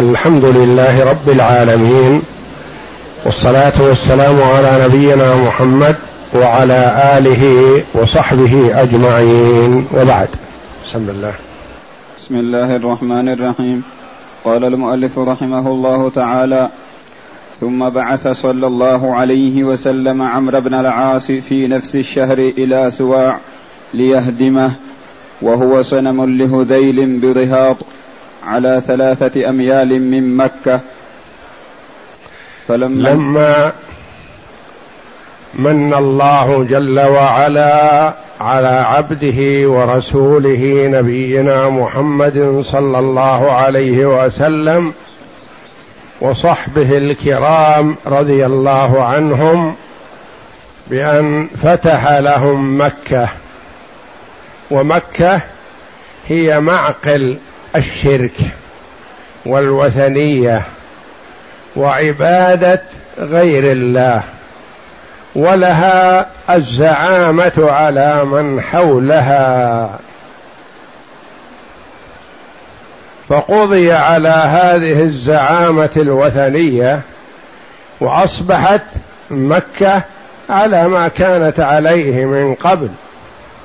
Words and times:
الحمد 0.00 0.44
لله 0.44 1.04
رب 1.10 1.28
العالمين 1.28 2.22
والصلاة 3.24 3.72
والسلام 3.80 4.42
على 4.42 4.84
نبينا 4.84 5.36
محمد 5.36 5.96
وعلى 6.34 6.80
آله 7.18 7.44
وصحبه 7.94 8.82
أجمعين. 8.82 9.86
وبعد. 9.94 10.28
بسم 10.86 11.08
الله. 11.08 11.32
بسم 12.18 12.34
الله 12.34 12.76
الرحمن 12.76 13.28
الرحيم. 13.28 13.82
قال 14.44 14.64
المؤلف 14.64 15.18
رحمه 15.18 15.68
الله 15.68 16.10
تعالى 16.10 16.68
ثم 17.60 17.88
بعث 17.88 18.28
صلى 18.28 18.66
الله 18.66 19.14
عليه 19.14 19.64
وسلم 19.64 20.22
عمرو 20.22 20.60
بن 20.60 20.74
العاص 20.74 21.26
في 21.26 21.66
نفس 21.66 21.96
الشهر 21.96 22.38
إلى 22.38 22.90
سواع 22.90 23.38
ليهدمه 23.94 24.70
وهو 25.42 25.82
صنم 25.82 26.24
لهذيل 26.24 27.20
برهاط 27.20 27.76
على 28.46 28.82
ثلاثة 28.86 29.48
أميال 29.48 30.02
من 30.02 30.36
مكة. 30.36 30.80
فلما 32.68 33.08
لما 33.08 33.72
من 35.54 35.94
الله 35.94 36.64
جل 36.64 37.00
وعلا 37.00 38.14
على 38.40 38.68
عبده 38.68 39.68
ورسوله 39.68 40.86
نبينا 40.86 41.68
محمد 41.68 42.60
صلى 42.64 42.98
الله 42.98 43.52
عليه 43.52 44.06
وسلم 44.06 44.92
وصحبه 46.20 46.98
الكرام 46.98 47.96
رضي 48.06 48.46
الله 48.46 49.04
عنهم 49.04 49.74
بأن 50.90 51.48
فتح 51.62 52.12
لهم 52.12 52.80
مكة. 52.80 53.28
ومكة 54.70 55.42
هي 56.28 56.60
معقل 56.60 57.38
الشرك 57.76 58.36
والوثنية 59.46 60.62
وعبادة 61.76 62.82
غير 63.18 63.72
الله 63.72 64.22
ولها 65.34 66.26
الزعامة 66.50 67.52
على 67.58 68.24
من 68.24 68.60
حولها. 68.60 69.98
فقضي 73.28 73.92
على 73.92 74.28
هذه 74.28 75.02
الزعامة 75.02 75.90
الوثنية 75.96 77.00
وأصبحت 78.00 78.82
مكة 79.30 80.02
على 80.50 80.88
ما 80.88 81.08
كانت 81.08 81.60
عليه 81.60 82.24
من 82.24 82.54
قبل 82.54 82.88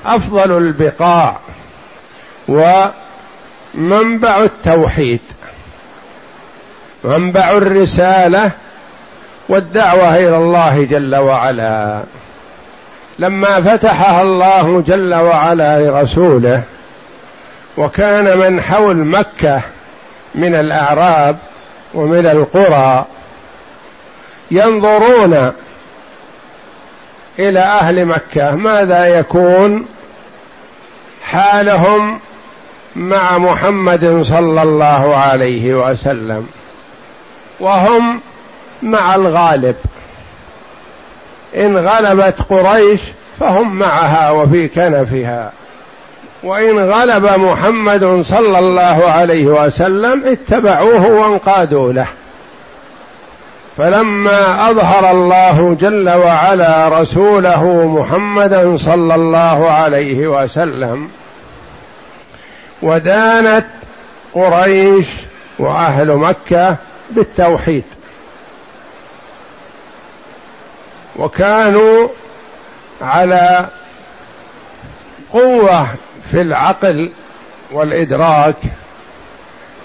أفضل 0.06 0.58
البقاع 0.58 1.38
ومنبع 3.78 4.44
التوحيد 4.44 5.20
منبع 7.04 7.52
الرسالة 7.52 8.52
والدعوة 9.50 10.16
إلى 10.16 10.38
الله 10.38 10.84
جل 10.84 11.16
وعلا. 11.16 12.04
لما 13.20 13.62
فتحها 13.62 14.22
الله 14.22 14.82
جل 14.82 15.14
وعلا 15.14 15.80
لرسوله 15.80 16.64
وكان 17.78 18.38
من 18.38 18.62
حول 18.62 18.96
مكة 18.96 19.62
من 20.36 20.56
الأعراب 20.56 21.38
ومن 21.94 22.26
القرى 22.26 23.06
ينظرون 24.52 25.52
إلى 27.40 27.60
أهل 27.60 28.06
مكة 28.06 28.52
ماذا 28.52 29.06
يكون؟ 29.06 29.86
حالهم 31.24 32.20
مع 32.96 33.38
محمد 33.38 34.22
صلى 34.22 34.64
الله 34.64 35.16
عليه 35.16 35.74
وسلم 35.74 36.48
وهم 37.60 38.22
مع 38.84 39.16
الغالب. 39.16 39.76
إن 41.56 41.78
غلبت 41.78 42.42
قريش 42.50 43.02
فهم 43.40 43.76
معها 43.76 44.32
وفي 44.32 44.68
كنفها. 44.68 45.52
وإن 46.44 46.80
غلب 46.80 47.26
محمد 47.40 48.22
صلى 48.22 48.60
الله 48.60 49.06
عليه 49.06 49.46
وسلم 49.46 50.24
اتبعوه 50.26 51.08
وانقادوا 51.08 51.94
له. 51.94 52.08
فلما 53.78 54.70
أظهر 54.70 55.12
الله 55.12 55.78
جل 55.82 56.10
وعلا 56.10 57.02
رسوله 57.02 57.86
محمدا 57.88 58.78
صلى 58.78 59.16
الله 59.16 59.72
عليه 59.72 60.28
وسلم 60.28 61.10
ودانت 62.82 63.66
قريش 64.34 65.08
وأهل 65.60 66.16
مكة 66.16 66.78
بالتوحيد. 67.12 67.84
وكانوا 71.16 72.08
على 73.02 73.70
قوة 75.30 75.88
في 76.32 76.42
العقل 76.42 77.12
والإدراك 77.72 78.56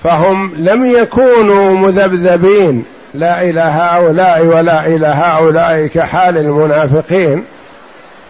فهم 0.02 0.52
لم 0.56 0.86
يكونوا 0.86 1.70
مذبذبين. 1.70 2.84
لا 3.14 3.42
إلى 3.42 3.60
هؤلاء 3.60 4.44
ولا 4.44 4.86
إلى 4.86 5.06
هؤلاء 5.06 5.86
كحال 5.86 6.38
المنافقين 6.38 7.44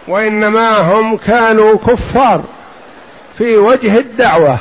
وإنما 0.07 0.77
هم 0.77 1.17
كانوا 1.17 1.77
كفار. 1.77 2.43
في 3.41 3.57
وجه 3.57 3.97
الدعوة 3.97 4.57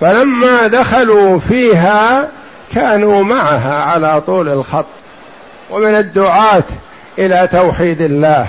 فلما 0.00 0.66
دخلوا 0.66 1.38
فيها 1.38 2.28
كانوا 2.74 3.22
معها 3.24 3.82
على 3.82 4.20
طول 4.20 4.48
الخط 4.48 4.86
ومن 5.70 5.94
الدعاة 5.94 6.62
إلى 7.18 7.48
توحيد 7.52 8.00
الله. 8.00 8.46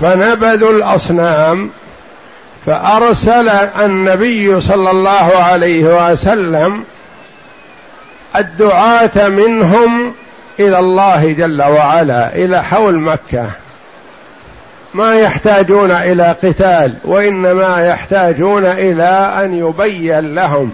فنبذوا 0.00 0.70
الأصنام 0.70 1.70
فأرسل 2.66 3.48
النبي 3.80 4.60
صلى 4.60 4.90
الله 4.90 5.36
عليه 5.36 6.12
وسلم 6.12 6.84
الدعاة 8.36 9.28
منهم 9.28 10.14
إلى 10.60 10.78
الله 10.78 11.32
جل 11.32 11.62
وعلا 11.62 12.34
إلى 12.34 12.64
حول 12.64 12.98
مكة. 12.98 13.65
ما 14.96 15.14
يحتاجون 15.14 15.90
إلى 15.90 16.36
قتال 16.42 16.94
وإنما 17.04 17.86
يحتاجون 17.86 18.66
إلى 18.66 19.32
أن 19.44 19.54
يبين 19.54 20.34
لهم 20.34 20.70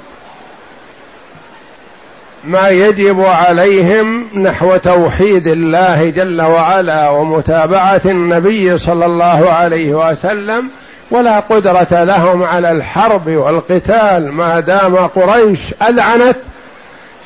ما 2.45 2.69
يجب 2.69 3.21
عليهم 3.21 4.27
نحو 4.35 4.77
توحيد 4.77 5.47
الله 5.47 6.11
جل 6.11 6.43
وعلا 6.43 7.11
ومتابعة 7.11 8.01
النبي 8.05 8.79
صلى 8.79 9.07
الله 9.07 9.51
عليه 9.53 9.95
وسلم 9.95 10.69
ولا 11.11 11.41
قدرة 11.41 12.05
لهم 12.05 12.43
على 12.43 12.71
الحرب 12.71 13.29
والقتال. 13.29 14.33
ما 14.33 14.61
دام 14.61 14.97
قريش 14.97 15.75
اذعنت 15.83 16.39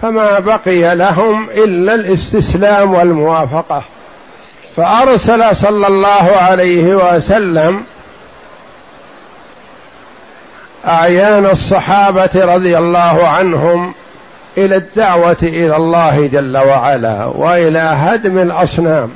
فما 0.02 0.38
بقي 0.38 0.96
لهم 0.96 1.50
إلا 1.50 1.94
الإستسلام 1.94 2.94
والموافقة. 2.94 3.82
فأرسل 4.76 5.56
صلى 5.56 5.86
الله 5.86 6.36
عليه 6.36 7.14
وسلم 7.14 7.84
أعيان 10.86 11.46
الصحابة 11.46 12.30
رضي 12.34 12.78
الله 12.78 13.28
عنهم 13.28 13.94
إلى 14.58 14.76
الدعوة 14.76 15.36
إلى 15.42 15.76
الله 15.76 16.26
جل 16.26 16.56
وعلا 16.56 17.24
وإلى 17.24 17.78
هدم 17.78 18.38
الأصنام 18.38 19.10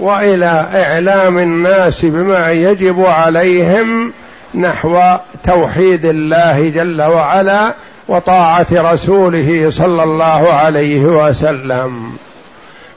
وإلى 0.00 0.68
إعلام 0.74 1.38
الناس 1.38 2.04
بما 2.04 2.52
يجب 2.52 3.04
عليهم 3.04 4.12
نحو 4.54 5.16
توحيد 5.44 6.04
الله 6.04 6.68
جل 6.68 7.02
وعلا 7.02 7.74
وطاعة 8.08 8.66
رسوله 8.72 9.70
صلى 9.70 10.02
الله 10.02 10.52
عليه 10.52 11.00
وسلم. 11.00 12.16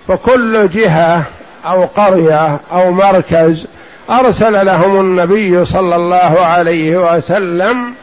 فكل 0.08 0.70
جهة 0.70 1.24
أو 1.68 1.86
قرية 1.86 2.60
أو 2.72 2.92
مركز 2.92 3.68
أرسل 4.10 4.66
لهم 4.66 5.00
النبي 5.00 5.66
صلى 5.66 5.96
الله 5.96 6.46
عليه 6.46 6.98
وسلم 6.98 7.94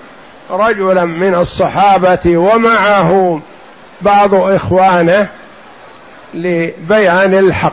رجلا 0.51 1.05
من 1.05 1.35
الصحابة 1.35 2.37
ومعه 2.37 3.41
بعض 4.03 4.35
إخوانه 4.35 5.29
لبيان 6.35 7.35
الحق. 7.35 7.73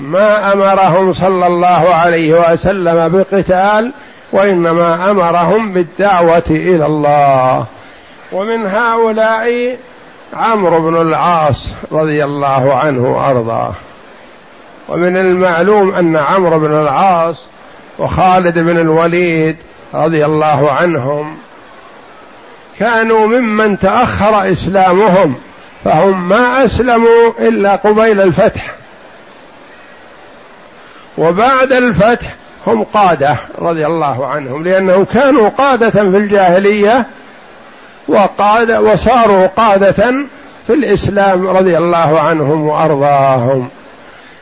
ما 0.00 0.52
أمرهم 0.52 1.12
صلى 1.12 1.46
الله 1.46 1.94
عليه 1.94 2.52
وسلم 2.52 3.08
بقتال 3.08 3.92
وإنما 4.32 5.10
أمرهم 5.10 5.72
بالدعوة 5.72 6.42
إلى 6.50 6.86
الله. 6.86 7.64
ومن 8.32 8.66
هؤلاء 8.66 9.76
عمرو 10.34 10.80
بن 10.80 11.00
العاص 11.00 11.74
رضي 11.92 12.24
الله 12.24 12.74
عنه 12.74 13.16
وأرضاه. 13.16 13.72
ومن 14.90 15.16
المعلوم 15.16 15.94
أن 15.94 16.16
عمرو 16.16 16.58
بن 16.58 16.72
العاص 16.72 17.44
وخالد 17.98 18.58
بن 18.58 18.78
الوليد 18.78 19.56
رضي 19.94 20.24
الله 20.24 20.70
عنهم 20.70 21.36
كانوا 22.78 23.26
ممن 23.26 23.78
تأخر 23.78 24.52
إسلامهم 24.52 25.34
فهم 25.84 26.28
ما 26.28 26.64
أسلموا 26.64 27.30
إلا 27.38 27.76
قبيل 27.76 28.20
الفتح. 28.20 28.70
وبعد 31.18 31.72
الفتح 31.72 32.34
هم 32.66 32.82
قادة 32.82 33.36
رضي 33.58 33.86
الله 33.86 34.26
عنهم 34.26 34.64
لأنهم 34.64 35.04
كانوا 35.04 35.48
قادة 35.48 35.90
في 35.90 36.00
الجاهلية 36.00 37.06
وقاد 38.08 38.70
وصاروا 38.70 39.46
قادة 39.46 39.92
في 40.66 40.74
الإسلام 40.74 41.48
رضي 41.48 41.78
الله 41.78 42.20
عنهم 42.20 42.66
وأرضاهم. 42.66 43.68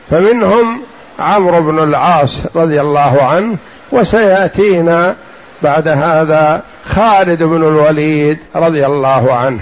فمنهم 0.09 0.81
عمرو 1.19 1.61
بن 1.61 1.79
العاص 1.79 2.45
رضي 2.55 2.81
الله 2.81 3.23
عنه 3.23 3.57
وسيأتينا 3.91 5.15
بعد 5.61 5.87
هذا 5.87 6.61
خالد 6.85 7.43
بن 7.43 7.63
الوليد 7.63 8.39
رضي 8.55 8.85
الله 8.85 9.33
عنه. 9.33 9.59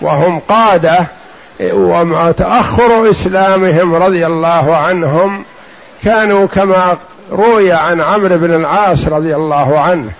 وهم 0.00 0.38
قادة 0.38 1.06
ومع 1.72 2.30
تأخر 2.30 3.10
إسلامهم 3.10 3.94
رضي 3.94 4.26
الله 4.26 4.76
عنهم 4.76 5.44
كانوا 6.04 6.46
كما 6.46 6.96
روي 7.32 7.72
عن 7.72 8.00
عمرو 8.00 8.38
بن 8.38 8.54
العاص 8.54 9.08
رضي 9.08 9.36
الله 9.36 9.80
عنه. 9.80 10.10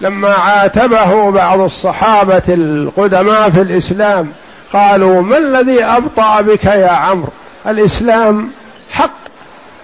لما 0.00 0.34
عاتبه 0.34 1.30
بعض 1.30 1.60
الصحابة 1.60 2.42
القدماء 2.48 3.50
في 3.50 3.60
الإسلام 3.60 4.28
قالوا 4.72 5.22
ما 5.22 5.36
الذي 5.38 5.84
أبطأ 5.84 6.40
بك 6.40 6.64
يا 6.64 6.90
عمرو؟ 6.90 7.28
الإسلام 7.66 8.50
حق 8.90 9.10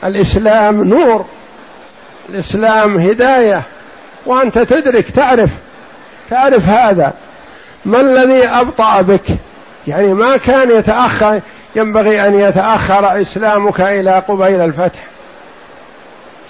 الإسلام 0.05 0.85
نور 0.85 1.25
الإسلام 2.29 2.99
هداية. 2.99 3.63
وأنت 4.27 4.59
تدرك 4.59 5.11
تعرف 5.11 5.51
تعرف 6.31 6.69
هذا. 6.69 7.13
ما 7.85 8.01
الذي 8.01 8.49
أبطأ 8.49 9.01
بك؟ 9.01 9.27
يعني 9.87 10.15
ما 10.15 10.37
كان 10.37 10.71
يتأخر 10.71 11.41
ينبغي 11.77 12.27
أن 12.27 12.35
يتأخر 12.35 13.21
إسلامك 13.21 13.81
إلى 13.81 14.23
قبيل 14.29 14.61
الفتح. 14.61 15.01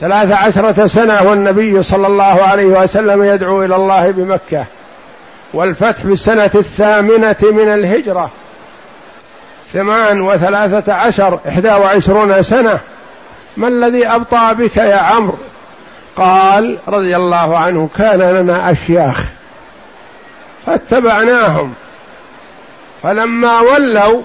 ثلاث 0.00 0.32
عشرة 0.32 0.86
سنة 0.86 1.22
والنبي 1.22 1.82
صلى 1.82 2.06
الله 2.06 2.42
عليه 2.42 2.66
وسلم 2.66 3.24
يدعو 3.24 3.62
إلى 3.62 3.76
الله 3.76 4.10
بمكة. 4.10 4.64
والفتح 5.54 6.00
في 6.02 6.12
السنة 6.12 6.50
الثامنة 6.54 7.36
من 7.42 7.68
الهجرة. 7.68 8.30
ثمان 9.72 10.20
وثلاثة 10.20 10.92
عشر 10.92 11.38
إحدى 11.48 11.68
وعشرون 11.68 12.42
سنة. 12.42 12.80
ما 13.56 13.68
الذي 13.68 14.06
أبطأ 14.06 14.52
بك 14.52 14.76
يا 14.76 14.96
عمرو؟ 14.96 15.38
قال 16.16 16.78
رضي 16.88 17.16
الله 17.16 17.58
عنه 17.58 17.88
كان 17.98 18.18
لنا 18.18 18.70
أشياخ. 18.70 19.24
فاتبعناهم. 20.66 21.74
فلما 23.02 23.60
ولوا 23.60 24.22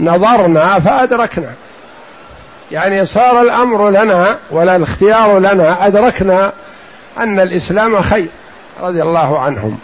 نظرنا 0.00 0.78
فأدركنا. 0.78 1.50
يعني 2.70 3.06
صار 3.06 3.42
الأمر 3.42 3.90
لنا 3.90 4.36
ولا 4.50 4.76
الاختيار 4.76 5.38
لنا 5.38 5.86
أدركنا 5.86 6.52
أن 7.18 7.40
الإسلام 7.40 8.02
خير 8.02 8.28
رضي 8.80 9.02
الله 9.02 9.38
عنهم. 9.40 9.78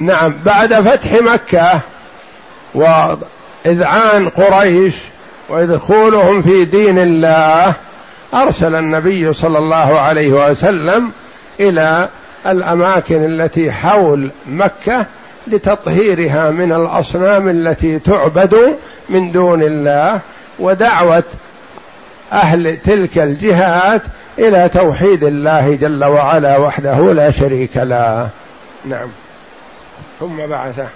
نعم 0.00 0.34
بعد 0.44 0.74
فتح 0.74 1.12
مكة 1.22 1.80
وإذعان 2.74 4.28
قريش 4.28 4.94
ودخولهم 5.48 6.42
في 6.42 6.64
دين 6.64 6.98
الله 6.98 7.74
أرسل 8.34 8.74
النبي 8.74 9.32
صلى 9.32 9.58
الله 9.58 10.00
عليه 10.00 10.50
وسلم 10.50 11.10
إلى 11.60 12.08
الأماكن 12.46 13.24
التي 13.24 13.72
حول 13.72 14.30
مكة 14.46 15.06
لتطهيرها 15.46 16.50
من 16.50 16.72
الأصنام 16.72 17.48
التي 17.48 17.98
تعبد 17.98 18.76
من 19.08 19.32
دون 19.32 19.62
الله 19.62 20.20
ودعوة 20.58 21.24
أهل 22.32 22.76
تلك 22.76 23.18
الجهات 23.18 24.02
إلى 24.38 24.70
توحيد 24.74 25.24
الله 25.24 25.74
جل 25.74 26.04
وعلا 26.04 26.58
وحده 26.58 27.12
لا 27.12 27.30
شريك 27.30 27.76
له. 27.76 28.28
نعم. 28.84 29.08
ثم 30.20 30.46
بعثه. 30.46 30.88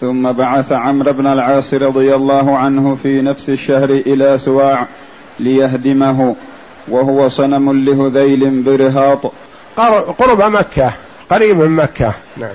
ثم 0.00 0.32
بعث 0.32 0.72
عمرو 0.72 1.12
بن 1.12 1.26
العاص 1.26 1.74
رضي 1.74 2.14
الله 2.14 2.58
عنه 2.58 2.94
في 3.02 3.22
نفس 3.22 3.50
الشهر 3.50 3.90
إلى 3.90 4.38
سواع 4.38 4.86
ليهدمه 5.38 6.36
وهو 6.88 7.28
صنم 7.28 7.84
لهذيل 7.84 8.62
برهاط. 8.62 9.32
قرب 10.18 10.42
مكة 10.42 10.92
قريب 11.30 11.56
من 11.56 11.70
مكة. 11.70 12.14
نعم. 12.36 12.54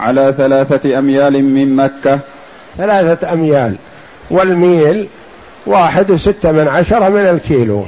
على 0.00 0.32
ثلاثة 0.36 0.98
أميال 0.98 1.44
من 1.44 1.76
مكة. 1.76 2.18
ثلاثة 2.76 3.32
أميال. 3.32 3.76
والميل 4.30 5.08
واحد 5.66 6.10
وستة 6.10 6.52
من 6.52 6.68
عشرة 6.68 7.08
من 7.08 7.28
الكيلو. 7.28 7.84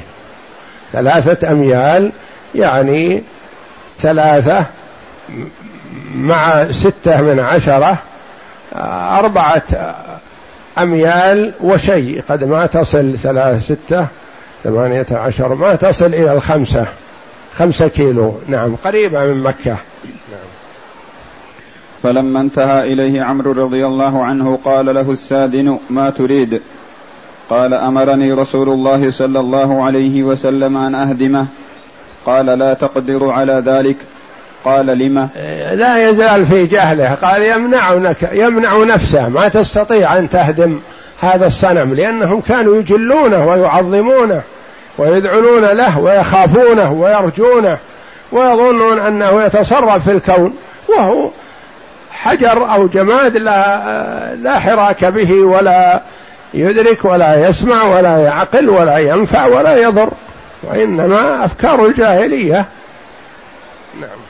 ثلاثة 0.93 1.53
أميال 1.53 2.13
يعني 2.55 3.23
ثلاثة 3.99 4.67
مع 6.15 6.71
ستة 6.71 7.23
من 7.23 7.41
عشرة 7.41 7.99
أربعة 9.19 9.95
أميال 10.79 11.53
وشيء 11.61 12.23
قد 12.29 12.45
ما 12.45 12.67
تصل 12.67 13.19
ثلاثة 13.19 13.59
ستة 13.59 14.07
ثمانية 14.65 15.07
عشر 15.11 15.55
ما 15.55 15.75
تصل 15.75 16.07
إلى 16.07 16.33
الخمسة 16.33 16.87
خمسة 17.55 17.89
كيلو 17.89 18.35
نعم 18.49 18.77
قريبة 18.85 19.27
من 19.27 19.43
مكة. 19.43 19.71
نعم. 20.31 20.51
فلما 22.03 22.41
انتهى 22.41 22.93
إليه 22.93 23.23
عمرو 23.23 23.53
رضي 23.53 23.87
الله 23.87 24.25
عنه 24.25 24.59
قال 24.65 24.95
له 24.95 25.11
السادن 25.11 25.79
ما 25.91 26.11
تريد؟ 26.11 26.63
قال 27.51 27.75
أمرني 27.75 28.33
رسول 28.33 28.69
الله 28.69 29.11
صلى 29.11 29.41
الله 29.41 29.85
عليه 29.85 30.23
وسلم 30.23 30.77
أن 30.77 30.95
أهدمه. 30.95 31.47
قال 32.27 32.47
لا 32.47 32.75
تقدر 32.75 33.31
على 33.31 33.53
ذلك. 33.53 33.97
قال 34.65 34.87
لما؟ 34.87 35.29
لا 35.73 36.11
يزال 36.11 36.47
في 36.47 36.67
جهله. 36.67 37.15
قال 37.15 37.43
يمنعك 37.43 38.31
يمنع 38.33 38.85
نفسه. 38.85 39.29
ما 39.29 39.49
تستطيع 39.49 40.19
أن 40.19 40.29
تهدم 40.29 40.81
هذا 41.21 41.47
الصنم 41.47 41.95
لأنهم 41.95 42.41
كانوا 42.41 42.77
يجلونه 42.77 43.47
ويعظمونه 43.47 44.43
ويدعون 44.99 45.65
له 45.65 45.99
ويخافونه 45.99 46.93
ويرجونه 46.93 47.79
ويظنون 48.33 48.99
أنه 48.99 49.43
يتصرف 49.43 50.09
في 50.09 50.13
الكون. 50.13 50.57
وهو 50.89 51.31
حجر 52.13 52.75
أو 52.75 52.87
جماد 52.87 53.37
لا 53.37 54.35
لا 54.35 54.59
حراك 54.59 55.05
به 55.05 55.33
ولا 55.33 56.03
يدرك 56.55 57.05
ولا 57.05 57.49
يسمع 57.49 57.85
ولا 57.85 58.17
يعقل 58.17 58.69
ولا 58.69 58.99
ينفع 58.99 59.47
ولا 59.47 59.77
يضر. 59.77 60.11
وإنما 60.63 61.45
أفكار 61.45 61.87
الجاهلية. 61.87 62.67
نعم. 64.01 64.30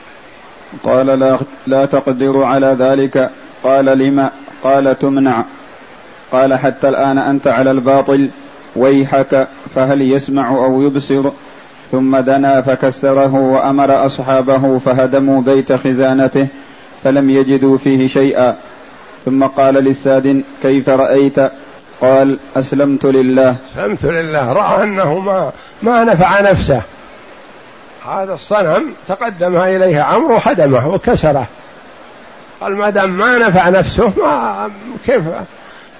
قال 0.83 1.05
لا 1.05 1.37
لا 1.67 1.85
تقدر 1.85 2.43
على 2.43 2.75
ذلك. 2.79 3.29
قال 3.63 3.85
لما 3.85 4.29
قال 4.63 4.99
تمنع. 4.99 5.43
قال 6.31 6.53
حتى 6.53 6.89
الآن 6.89 7.17
أنت 7.17 7.47
على 7.47 7.71
الباطل 7.71 8.29
ويحك 8.75 9.47
فهل 9.75 10.01
يسمع 10.01 10.49
أو 10.49 10.81
يبصر؟ 10.81 11.29
ثم 11.91 12.17
دنا 12.17 12.61
فكسره 12.61 13.33
وأمر 13.35 14.05
أصحابه 14.05 14.77
فهدموا 14.77 15.41
بيت 15.41 15.73
خزانته 15.73 16.47
فلم 17.03 17.29
يجدوا 17.29 17.77
فيه 17.77 18.07
شيئا. 18.07 18.55
ثم 19.25 19.43
قال 19.43 19.73
للساد 19.73 20.43
كيف 20.61 20.89
رأيت؟ 20.89 21.39
قال 22.01 22.39
أسلمت 22.55 23.05
لله. 23.05 23.55
أسلمت 23.71 24.05
لله. 24.05 24.53
رأى 24.53 24.83
أنه 24.83 25.19
ما 25.19 25.51
ما 25.81 26.03
نفع 26.03 26.41
نفسه. 26.41 26.81
هذا 28.07 28.33
الصنم 28.33 28.93
تقدم 29.07 29.57
اليه 29.57 30.01
عمرو 30.01 30.33
وهدمه 30.35 30.87
وكسره. 30.87 31.47
قال 32.61 32.75
ما 32.75 32.89
دام 32.89 33.17
ما 33.17 33.37
نفع 33.37 33.69
نفسه 33.69 34.13
ما 34.17 34.69
كيف 35.05 35.23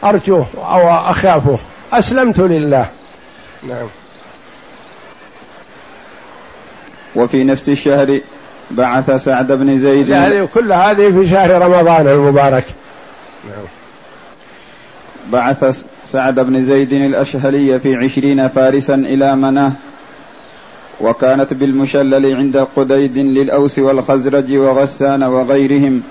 أرجوه 0.03 0.47
أو 0.57 0.89
أخافه؟ 1.11 1.59
أسلمت 1.93 2.39
لله. 2.39 2.89
نعم. 3.63 3.87
وفي 7.15 7.43
نفس 7.43 7.69
الشهر 7.69 8.21
بعث 8.71 9.11
سعد 9.11 9.51
بن 9.51 9.79
زيد 9.79 10.11
هذه 10.11 10.49
كل 10.53 10.73
هذه 10.73 11.11
في 11.11 11.29
شهر 11.29 11.61
رمضان 11.61 12.07
المبارك. 12.07 12.65
نعم. 13.45 13.65
بعث 15.31 15.85
سعد 16.05 16.39
بن 16.39 16.63
زيد 16.63 16.93
الأشهلي 16.93 17.79
في 17.79 17.95
عشرين 17.95 18.47
فارسا 18.47 18.95
إلى 18.95 19.35
مناه 19.35 19.71
وكانت 21.01 21.53
بالمشلل 21.53 22.35
عند 22.35 22.67
قديد 22.75 23.17
للأوس 23.17 23.79
والخزرج 23.79 24.55
وغسان 24.55 25.23
وغيرهم. 25.23 26.01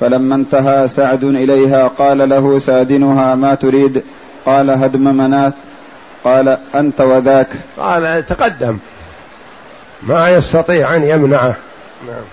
فلما 0.00 0.34
انتهى 0.34 0.88
سعد 0.88 1.24
إليها 1.24 1.88
قال 1.88 2.28
له 2.28 2.58
سادنها 2.58 3.34
ما 3.34 3.54
تريد؟ 3.54 4.02
قال 4.46 4.70
هدم 4.70 5.16
منات 5.16 5.54
قال 6.24 6.58
أنت 6.74 7.00
وذاك. 7.00 7.48
قال 7.78 8.26
تقدم. 8.26 8.78
ما 10.02 10.30
يستطيع 10.30 10.96
أن 10.96 11.02
يمنعه. 11.02 11.56
نعم. 12.06 12.24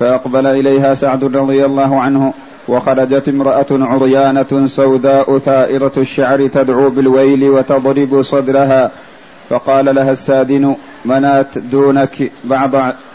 فأقبل 0.00 0.46
إليها 0.46 0.94
سعد 0.94 1.36
رضي 1.36 1.64
الله 1.64 2.00
عنه 2.00 2.34
وخرجت 2.68 3.28
امرأة 3.28 3.66
عريانة 3.72 4.66
سوداء 4.66 5.38
ثائرة 5.38 5.92
الشعر 5.96 6.46
تدعو 6.46 6.90
بالويل 6.90 7.44
وتضرب 7.44 8.22
صدرها. 8.22 8.90
فقال 9.48 9.94
لها 9.94 10.12
السادن 10.12 10.76
منات 11.04 11.58
دونك 11.58 12.32
بعض 12.44 12.70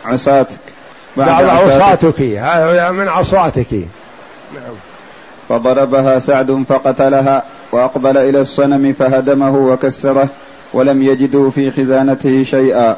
عصاتك 0.05 0.59
بعض 1.17 1.43
عصاتك. 1.43 2.21
هذا 2.21 2.91
من 2.91 3.07
عصاتك. 3.07 3.73
نعم. 3.73 4.73
فضربها 5.49 6.19
سعد 6.19 6.63
فقتلها 6.69 7.43
وأقبل 7.71 8.17
إلى 8.17 8.41
الصنم 8.41 8.93
فهدمه 8.93 9.55
وكسره 9.55 10.29
ولم 10.73 11.03
يجدوا 11.03 11.49
في 11.49 11.71
خزانته 11.71 12.43
شيئا. 12.43 12.97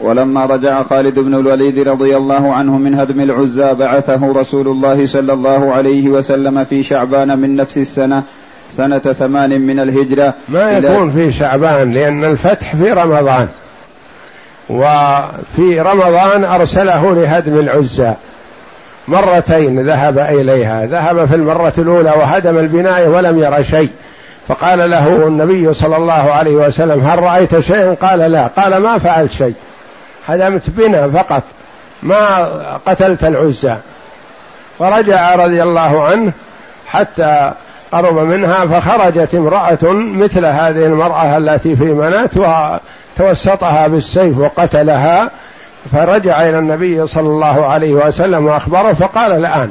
ولما 0.00 0.46
رجع 0.46 0.82
خالد 0.82 1.18
بن 1.18 1.34
الوليد 1.34 1.88
رضي 1.88 2.16
الله 2.16 2.54
عنه 2.54 2.78
من 2.78 2.94
هدم 2.94 3.20
العزى 3.20 3.74
بعثه 3.74 4.32
رسول 4.32 4.68
الله 4.68 5.06
صلى 5.06 5.32
الله 5.32 5.72
عليه 5.72 6.08
وسلم 6.08 6.64
في 6.64 6.82
شعبان 6.82 7.38
من 7.38 7.56
نفس 7.56 7.78
السنة 7.78 8.22
سنة 8.76 8.98
ثمان 8.98 9.60
من 9.60 9.80
الهجرة 9.80 10.34
ما 10.48 10.72
يكون 10.72 11.10
في 11.10 11.32
شعبان 11.32 11.90
لأن 11.90 12.24
الفتح 12.24 12.76
في 12.76 12.92
رمضان. 12.92 13.48
وفي 14.70 15.80
رمضان 15.80 16.44
أرسله 16.44 17.14
لهدم 17.14 17.58
العزى. 17.58 18.14
مرتين 19.08 19.80
ذهب 19.80 20.18
إليها. 20.18 20.86
ذهب 20.86 21.24
في 21.24 21.34
المرة 21.34 21.72
الأولى 21.78 22.10
وهدم 22.10 22.58
البناء 22.58 23.08
ولم 23.08 23.38
ير 23.38 23.62
شيء. 23.62 23.90
فقال 24.48 24.90
له 24.90 25.26
النبي 25.26 25.72
صلى 25.72 25.96
الله 25.96 26.32
عليه 26.32 26.54
وسلم 26.54 27.00
هل 27.00 27.18
رأيت 27.18 27.58
شيئا؟ 27.58 27.94
قال 27.94 28.18
لا. 28.18 28.46
قال 28.46 28.76
ما 28.76 28.98
فعلت 28.98 29.32
شيء. 29.32 29.54
هدمت 30.26 30.70
بنا 30.70 31.08
فقط. 31.08 31.42
ما 32.02 32.38
قتلت 32.86 33.24
العزى. 33.24 33.74
فرجع 34.78 35.34
رضي 35.34 35.62
الله 35.62 36.04
عنه 36.04 36.32
حتى 36.86 37.52
قرب 37.94 38.18
منها 38.18 38.66
فخرجت 38.66 39.34
امرأة 39.34 39.78
مثل 39.92 40.44
هذه 40.44 40.86
المرأة 40.86 41.36
التي 41.36 41.76
في 41.76 41.84
منات 41.84 42.30
وتوسطها 42.36 43.86
بالسيف 43.86 44.38
وقتلها 44.38 45.30
فرجع 45.92 46.48
إلى 46.48 46.58
النبي 46.58 47.06
صلى 47.06 47.26
الله 47.28 47.66
عليه 47.66 47.94
وسلم 47.94 48.46
وأخبره 48.46 48.92
فقال 48.92 49.32
الآن 49.32 49.70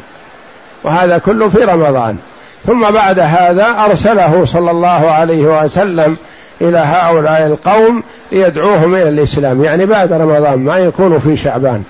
وهذا 0.83 1.17
كله 1.17 1.47
في 1.49 1.63
رمضان. 1.63 2.17
ثم 2.65 2.91
بعد 2.91 3.19
هذا 3.19 3.85
أرسله 3.85 4.45
صلى 4.45 4.71
الله 4.71 5.11
عليه 5.11 5.63
وسلم 5.63 6.17
إلى 6.61 6.77
هؤلاء 6.77 7.45
القوم 7.45 8.03
ليدعوهم 8.31 8.95
إلى 8.95 9.09
الإسلام. 9.09 9.63
يعني 9.63 9.85
بعد 9.85 10.13
رمضان 10.13 10.59
ما 10.59 10.77
يكون 10.77 11.19
في 11.19 11.35
شعبان. 11.35 11.83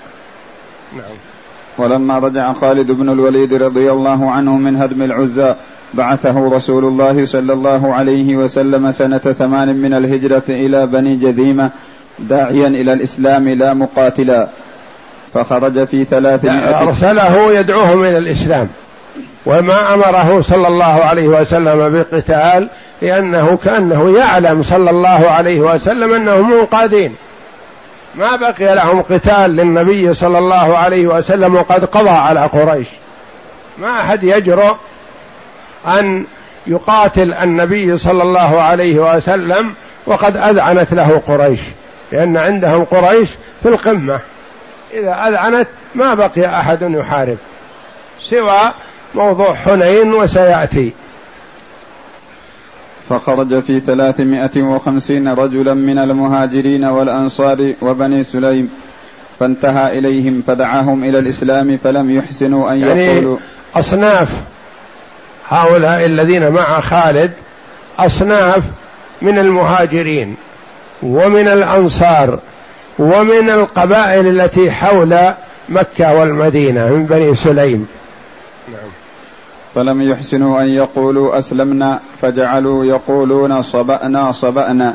نعم. 0.96 1.16
ولما 1.78 2.18
رجع 2.18 2.52
خالد 2.52 2.92
بن 2.92 3.08
الوليد 3.08 3.54
رضي 3.54 3.90
الله 3.90 4.30
عنه 4.30 4.56
من 4.56 4.76
هدم 4.76 5.02
العزى 5.02 5.54
بعثه 5.96 6.48
رسول 6.48 6.84
الله 6.84 7.24
صلى 7.24 7.52
الله 7.52 7.94
عليه 7.94 8.36
وسلم 8.36 8.90
سنة 8.90 9.18
ثمان 9.18 9.76
من 9.76 9.94
الهجرة 9.94 10.42
إلى 10.48 10.86
بني 10.86 11.16
جذيمة 11.16 11.70
داعيا 12.18 12.66
إلى 12.68 12.92
الإسلام 12.92 13.48
لا 13.48 13.74
مقاتلا. 13.74 14.48
فخرج 15.34 15.84
في 15.84 16.04
ثلاثمائة 16.04 16.88
أرسله 16.88 17.52
يدعوهم 17.52 18.04
إلى 18.04 18.18
الإسلام. 18.18 18.68
وما 19.46 19.94
أمره 19.94 20.40
صلى 20.40 20.68
الله 20.68 20.84
عليه 20.84 21.28
وسلم 21.28 22.04
بقتال 22.12 22.68
لأنه 23.02 23.58
كأنه 23.64 24.18
يعلم 24.18 24.62
صلى 24.62 24.90
الله 24.90 25.30
عليه 25.30 25.60
وسلم 25.60 26.12
أنهم 26.12 26.50
منقادين. 26.50 27.14
ما 28.14 28.36
بقي 28.36 28.74
لهم 28.74 29.02
قتال 29.02 29.50
للنبي 29.50 30.14
صلى 30.14 30.38
الله 30.38 30.78
عليه 30.78 31.06
وسلم 31.06 31.54
وقد 31.54 31.84
قضى 31.84 32.10
على 32.10 32.40
قريش. 32.40 32.88
ما 33.78 34.00
أحد 34.00 34.22
يجرؤ 34.22 34.74
أن 35.86 36.24
يقاتل 36.66 37.32
النبي 37.32 37.98
صلى 37.98 38.22
الله 38.22 38.60
عليه 38.60 39.16
وسلم 39.16 39.74
وقد 40.06 40.36
أذعنت 40.36 40.94
له 40.94 41.22
قريش 41.28 41.60
لأن 42.12 42.36
عندهم 42.36 42.84
قريش 42.84 43.30
في 43.62 43.68
القمة. 43.68 44.20
إذا 44.94 45.28
أذعنت 45.28 45.68
ما 45.94 46.14
بقي 46.14 46.60
أحد 46.60 46.82
يحارب 46.82 47.36
سوى 48.20 48.72
موضوع 49.14 49.54
حنين 49.54 50.14
وسيأتي. 50.14 50.92
فخرج 53.08 53.60
في 53.60 53.80
ثلاثمائة 53.80 54.62
وخمسين 54.62 55.28
رجلا 55.28 55.74
من 55.74 55.98
المهاجرين 55.98 56.84
والأنصار 56.84 57.74
وبني 57.82 58.24
سليم 58.24 58.70
فانتهى 59.40 59.98
إليهم 59.98 60.42
فدعاهم 60.46 61.04
إلى 61.04 61.18
الإسلام 61.18 61.76
فلم 61.76 62.10
يحسنوا 62.10 62.72
أن 62.72 62.78
يعني 62.78 63.06
يقولوا 63.06 63.38
أصناف 63.74 64.42
هؤلاء 65.48 66.06
الذين 66.06 66.48
مع 66.48 66.80
خالد 66.80 67.32
أصناف 67.98 68.62
من 69.22 69.38
المهاجرين 69.38 70.36
ومن 71.02 71.48
الأنصار 71.48 72.38
ومن 72.98 73.50
القبائل 73.50 74.40
التي 74.40 74.70
حول 74.70 75.18
مكة 75.68 76.14
والمدينة 76.14 76.88
من 76.88 77.06
بني 77.06 77.34
سليم. 77.34 77.88
نعم. 78.68 78.90
فلم 79.74 80.02
يحسنوا 80.02 80.60
أن 80.60 80.66
يقولوا 80.66 81.38
أسلمنا 81.38 82.00
فجعلوا 82.22 82.84
يقولون 82.84 83.62
صبأنا 83.62 84.32
صبأنا. 84.32 84.94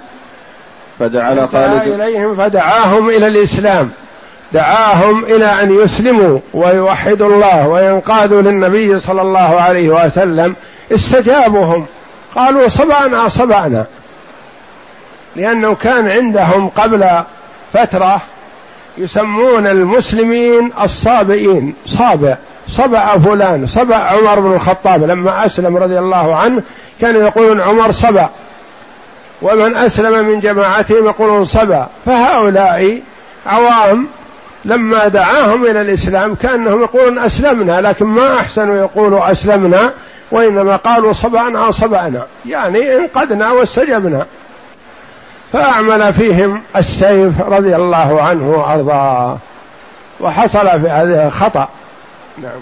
فجعل 0.99 1.47
خالد 1.47 1.81
إليهم 1.81 2.35
فدعاهم 2.35 3.09
إلى 3.09 3.27
الإسلام. 3.27 3.91
دعاهم 4.53 5.25
إلى 5.25 5.45
أن 5.45 5.79
يسلموا 5.79 6.39
ويوحدوا 6.53 7.27
الله 7.27 7.67
وينقادوا 7.67 8.41
للنبي 8.41 8.99
صلى 8.99 9.21
الله 9.21 9.61
عليه 9.61 9.89
وسلم 9.89 10.55
استجابهم 10.91 11.85
قالوا 12.35 12.67
صبأنا 12.67 13.27
صبأنا. 13.27 13.85
لأنه 15.35 15.75
كان 15.75 16.09
عندهم 16.09 16.69
قبل 16.69 17.23
فترة 17.73 18.21
يسمون 18.97 19.67
المسلمين 19.67 20.71
الصابئين. 20.81 21.73
صابئ. 21.85 22.35
صبع 22.69 23.17
فلان 23.17 23.65
صبع 23.65 23.95
عمر 23.95 24.39
بن 24.39 24.53
الخطاب. 24.53 25.03
لما 25.03 25.45
أسلم 25.45 25.77
رضي 25.77 25.99
الله 25.99 26.35
عنه 26.35 26.61
كانوا 27.01 27.21
يقولون 27.21 27.61
عمر 27.61 27.91
صبع 27.91 28.29
ومن 29.41 29.75
أسلم 29.75 30.25
من 30.25 30.39
جماعتهم 30.39 31.05
يقولون 31.05 31.43
صبأ. 31.43 31.87
فهؤلاء 32.05 33.01
عوام 33.45 34.07
لما 34.65 35.07
دعاهم 35.07 35.65
إلى 35.65 35.81
الإسلام 35.81 36.35
كأنهم 36.35 36.81
يقولون 36.81 37.19
أسلمنا 37.19 37.81
لكن 37.81 38.05
ما 38.05 38.35
أحسنوا 38.35 38.75
يقولوا 38.75 39.31
أسلمنا 39.31 39.93
وإنما 40.31 40.75
قالوا 40.75 41.13
صبعنا 41.13 41.71
صبعنا 41.71 42.25
يعني 42.45 42.95
انقدنا 42.95 43.51
واستجبنا. 43.51 44.25
فأعمل 45.53 46.13
فيهم 46.13 46.61
السيف 46.75 47.41
رضي 47.41 47.75
الله 47.75 48.21
عنه 48.21 48.49
وأرضاه. 48.49 49.37
وحصل 50.19 50.79
في 50.79 50.89
هذا 50.89 51.29
خطأ 51.29 51.67
نعم. 52.43 52.59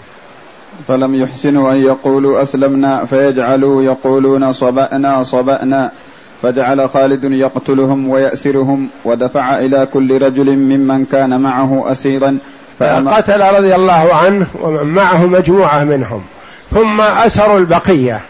فلم 0.88 1.16
يحسنوا 1.16 1.72
أن 1.72 1.78
يقولوا 1.78 2.42
أسلمنا 2.42 3.06
فيجعلوا 3.06 3.84
يقولون 3.84 4.54
صبأنا 4.54 5.24
صبأنا. 5.24 5.92
فجعل 6.42 6.90
خالد 6.90 7.24
يقتلهم 7.24 8.10
ويأسرهم 8.10 8.90
ودفع 9.06 9.60
إلى 9.60 9.86
كل 9.94 10.22
رجل 10.22 10.56
ممن 10.56 11.06
كان 11.06 11.42
معه 11.42 11.92
أسيرا 11.92 12.38
قتل 12.82 13.42
رضي 13.42 13.76
الله 13.76 14.16
عنه 14.16 14.48
ومن 14.62 14.94
معه 14.94 15.26
مجموعة 15.26 15.84
منهم. 15.84 16.24
ثم 16.72 17.02
أسروا 17.02 17.60
البقية. 17.60 18.22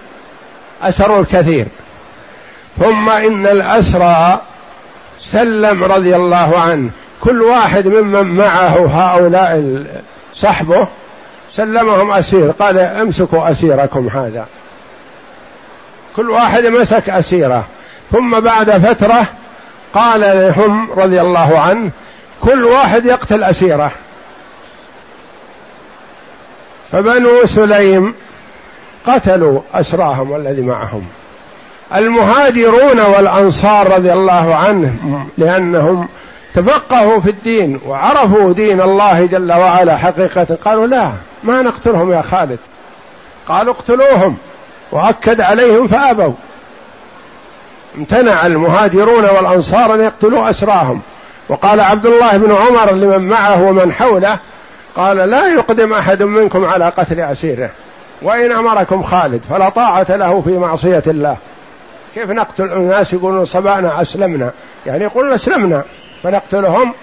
أسروا 0.81 1.19
الكثير. 1.19 1.67
ثم 2.79 3.09
إن 3.09 3.47
الأسرى 3.47 4.41
سلم 5.19 5.83
رضي 5.83 6.15
الله 6.15 6.59
عنه. 6.59 6.89
كل 7.21 7.41
واحد 7.41 7.87
ممن 7.87 8.35
معه 8.35 8.87
هؤلاء 8.87 9.83
صحبه 10.33 10.87
سلمهم 11.51 12.11
أسير. 12.11 12.51
قال 12.51 12.77
أمسكوا 12.77 13.51
أسيركم 13.51 14.07
هذا. 14.07 14.45
كل 16.15 16.29
واحد 16.29 16.65
مسك 16.65 17.09
أسيره. 17.09 17.65
ثم 18.11 18.39
بعد 18.39 18.77
فترة 18.77 19.25
قال 19.93 20.19
لهم 20.19 20.91
رضي 20.91 21.21
الله 21.21 21.59
عنه 21.59 21.91
كل 22.41 22.65
واحد 22.65 23.05
يقتل 23.05 23.43
أسيرة. 23.43 23.91
فبنو 26.91 27.45
سليم 27.45 28.13
قتلوا 29.05 29.61
أسراهم 29.73 30.31
والذي 30.31 30.61
معهم. 30.61 31.07
المهاجرون 31.95 32.99
والأنصار 32.99 33.93
رضي 33.93 34.13
الله 34.13 34.55
عنهم 34.55 35.29
لأنهم 35.37 36.07
تفقهوا 36.53 37.19
في 37.19 37.29
الدين 37.29 37.79
وعرفوا 37.85 38.53
دين 38.53 38.81
الله 38.81 39.25
جل 39.25 39.51
وعلا 39.51 39.97
حقيقة. 39.97 40.57
قالوا 40.65 40.87
لا 40.87 41.11
ما 41.43 41.61
نقتلهم 41.61 42.11
يا 42.13 42.21
خالد. 42.21 42.59
قالوا 43.47 43.73
اقتلوهم 43.73 44.37
وأكد 44.91 45.41
عليهم 45.41 45.87
فأبوا. 45.87 46.33
امتنع 47.97 48.45
المهاجرون 48.45 49.25
والأنصار 49.25 49.93
أن 49.93 50.01
يقتلوا 50.01 50.49
أسراهم 50.49 51.01
وقال 51.49 51.79
عبد 51.79 52.05
الله 52.05 52.37
بن 52.37 52.55
عمر 52.55 52.91
لمن 52.91 53.27
معه 53.27 53.63
ومن 53.63 53.93
حوله 53.93 54.37
قال 54.95 55.17
لا 55.17 55.47
يقدم 55.47 55.93
أحد 55.93 56.23
منكم 56.23 56.65
على 56.65 56.89
قتل 56.89 57.19
أسيره 57.19 57.69
وإن 58.21 58.51
أمركم 58.51 59.03
خالد 59.03 59.41
فلا 59.49 59.69
طاعة 59.69 60.05
له 60.09 60.41
في 60.41 60.57
معصية 60.57 61.03
الله. 61.07 61.37
كيف 62.15 62.31
نقتل 62.31 62.63
الناس 62.63 63.13
يقولون 63.13 63.45
صبأنا 63.45 64.01
أسلمنا؟ 64.01 64.51
يعني 64.85 65.03
يقولون 65.03 65.33
أسلمنا 65.33 65.83
فنقتلهم. 66.23 66.93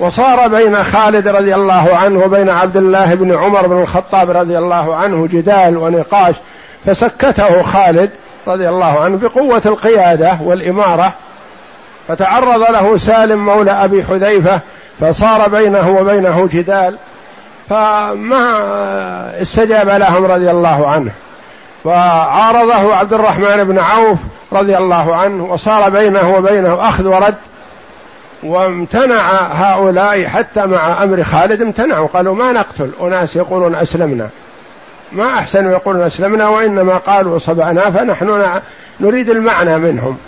وصار 0.00 0.48
بين 0.48 0.84
خالد 0.84 1.28
رضي 1.28 1.54
الله 1.54 1.96
عنه 1.96 2.24
وبين 2.24 2.48
عبد 2.48 2.76
الله 2.76 3.14
بن 3.14 3.34
عمر 3.34 3.66
بن 3.66 3.78
الخطاب 3.78 4.30
رضي 4.30 4.58
الله 4.58 4.96
عنه 4.96 5.26
جدال 5.26 5.76
ونقاش 5.76 6.34
فسكته 6.86 7.62
خالد 7.62 8.10
رضي 8.46 8.68
الله 8.68 9.00
عنه 9.00 9.16
بقوة 9.16 9.62
القيادة 9.66 10.38
والإمارة 10.42 11.12
فتعرض 12.08 12.70
له 12.70 12.96
سالم 12.96 13.46
مولى 13.46 13.70
أبي 13.70 14.04
حذيفة 14.04 14.60
فصار 15.00 15.48
بينه 15.48 15.90
وبينه 15.90 16.48
جدال 16.52 16.98
فما 17.68 19.42
استجاب 19.42 19.88
لهم 19.88 20.24
رضي 20.24 20.50
الله 20.50 20.88
عنه. 20.88 21.10
فعارضه 21.84 22.94
عبد 22.94 23.12
الرحمن 23.12 23.64
بن 23.64 23.78
عوف 23.78 24.18
رضي 24.52 24.76
الله 24.76 25.16
عنه 25.16 25.44
وصار 25.44 25.90
بينه 25.90 26.36
وبينه 26.36 26.88
أخذ 26.88 27.06
ورد 27.06 27.34
وامتنع 28.42 29.30
هؤلاء 29.52 30.26
حتى 30.26 30.66
مع 30.66 31.02
أمر 31.02 31.22
خالد 31.22 31.62
امتنعوا 31.62 32.06
قالوا 32.06 32.34
ما 32.34 32.52
نقتل 32.52 32.90
أناس 33.00 33.36
يقولون 33.36 33.74
أسلمنا. 33.74 34.28
ما 35.12 35.34
أحسن 35.34 35.70
يقولون 35.70 36.02
أسلمنا 36.02 36.48
وإنما 36.48 36.96
قالوا 36.96 37.38
صبعنا 37.38 37.90
فنحن 37.90 38.60
نريد 39.00 39.30
المعنى 39.30 39.78
منهم. 39.78 40.18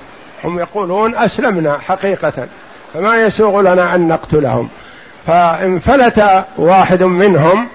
هم 0.44 0.58
يقولون 0.58 1.16
أسلمنا 1.16 1.78
حقيقة. 1.78 2.46
فما 2.94 3.16
يسوغ 3.16 3.60
لنا 3.60 3.94
أن 3.94 4.08
نقتلهم. 4.08 4.68
فانفلت 5.26 6.44
واحد 6.56 7.02
منهم 7.02 7.68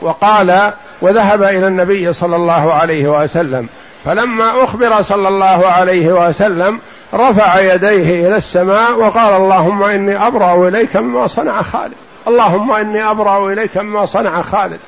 وقال 0.00 0.72
وذهب 1.00 1.42
إلى 1.42 1.66
النبي 1.66 2.12
صلى 2.12 2.36
الله 2.36 2.72
عليه 2.72 3.22
وسلم. 3.22 3.68
فلما 4.04 4.64
أخبر 4.64 5.02
صلى 5.02 5.28
الله 5.28 5.66
عليه 5.66 6.28
وسلم 6.28 6.80
رفع 7.14 7.60
يديه 7.60 8.26
إلى 8.28 8.36
السماء 8.36 8.98
وقال 8.98 9.34
اللهم 9.34 9.82
إني 9.82 10.26
أبرأ 10.26 10.68
إليك 10.68 10.96
مما 10.96 11.26
صنع 11.26 11.62
خالد. 11.62 11.94
اللهم 12.28 12.72
إني 12.72 13.10
أبرأ 13.10 13.52
إليك 13.52 13.76
مما 13.76 14.06
صنع 14.06 14.42
خالد. 14.42 14.78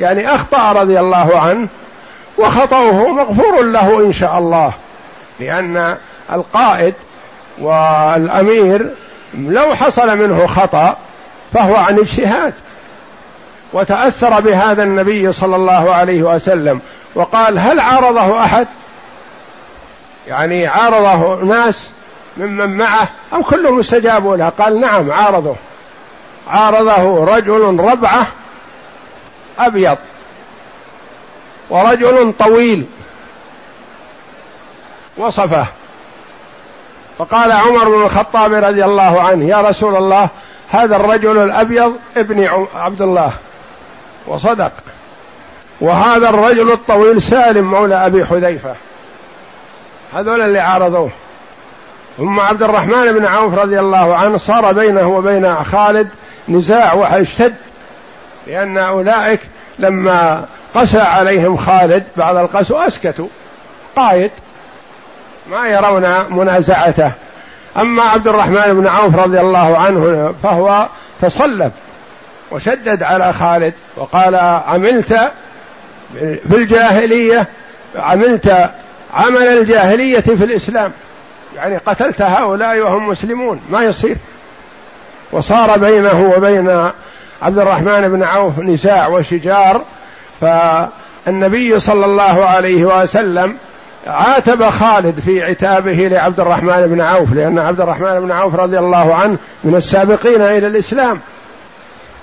يعني 0.00 0.34
أخطأ 0.34 0.72
رضي 0.72 1.00
الله 1.00 1.38
عنه 1.40 1.68
وخطأه 2.38 3.08
مغفور 3.08 3.62
له 3.62 4.06
إن 4.06 4.12
شاء 4.12 4.38
الله. 4.38 4.72
لأن 5.40 5.96
القائد 6.32 6.94
والأمير 7.58 8.90
لو 9.34 9.74
حصل 9.74 10.18
منه 10.18 10.46
خطأ 10.46 10.96
فهو 11.52 11.76
عن 11.76 11.98
اجتهاد. 11.98 12.54
وتأثر 13.72 14.40
بهذا 14.40 14.82
النبي 14.82 15.32
صلى 15.32 15.56
الله 15.56 15.94
عليه 15.94 16.22
وسلم 16.22 16.80
وقال 17.14 17.58
هل 17.58 17.80
عارضه 17.80 18.40
أحد؟ 18.40 18.66
يعني 20.28 20.66
عارضه 20.66 21.44
ناس 21.44 21.90
ممن 22.36 22.76
معه 22.76 23.08
أو 23.32 23.42
كلهم 23.42 23.78
استجابوا 23.78 24.36
له؟ 24.36 24.48
قال 24.48 24.80
نعم 24.80 25.12
عارضه. 25.12 25.56
عارضه 26.48 27.24
رجل 27.24 27.80
ربعة 27.80 28.26
أبيض. 29.58 29.98
ورجل 31.70 32.32
طويل. 32.38 32.86
وصفه. 35.16 35.66
فقال 37.18 37.52
عمر 37.52 37.88
بن 37.88 38.02
الخطاب 38.02 38.52
رضي 38.52 38.84
الله 38.84 39.20
عنه 39.20 39.44
يا 39.44 39.60
رسول 39.60 39.96
الله 39.96 40.28
هذا 40.68 40.96
الرجل 40.96 41.38
الأبيض 41.38 41.96
ابن 42.16 42.66
عبد 42.74 43.02
الله. 43.02 43.32
وصدق. 44.26 44.72
وهذا 45.80 46.28
الرجل 46.28 46.72
الطويل 46.72 47.22
سالم 47.22 47.70
مولى 47.70 48.06
أبي 48.06 48.24
حذيفة. 48.24 48.74
هذول 50.14 50.42
اللي 50.42 50.58
عارضوه. 50.58 51.10
ثم 52.18 52.40
عبد 52.40 52.62
الرحمن 52.62 53.12
بن 53.12 53.26
عوف 53.26 53.54
رضي 53.54 53.80
الله 53.80 54.16
عنه 54.16 54.36
صار 54.36 54.72
بينه 54.72 55.08
وبين 55.08 55.64
خالد 55.64 56.08
نزاع 56.48 56.94
واشتد 56.94 57.54
لأن 58.46 58.78
أولئك 58.78 59.40
لما 59.78 60.44
قسى 60.74 61.00
عليهم 61.00 61.56
خالد 61.56 62.04
بعد 62.16 62.36
القسو 62.36 62.76
أسكتوا. 62.76 63.28
قايد. 63.96 64.30
ما 65.50 65.68
يرون 65.68 66.34
منازعته. 66.36 67.12
أما 67.80 68.02
عبد 68.02 68.28
الرحمن 68.28 68.74
بن 68.74 68.86
عوف 68.86 69.16
رضي 69.16 69.40
الله 69.40 69.78
عنه 69.78 70.34
فهو 70.42 70.88
تصلب 71.20 71.72
وشدد 72.50 73.02
على 73.02 73.32
خالد 73.32 73.74
وقال 73.96 74.34
عملت 74.66 75.30
في 76.20 76.56
الجاهلية 76.56 77.46
عملت 77.96 78.70
عمل 79.14 79.42
الجاهلية 79.42 80.20
في 80.20 80.44
الإسلام. 80.44 80.92
يعني 81.56 81.76
قتلت 81.76 82.22
هؤلاء 82.22 82.78
وهم 82.78 83.08
مسلمون. 83.08 83.60
ما 83.70 83.84
يصير. 83.84 84.16
وصار 85.32 85.78
بينه 85.78 86.32
وبين 86.36 86.90
عبد 87.42 87.58
الرحمن 87.58 88.08
بن 88.08 88.22
عوف 88.22 88.58
نزاع 88.58 89.08
وشجار 89.08 89.82
فالنبي 90.40 91.80
صلى 91.80 92.04
الله 92.04 92.44
عليه 92.44 92.84
وسلم 92.84 93.56
عاتب 94.06 94.70
خالد 94.70 95.20
في 95.20 95.42
عتابه 95.42 96.08
لعبد 96.08 96.40
الرحمن 96.40 96.86
بن 96.86 97.00
عوف 97.00 97.32
لأن 97.32 97.58
عبد 97.58 97.80
الرحمن 97.80 98.20
بن 98.20 98.30
عوف 98.30 98.54
رضي 98.54 98.78
الله 98.78 99.14
عنه 99.14 99.38
من 99.64 99.74
السابقين 99.74 100.42
إلى 100.42 100.66
الإسلام. 100.66 101.20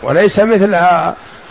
وليس 0.03 0.39
مثل 0.39 0.75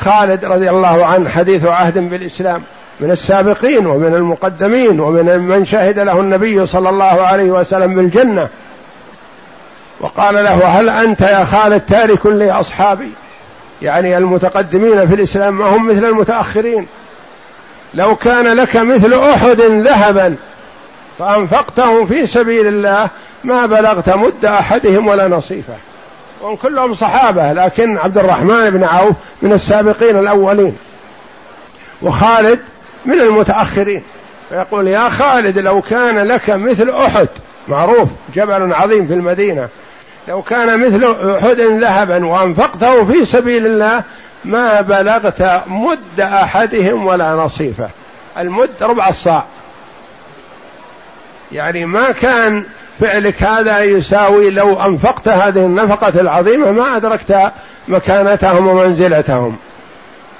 خالد 0.01 0.45
رضي 0.45 0.71
الله 0.71 1.07
عنه 1.07 1.29
حديث 1.29 1.65
عهد 1.65 1.99
بالإسلام 1.99 2.63
من 3.01 3.11
السابقين 3.11 3.87
ومن 3.87 4.15
المقدمين 4.15 5.01
ومن 5.01 5.41
من 5.41 5.65
شهد 5.65 5.99
له 5.99 6.21
النبي 6.21 6.67
صلى 6.67 6.89
الله 6.89 7.05
عليه 7.05 7.51
وسلم 7.51 7.95
بالجنة. 7.95 8.49
وقال 10.01 10.35
له 10.35 10.67
هل 10.67 10.89
أنت 10.89 11.21
يا 11.21 11.45
خالد 11.45 11.81
تارك 11.81 12.27
لأصحابي؟ 12.27 13.11
يعني 13.83 14.19
المتقدمين 14.19 15.07
في 15.07 15.15
الإسلام 15.15 15.59
ما 15.59 15.77
هم 15.77 15.89
مثل 15.89 16.05
المتأخرين. 16.05 16.87
لو 17.95 18.17
كان 18.17 18.47
لك 18.47 18.77
مثل 18.77 19.15
أحد 19.15 19.61
ذهبا 19.61 20.37
فأنفقته 21.19 22.05
في 22.05 22.27
سبيل 22.27 22.67
الله 22.67 23.11
ما 23.45 23.67
بلغت 23.67 24.09
مد 24.09 24.45
أحدهم 24.45 25.07
ولا 25.07 25.29
نصيفه. 25.29 25.75
وهم 26.41 26.57
كلهم 26.57 26.95
صحابة 26.95 27.53
لكن 27.53 27.99
عبد 27.99 28.19
الرحمن 28.19 28.71
بن 28.71 28.85
عوف 28.85 29.17
من 29.43 29.53
السابقين 29.53 30.19
الأولين. 30.19 30.77
وخالد 32.03 32.61
من 33.07 33.21
المتأخرين. 33.21 34.03
فيقول 34.49 34.89
يا 34.89 35.09
خالد 35.09 35.59
لو 35.59 35.81
كان 35.83 36.19
لك 36.19 36.51
مثل 36.51 36.91
أحد 36.91 37.29
معروف 37.69 38.09
جبل 38.35 38.75
عظيم 38.75 39.07
في 39.07 39.15
المدينة 39.15 39.69
لو 40.29 40.43
كان 40.43 40.87
مثل 40.87 41.05
أحد 41.37 41.61
ذهبا 41.61 42.27
وأنفقته 42.27 43.05
في 43.05 43.25
سبيل 43.25 43.67
الله 43.67 44.03
ما 44.45 44.81
بلغت 44.81 45.63
مد 45.67 46.21
أحدهم 46.21 47.07
ولا 47.07 47.33
نصيفه. 47.33 47.89
المد 48.39 48.71
ربع 48.81 49.09
الصاع. 49.09 49.45
يعني 51.53 51.87
ما 51.87 52.13
كان 52.13 52.65
فعلك 53.01 53.43
هذا 53.43 53.83
يساوي 53.83 54.51
لو 54.51 54.81
أنفقت 54.81 55.29
هذه 55.29 55.67
النفقة 55.67 56.21
العظيمة 56.21 56.71
ما 56.71 56.97
أدركت 56.97 57.53
مكانتهم 57.89 58.69
ومنزلتهم. 58.69 59.57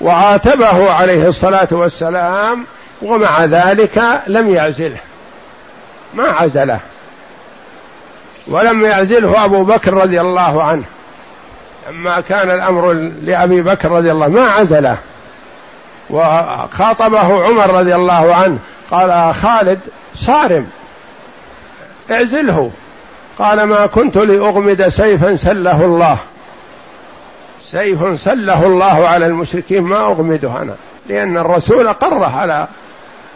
وعاتبه 0.01 0.93
عليه 0.93 1.29
الصلاة 1.29 1.69
والسلام 1.73 2.65
ومع 3.03 3.45
ذلك 3.45 4.23
لم 4.27 4.49
يعزله. 4.49 5.01
ما 6.15 6.29
عزله. 6.29 6.81
ولم 8.51 8.85
يعزله 8.85 9.45
أبو 9.45 9.65
بكر 9.65 9.95
رضي 9.95 10.21
الله 10.21 10.63
عنه. 10.63 10.85
لما 11.91 12.21
كان 12.21 12.51
الأمر 12.51 12.93
لأبي 13.23 13.63
بكر 13.63 13.91
رضي 13.91 14.13
الله 14.13 14.29
ما 14.29 14.51
عزله. 14.51 14.97
وخاطبه 16.11 17.45
عمر 17.45 17.71
رضي 17.71 17.95
الله 17.95 18.35
عنه. 18.35 18.59
قال 18.91 19.35
خالد 19.35 19.81
صارم. 20.15 20.67
اعزله. 22.11 22.71
قال 23.39 23.63
ما 23.63 23.87
كنت 23.87 24.17
لأغمد 24.17 24.89
سيفا 24.89 25.37
سله 25.37 25.85
الله. 25.85 26.17
سيف 27.61 28.21
سله 28.21 28.67
الله 28.67 29.09
على 29.09 29.27
المشركين 29.27 29.83
ما 29.83 30.01
أغمده 30.01 30.63
أنا. 30.63 30.75
لأن 31.07 31.39
الرسول 31.39 31.89
قره 31.89 32.27
على 32.27 32.67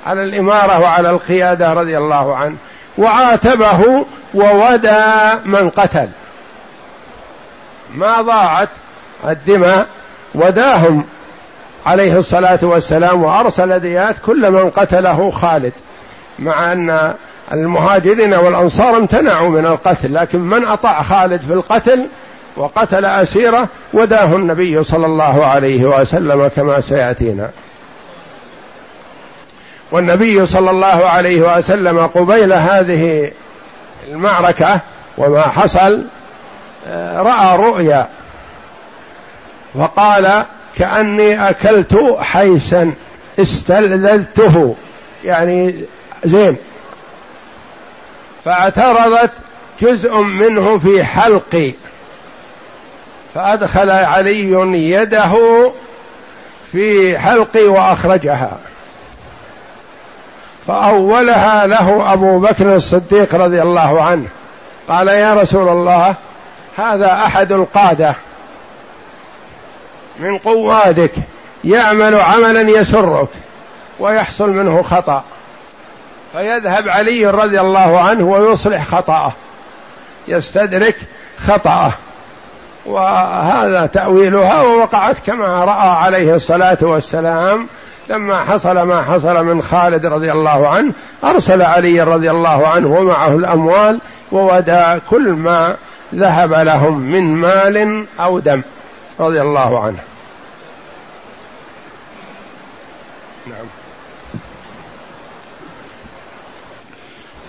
على 0.07 0.23
الإمارة 0.25 0.81
وعلى 0.81 1.11
القيادة 1.11 1.73
رضي 1.73 1.99
الله 1.99 2.37
عنه. 2.37 2.57
وعاتبه 2.99 4.05
وودى 4.35 5.01
من 5.45 5.71
قتل. 5.71 6.09
ما 7.95 8.23
ضاعت 8.23 8.69
الدماء 9.29 9.87
وداهم 10.35 11.05
عليه 11.87 12.19
الصلاة 12.19 12.59
والسلام 12.63 13.23
وأرسل 13.23 13.81
ديات 13.81 14.19
كل 14.19 14.51
من 14.51 14.71
قتله 14.71 15.31
خالد 15.31 15.73
مع 16.39 16.73
أن 16.73 17.15
المهاجرين 17.53 18.35
والأنصار 18.35 18.97
امتنعوا 18.97 19.49
من 19.49 19.67
القتل 19.67 20.15
لكن 20.15 20.41
من 20.41 20.65
أطاع 20.65 21.03
خالد 21.03 21.43
في 21.43 21.53
القتل 21.53 22.09
وقتل 22.57 23.05
أسيره 23.05 23.69
وداه 23.93 24.37
النبي 24.37 24.83
صلى 24.83 25.07
الله 25.07 25.47
عليه 25.47 25.85
وسلم 25.85 26.49
كما 26.49 26.81
سيأتينا. 26.81 27.51
والنبي 29.93 30.47
صلى 30.47 30.71
الله 30.71 30.87
عليه 31.09 31.57
وسلم 31.57 32.07
قبيل 32.07 32.53
هذه 32.53 33.33
المعركة 34.09 34.81
وما 35.19 35.43
حصل 35.43 36.05
آه، 36.87 37.23
رأى 37.23 37.57
رؤيا 37.57 38.09
فقال 39.75 40.45
كأني 40.77 41.49
أكلت 41.51 42.17
حيسا 42.21 42.93
استلذذته. 43.41 44.77
يعني 45.25 45.85
زين. 46.25 46.57
فاعترضت 48.45 49.31
جزء 49.81 50.17
منه 50.17 50.79
في 50.79 51.05
حلقي. 51.05 51.75
فأدخل 53.35 53.91
علي 53.91 54.53
يده 54.75 55.33
في 56.73 57.19
حلقي 57.19 57.65
وأخرجها. 57.65 58.59
فأولها 60.67 61.67
له 61.67 62.13
أبو 62.13 62.39
بكر 62.39 62.75
الصديق 62.75 63.35
رضي 63.35 63.63
الله 63.63 64.03
عنه. 64.03 64.27
قال 64.89 65.09
يا 65.09 65.35
رسول 65.35 65.69
الله 65.69 66.15
هذا 66.77 67.13
أحد 67.13 67.53
القادة 67.53 68.15
من 70.19 70.39
قوادك 70.39 71.13
يعمل 71.65 72.15
عملا 72.15 72.61
يسرك 72.61 73.29
ويحصل 73.99 74.51
منه 74.51 74.83
خطأ. 74.83 75.25
فيذهب 76.33 76.89
علي 76.89 77.27
رضي 77.27 77.61
الله 77.61 78.01
عنه 78.01 78.25
ويصلح 78.25 78.85
خطأه 78.85 79.33
يستدرك 80.29 80.97
خطأه. 81.39 81.93
وهذا 82.87 83.87
تأويلها 83.87 84.61
ووقعت 84.61 85.17
كما 85.27 85.65
رأى 85.65 85.89
عليه 85.89 86.35
الصلاة 86.35 86.79
والسلام 86.81 87.69
لما 88.11 88.45
حصل 88.45 88.83
ما 88.83 89.03
حصل 89.03 89.45
من 89.45 89.63
خالد 89.63 90.07
رضي 90.07 90.33
الله 90.33 90.69
عنه 90.69 90.93
أرسل 91.25 91.63
علي 91.63 92.03
رضي 92.03 92.31
الله 92.31 92.67
عنه 92.69 92.89
ومعه 92.89 93.37
الأموال 93.37 94.01
وودى 94.33 95.01
كل 95.11 95.33
ما 95.33 95.77
ذهب 96.15 96.53
لهم 96.53 97.01
من 97.01 97.35
مال 97.35 98.07
أو 98.21 98.39
دم 98.39 98.63
رضي 99.21 99.41
الله 99.41 99.85
عنه. 99.85 99.99
نعم. 103.47 103.67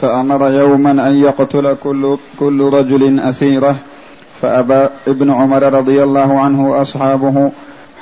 فأمر 0.02 0.52
يوما 0.52 0.92
أن 0.92 1.18
يقتل 1.18 1.76
كل, 1.84 2.18
كل 2.40 2.70
رجل 2.74 3.20
أسيره 3.20 3.76
فأبى 4.42 4.90
ابن 5.08 5.32
عمر 5.32 5.74
رضي 5.74 6.04
الله 6.04 6.40
عنه 6.40 6.70
وأصحابه 6.70 7.52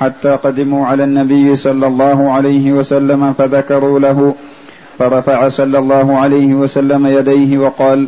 حتى 0.01 0.29
قدموا 0.29 0.87
على 0.87 1.03
النبي 1.03 1.55
صلى 1.55 1.87
الله 1.87 2.31
عليه 2.31 2.71
وسلم 2.71 3.33
فذكروا 3.33 3.99
له 3.99 4.35
فرفع 4.99 5.49
صلى 5.49 5.79
الله 5.79 6.17
عليه 6.17 6.53
وسلم 6.53 7.07
يديه 7.07 7.57
وقال 7.57 8.07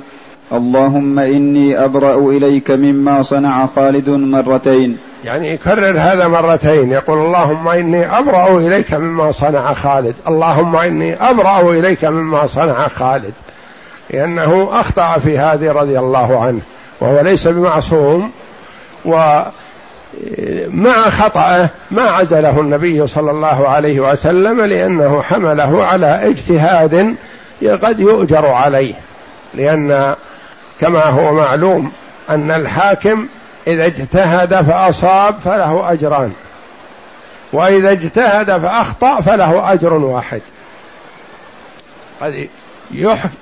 اللهم 0.54 1.20
إني 1.20 1.86
أبرأ 1.86 2.30
إليك 2.32 2.72
مما 2.72 3.22
صنع 3.22 3.66
خالد 3.66 4.10
مرتين. 4.10 4.98
يعني 5.24 5.54
يكرر 5.54 6.00
هذا 6.00 6.28
مرتين 6.28 6.92
يقول 6.92 7.18
اللهم 7.18 7.68
إني 7.68 8.18
أبرأ 8.18 8.58
إليك 8.60 8.94
مما 8.94 9.32
صنع 9.32 9.74
خالد 9.74 10.16
اللهم 10.28 10.76
إني 10.76 11.30
أبرأ 11.30 11.72
إليك 11.72 12.06
مما 12.06 12.46
صنع 12.48 12.88
خالد. 12.88 13.34
لأنه 14.10 14.70
أخطأ 14.72 15.18
في 15.18 15.38
هذه 15.38 15.72
رضي 15.72 16.00
الله 16.00 16.44
عنه 16.44 16.60
وهو 17.02 17.22
ليس 17.22 17.48
بمعصوم 17.48 18.32
ومع 20.22 21.10
خطأه 21.10 21.70
ما 21.92 22.02
عزله 22.02 22.60
النبي 22.60 23.08
صلى 23.08 23.32
الله 23.32 23.68
عليه 23.70 24.00
وسلم 24.00 24.62
لأنه 24.62 25.22
حمله 25.22 25.84
على 25.86 26.30
اجتهاد 26.30 27.16
قد 27.84 28.00
يؤجر 28.00 28.46
عليه. 28.48 28.96
لأن 29.54 30.16
كما 30.80 31.04
هو 31.06 31.34
معلوم 31.34 31.92
أن 32.30 32.52
الحاكم 32.52 33.28
إذا 33.68 33.86
اجتهد 33.86 34.62
فأصاب 34.62 35.36
فله 35.40 35.92
أجران 35.92 36.32
وإذا 37.54 37.92
اجتهد 37.92 38.58
فأخطأ 38.58 39.22
فله 39.22 39.74
أجر 39.74 39.94
واحد. 39.94 40.42
قد 42.22 42.48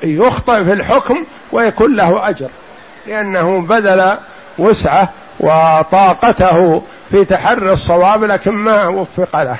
يخطئ 0.04 0.64
في 0.64 0.74
الحكم 0.74 1.26
ويكون 1.52 1.96
له 1.96 2.30
أجر 2.30 2.50
لأنه 3.08 3.62
بذل 3.62 4.18
وسعة 4.58 5.10
وطاقته 5.42 6.82
في 7.10 7.26
تحري 7.26 7.72
الصواب 7.72 8.24
لكن 8.24 8.52
ما 8.52 8.88
وفق 8.88 9.44
له 9.44 9.58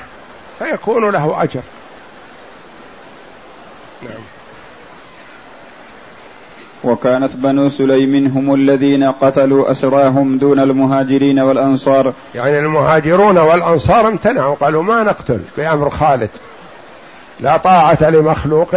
فيكون 0.58 1.10
له 1.10 1.42
أجر. 1.42 1.60
نعم. 4.02 4.22
وكانت 6.84 7.36
بنو 7.36 7.68
سليم 7.68 8.26
هم 8.26 8.54
الذين 8.54 9.04
قتلوا 9.04 9.70
أسراهم 9.70 10.38
دون 10.38 10.58
المهاجرين 10.58 11.38
والأنصار. 11.38 12.12
يعني 12.34 12.58
المهاجرون 12.58 13.38
والأنصار 13.38 14.08
امتنعوا 14.08 14.54
قالوا 14.54 14.82
ما 14.82 15.02
نقتل 15.02 15.40
بأمر 15.56 15.90
خالد. 15.90 16.30
لا 17.40 17.56
طاعة 17.56 18.10
لمخلوق 18.10 18.76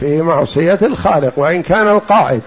في 0.00 0.22
معصية 0.22 0.78
الخالق 0.82 1.38
وإن 1.38 1.62
كان 1.62 1.88
القائد. 1.88 2.42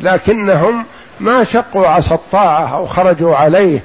لكنهم 0.00 0.84
ما 1.20 1.44
شقوا 1.44 1.86
عصا 1.86 2.14
الطاعة 2.14 2.76
أو 2.76 2.86
خرجوا 2.86 3.36
عليه 3.36 3.82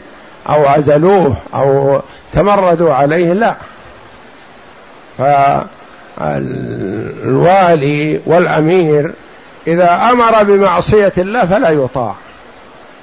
أو 0.49 0.67
عزلوه 0.67 1.35
أو 1.53 2.01
تمردوا 2.33 2.93
عليه 2.93 3.33
لا. 3.33 3.55
فالوالي 6.17 8.21
والأمير 8.25 9.13
إذا 9.67 10.09
أمر 10.11 10.43
بمعصية 10.43 11.13
الله 11.17 11.45
فلا 11.45 11.69
يطاع 11.69 12.15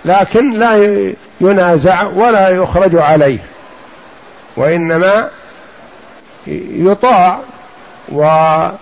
لكن 0.04 0.52
لا 0.52 1.02
ينازع 1.40 2.02
ولا 2.02 2.48
يخرج 2.48 2.96
عليه 2.96 3.38
وإنما 4.56 5.28
يطاع 6.46 7.38
ويطاع 8.12 8.74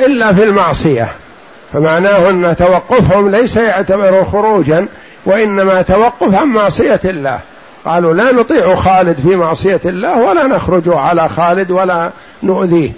إلا 0.00 0.32
في 0.32 0.44
المعصية. 0.44 1.08
فمعناه 1.72 2.30
أن 2.30 2.56
توقفهم 2.56 3.28
ليس 3.28 3.56
يعتبر 3.56 4.24
خروجا 4.24 4.88
وإنما 5.26 5.82
توقف 5.82 6.34
عن 6.34 6.46
معصية 6.46 7.00
الله. 7.04 7.40
قالوا 7.84 8.14
لا 8.14 8.32
نطيع 8.32 8.74
خالد 8.74 9.20
في 9.20 9.36
معصية 9.36 9.80
الله 9.84 10.18
ولا 10.18 10.46
نخرج 10.46 10.82
على 10.86 11.28
خالد 11.28 11.70
ولا 11.70 12.10
نؤذيه. 12.42 12.92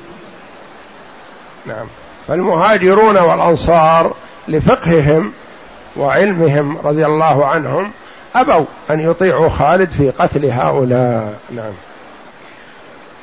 نعم. 1.66 1.87
فالمهاجرون 2.28 3.18
والأنصار 3.18 4.14
لفقههم 4.48 5.32
وعلمهم 5.96 6.78
رضي 6.85 7.06
الله 7.06 7.46
عنهم 7.46 7.92
أبوا 8.35 8.64
أن 8.90 9.00
يطيعوا 9.00 9.48
خالد 9.48 9.90
في 9.90 10.11
قتل 10.11 10.50
هؤلاء. 10.50 11.35
نعم. 11.56 11.72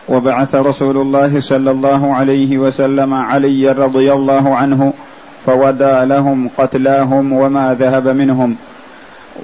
وبعث 0.09 0.55
رسول 0.55 0.97
الله 0.97 1.39
صلى 1.39 1.71
الله 1.71 2.15
عليه 2.15 2.57
وسلم 2.57 3.13
علي 3.13 3.71
رضي 3.71 4.13
الله 4.13 4.55
عنه 4.55 4.93
فودى 5.49 6.05
لهم 6.05 6.49
قتلاهم 6.57 7.33
وما 7.33 7.73
ذهب 7.79 8.07
منهم. 8.07 8.55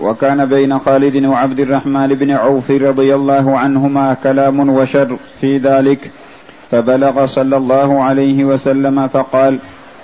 وكان 0.01 0.45
بين 0.45 0.79
خالد 0.79 1.25
وعبد 1.25 1.59
الرحمن 1.59 2.07
بن 2.07 2.31
عوف 2.31 2.71
رضي 2.71 3.15
الله 3.15 3.59
عنهما 3.59 4.13
كلام 4.23 4.69
وشر 4.69 5.17
في 5.41 5.57
ذلك. 5.57 6.11
فبلغ 6.71 7.25
صلى 7.25 7.57
الله 7.57 8.03
عليه 8.03 8.45
وسلم 8.45 9.07
فقال 9.07 9.59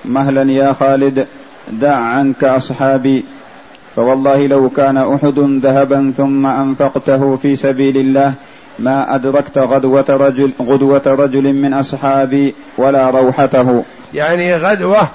مهلا 0.06 0.52
يا 0.52 0.74
خالد 0.74 1.28
دع 1.72 1.96
عنك 1.96 2.44
أصحابي. 2.44 3.26
فوالله 3.96 4.48
لو 4.48 4.70
كان 4.70 4.98
أحد 4.98 5.40
ذهبا 5.62 6.14
ثم 6.18 6.46
أنفقته 6.46 7.36
في 7.36 7.56
سبيل 7.56 7.98
الله 7.98 8.34
ما 8.80 9.16
أدركت 9.16 9.58
غدوة 9.58 10.06
رجل 10.10 10.52
غدوة 10.62 11.02
رجل 11.06 11.54
من 11.54 11.74
أصحابي 11.74 12.56
ولا 12.78 13.10
روحته. 13.10 13.84
يعني 14.14 14.56
غدوة 14.56 15.08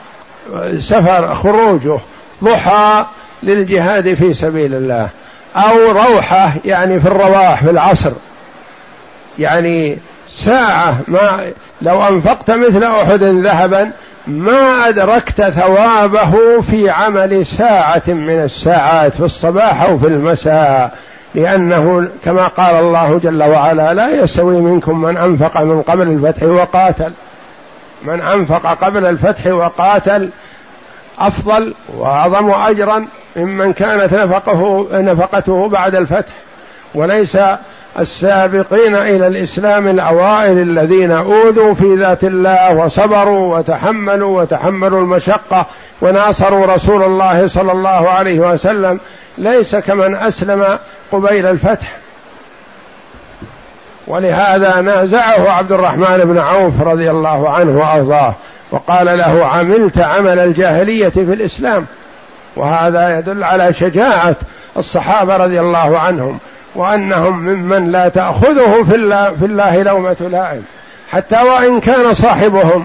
سفر 0.78 1.34
خروجه 1.34 1.98
ضحى 2.44 3.06
للجهاد 3.42 4.14
في 4.14 4.34
سبيل 4.34 4.74
الله 4.74 5.08
أو 5.56 5.92
روحة 5.92 6.52
يعني 6.64 7.00
في 7.00 7.06
الرواح 7.06 7.64
في 7.64 7.70
العصر. 7.70 8.12
يعني 9.38 9.98
ساعة 10.28 10.96
ما 11.08 11.40
لو 11.82 12.08
أنفقت 12.08 12.50
مثل 12.50 12.82
أحد 12.84 13.22
ذهبا 13.22 13.90
ما 14.26 14.88
أدركت 14.88 15.42
ثوابه 15.42 16.60
في 16.60 16.90
عمل 16.90 17.46
ساعة 17.46 18.02
من 18.08 18.42
الساعات 18.42 19.12
في 19.12 19.20
الصباح 19.20 19.82
أو 19.82 19.98
في 19.98 20.06
المساء 20.06 20.92
لأنه 21.34 22.08
كما 22.24 22.46
قال 22.46 22.74
الله 22.74 23.18
جل 23.18 23.42
وعلا 23.42 23.94
لا 23.94 24.10
يستوي 24.10 24.60
منكم 24.60 25.02
من 25.02 25.16
أنفق 25.16 25.60
من 25.60 25.82
قبل 25.82 26.08
الفتح 26.08 26.42
وقاتل. 26.42 27.12
من 28.02 28.20
أنفق 28.20 28.84
قبل 28.84 29.06
الفتح 29.06 29.46
وقاتل 29.46 30.30
أفضل 31.18 31.74
وأعظم 31.96 32.50
أجرا 32.50 33.06
ممن 33.36 33.72
كانت 33.72 34.14
نفقه 34.14 34.88
نفقته 34.92 35.68
بعد 35.68 35.94
الفتح. 35.94 36.32
وليس 36.94 37.38
السابقين 37.98 38.94
إلى 38.94 39.26
الإسلام 39.26 39.88
الأوائل 39.88 40.58
الذين 40.58 41.10
أوذوا 41.10 41.74
في 41.74 41.96
ذات 41.96 42.24
الله 42.24 42.74
وصبروا 42.74 43.58
وتحملوا 43.58 44.40
وتحملوا 44.40 45.00
المشقة 45.00 45.66
وناصروا 46.00 46.66
رسول 46.66 47.02
الله 47.02 47.48
صلى 47.48 47.72
الله 47.72 48.10
عليه 48.10 48.40
وسلم. 48.40 49.00
ليس 49.38 49.76
كمن 49.76 50.14
أسلم 50.14 50.78
قبيل 51.12 51.46
الفتح. 51.46 51.96
ولهذا 54.06 54.80
نازعه 54.80 55.50
عبد 55.50 55.72
الرحمن 55.72 56.18
بن 56.24 56.38
عوف 56.38 56.82
رضي 56.82 57.10
الله 57.10 57.50
عنه 57.50 57.78
وأرضاه 57.78 58.34
وقال 58.70 59.06
له 59.06 59.46
عملت 59.46 60.00
عمل 60.00 60.38
الجاهلية 60.38 61.08
في 61.08 61.20
الإسلام. 61.20 61.86
وهذا 62.56 63.18
يدل 63.18 63.44
على 63.44 63.72
شجاعة 63.72 64.36
الصحابة 64.76 65.36
رضي 65.36 65.60
الله 65.60 65.98
عنهم 65.98 66.38
وأنهم 66.74 67.38
ممن 67.38 67.90
لا 67.92 68.08
تأخذه 68.08 68.82
في 68.82 68.94
الله, 68.94 69.30
في 69.30 69.44
الله 69.44 69.82
لومة 69.82 70.16
لائم 70.20 70.62
حتى 71.10 71.42
وإن 71.42 71.80
كان 71.80 72.14
صاحبهم 72.14 72.84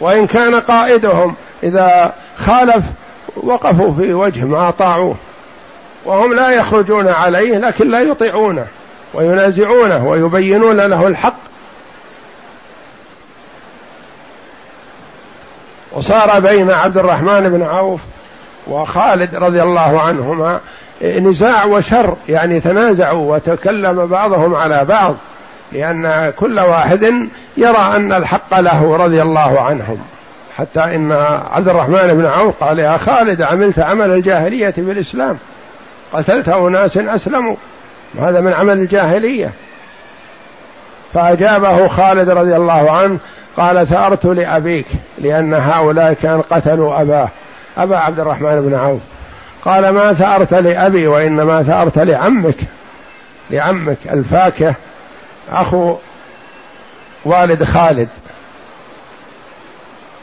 وإن 0.00 0.26
كان 0.26 0.54
قائدهم 0.54 1.34
إذا 1.62 2.12
خالف 2.36 2.84
وقفوا 3.36 3.90
في 3.90 4.14
وجه 4.14 4.44
ما 4.44 4.68
أطاعوه. 4.68 5.16
وهم 6.04 6.34
لا 6.34 6.50
يخرجون 6.50 7.08
عليه 7.08 7.58
لكن 7.58 7.90
لا 7.90 8.00
يطيعونه. 8.00 8.66
وينازعونه 9.14 10.06
ويبينون 10.06 10.76
له 10.76 11.06
الحق. 11.06 11.36
وصار 15.92 16.40
بين 16.40 16.70
عبد 16.70 16.98
الرحمن 16.98 17.48
بن 17.48 17.62
عوف 17.62 18.00
وخالد 18.66 19.34
رضي 19.34 19.62
الله 19.62 20.00
عنهما 20.00 20.60
نزاع 21.02 21.64
وشر 21.64 22.16
يعني 22.28 22.60
تنازعوا 22.60 23.34
وتكلم 23.34 24.06
بعضهم 24.06 24.54
على 24.54 24.84
بعض 24.84 25.14
لأن 25.72 26.32
كل 26.36 26.60
واحد 26.60 27.02
يرى 27.56 27.92
أن 27.96 28.12
الحق 28.12 28.60
له 28.60 28.96
رضي 28.96 29.22
الله 29.22 29.60
عنهم. 29.60 29.98
حتى 30.56 30.80
إن 30.80 31.12
عبد 31.50 31.68
الرحمن 31.68 32.14
بن 32.14 32.26
عوف 32.26 32.64
قال 32.64 32.78
يا 32.78 32.96
خالد 32.96 33.42
عملت 33.42 33.78
عمل 33.78 34.10
الجاهلية 34.10 34.70
في 34.70 34.80
الإسلام 34.80 35.38
قتلت 36.12 36.48
أناس 36.48 36.96
أسلموا. 36.96 37.56
هذا 38.18 38.40
من 38.40 38.52
عمل 38.52 38.78
الجاهلية. 38.78 39.52
فأجابه 41.14 41.86
خالد 41.86 42.30
رضي 42.30 42.56
الله 42.56 42.90
عنه 42.90 43.18
قال 43.56 43.86
ثأرت 43.86 44.26
لأبيك 44.26 44.86
لأن 45.18 45.54
هؤلاء 45.54 46.12
كان 46.12 46.40
قتلوا 46.40 47.02
أباه 47.02 47.28
أبا 47.76 47.96
عبد 47.96 48.20
الرحمن 48.20 48.60
بن 48.60 48.74
عوف. 48.74 49.00
قال 49.64 49.88
ما 49.88 50.12
ثأرت 50.12 50.54
لأبي 50.54 51.06
وإنما 51.06 51.62
ثأرت 51.62 51.98
لعمك 51.98 52.56
لعمك 53.50 53.98
الفاكه 54.10 54.74
أخو 55.50 55.96
والد 57.24 57.64
خالد. 57.64 58.08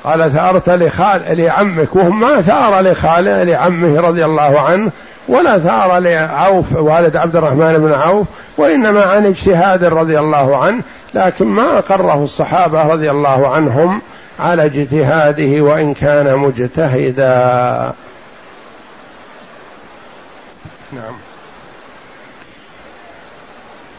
قال 0.04 0.32
ثأرت 0.32 0.69
لخال 0.69 1.38
لعمك. 1.38 1.95
وهم 1.95 2.19
ما 2.19 2.41
ثأر 2.41 2.82
لخالد 2.82 3.50
لعمه 3.50 4.02
رضي 4.02 4.26
الله 4.26 4.60
عنه 4.60 4.91
ولا 5.28 5.60
ثار 5.60 6.00
لعوف 6.00 6.76
والد 6.76 7.16
عبد 7.16 7.36
الرحمن 7.36 7.78
بن 7.78 7.92
عوف 7.92 8.28
وإنما 8.58 9.04
عن 9.04 9.26
اجتهاد 9.26 9.84
رضي 9.84 10.20
الله 10.20 10.58
عنه 10.58 10.84
لكن 11.13 11.46
ما 11.46 11.78
أقره 11.78 12.24
الصحابة 12.24 12.84
رضي 12.84 13.12
الله 13.12 13.48
عنهم 13.48 14.02
على 14.40 14.66
اجتهاده 14.66 15.62
وإن 15.62 15.94
كان 15.94 16.38
مجتهدا. 16.38 17.94
نعم. 20.92 21.27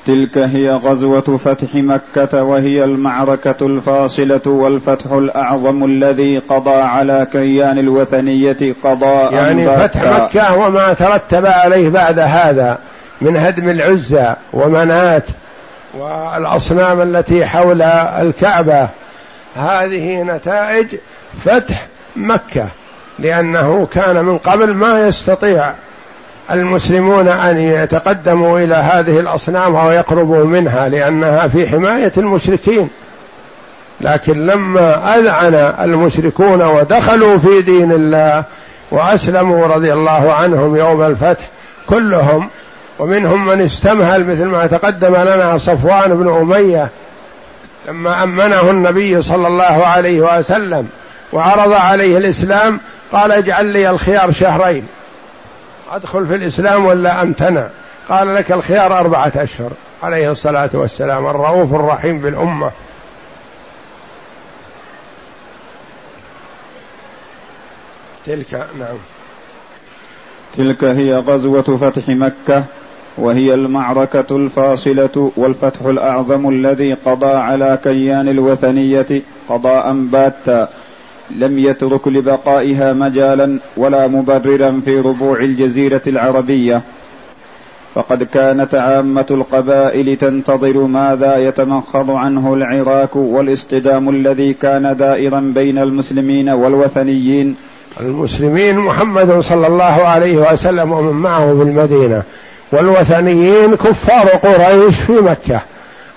تلك 0.09 0.39
هي 0.39 0.71
غزوة 0.71 1.39
فتح 1.45 1.75
مكة 1.75 2.43
وهي 2.43 2.85
المعركة 2.85 3.67
الفاصلة 3.67 4.41
والفتح 4.47 5.13
الأعظم 5.13 5.85
الذي 5.85 6.39
قضى 6.39 6.75
على 6.75 7.27
كيان 7.33 7.79
الوثنية 7.79 8.75
قضاء 8.85 9.35
يعني 9.35 9.67
فتح 9.67 10.03
مكة 10.03 10.57
وما 10.57 10.93
ترتب 10.93 11.47
عليه 11.47 11.89
بعد 11.89 12.19
هذا 12.19 12.79
من 13.21 13.37
هدم 13.37 13.69
العزى 13.69 14.35
ومنات 14.53 15.25
والأصنام 15.95 17.01
التي 17.03 17.47
حول 17.47 17.83
الكعبة. 17.83 18.89
هذه 19.57 20.23
نتائج 20.23 20.95
فتح 21.45 21.87
مكة 22.17 22.67
لأنه 23.19 23.87
كان 23.87 24.25
من 24.25 24.39
قبل 24.39 24.75
ما 24.75 25.09
يستطيع 25.09 25.73
المسلمون 26.51 27.29
أن 27.29 27.59
يتقدموا 27.59 28.61
إلى 28.61 28.75
هذه 28.75 29.21
الأصنام 29.21 29.75
ويقربوا 29.75 30.45
منها 30.45 30.89
لأنها 30.89 31.47
في 31.47 31.69
حماية 31.69 32.13
المشركين. 32.17 32.89
لكن 34.01 34.47
لما 34.47 35.17
أذعن 35.19 35.55
المشركون 35.55 36.63
ودخلوا 36.63 37.39
في 37.39 37.63
دين 37.63 37.93
الله 37.93 38.45
وأسلموا 38.91 39.67
رضي 39.67 39.93
الله 39.93 40.33
عنهم 40.33 40.77
يوم 40.77 41.03
الفتح 41.03 41.45
كلهم 41.87 42.49
ومنهم 42.99 43.47
من 43.47 43.61
استمهل 43.61 44.25
مثل 44.25 44.45
ما 44.45 44.67
تقدم 44.67 45.17
لنا 45.17 45.59
صفوان 45.59 46.15
بن 46.15 46.29
أمية 46.29 46.89
لما 47.89 48.23
أمنه 48.23 48.71
النبي 48.71 49.23
صلى 49.23 49.47
الله 49.47 49.87
عليه 49.87 50.39
وسلم 50.39 50.89
وعرض 51.33 51.73
عليه 51.73 52.19
الإسلام 52.19 52.81
قال 53.13 53.33
اجعل 53.33 53.67
لي 53.67 53.91
الخيار 53.91 54.33
شهرين. 54.33 54.87
أدخل 55.91 56.27
في 56.27 56.35
الإسلام 56.35 56.87
ولا 56.87 57.23
أمتنع؟ 57.23 57.69
قال 58.09 58.35
لك 58.35 58.53
الخيار 58.53 58.99
أربعة 58.99 59.33
أشهر. 59.37 59.71
عليه 60.03 60.31
الصلاة 60.31 60.71
والسلام 60.75 61.27
الرؤوف 61.27 61.75
الرحيم 61.75 62.19
بالأمة. 62.19 62.71
تلك 68.27 68.55
نعم. 68.79 68.97
تلك 70.57 70.85
هي 70.85 71.15
غزوة 71.15 71.63
فتح 71.63 72.09
مكة 72.09 72.65
وهي 73.19 73.55
المعركة 73.55 74.37
الفاصلة 74.37 75.33
والفتح 75.37 75.81
الأعظم 75.81 76.49
الذي 76.49 76.95
قضى 76.95 77.35
على 77.35 77.79
كيان 77.85 78.29
الوثنية 78.29 79.23
قضاء 79.49 79.93
باتا. 79.93 80.69
لم 81.31 81.59
يترك 81.59 82.09
لبقائها 82.09 82.93
مجالا 82.93 83.59
ولا 83.77 84.07
مبررا 84.07 84.81
في 84.85 85.01
ربوع 85.01 85.41
الجزيرة 85.41 86.03
العربية. 86.07 86.83
فقد 87.95 88.23
كانت 88.23 88.75
عامة 88.75 89.27
القبائل 89.31 90.17
تنتظر 90.17 90.79
ماذا 90.79 91.37
يتمخض 91.37 92.11
عنه 92.11 92.55
العراك 92.55 93.17
والاصطدام 93.17 94.09
الذي 94.09 94.53
كان 94.53 94.97
دائرا 94.97 95.53
بين 95.55 95.79
المسلمين 95.79 96.49
والوثنيين. 96.49 97.57
المسلمين 98.01 98.79
محمد 98.79 99.41
صلى 99.41 99.67
الله 99.67 99.85
عليه 99.85 100.53
وسلم 100.53 100.93
ومن 100.93 101.13
معه 101.13 101.55
في 101.57 101.63
المدينة 101.63 102.23
والوثنيين 102.73 103.75
كفار 103.75 104.29
قريش 104.29 104.97
في 104.97 105.13
مكة 105.13 105.61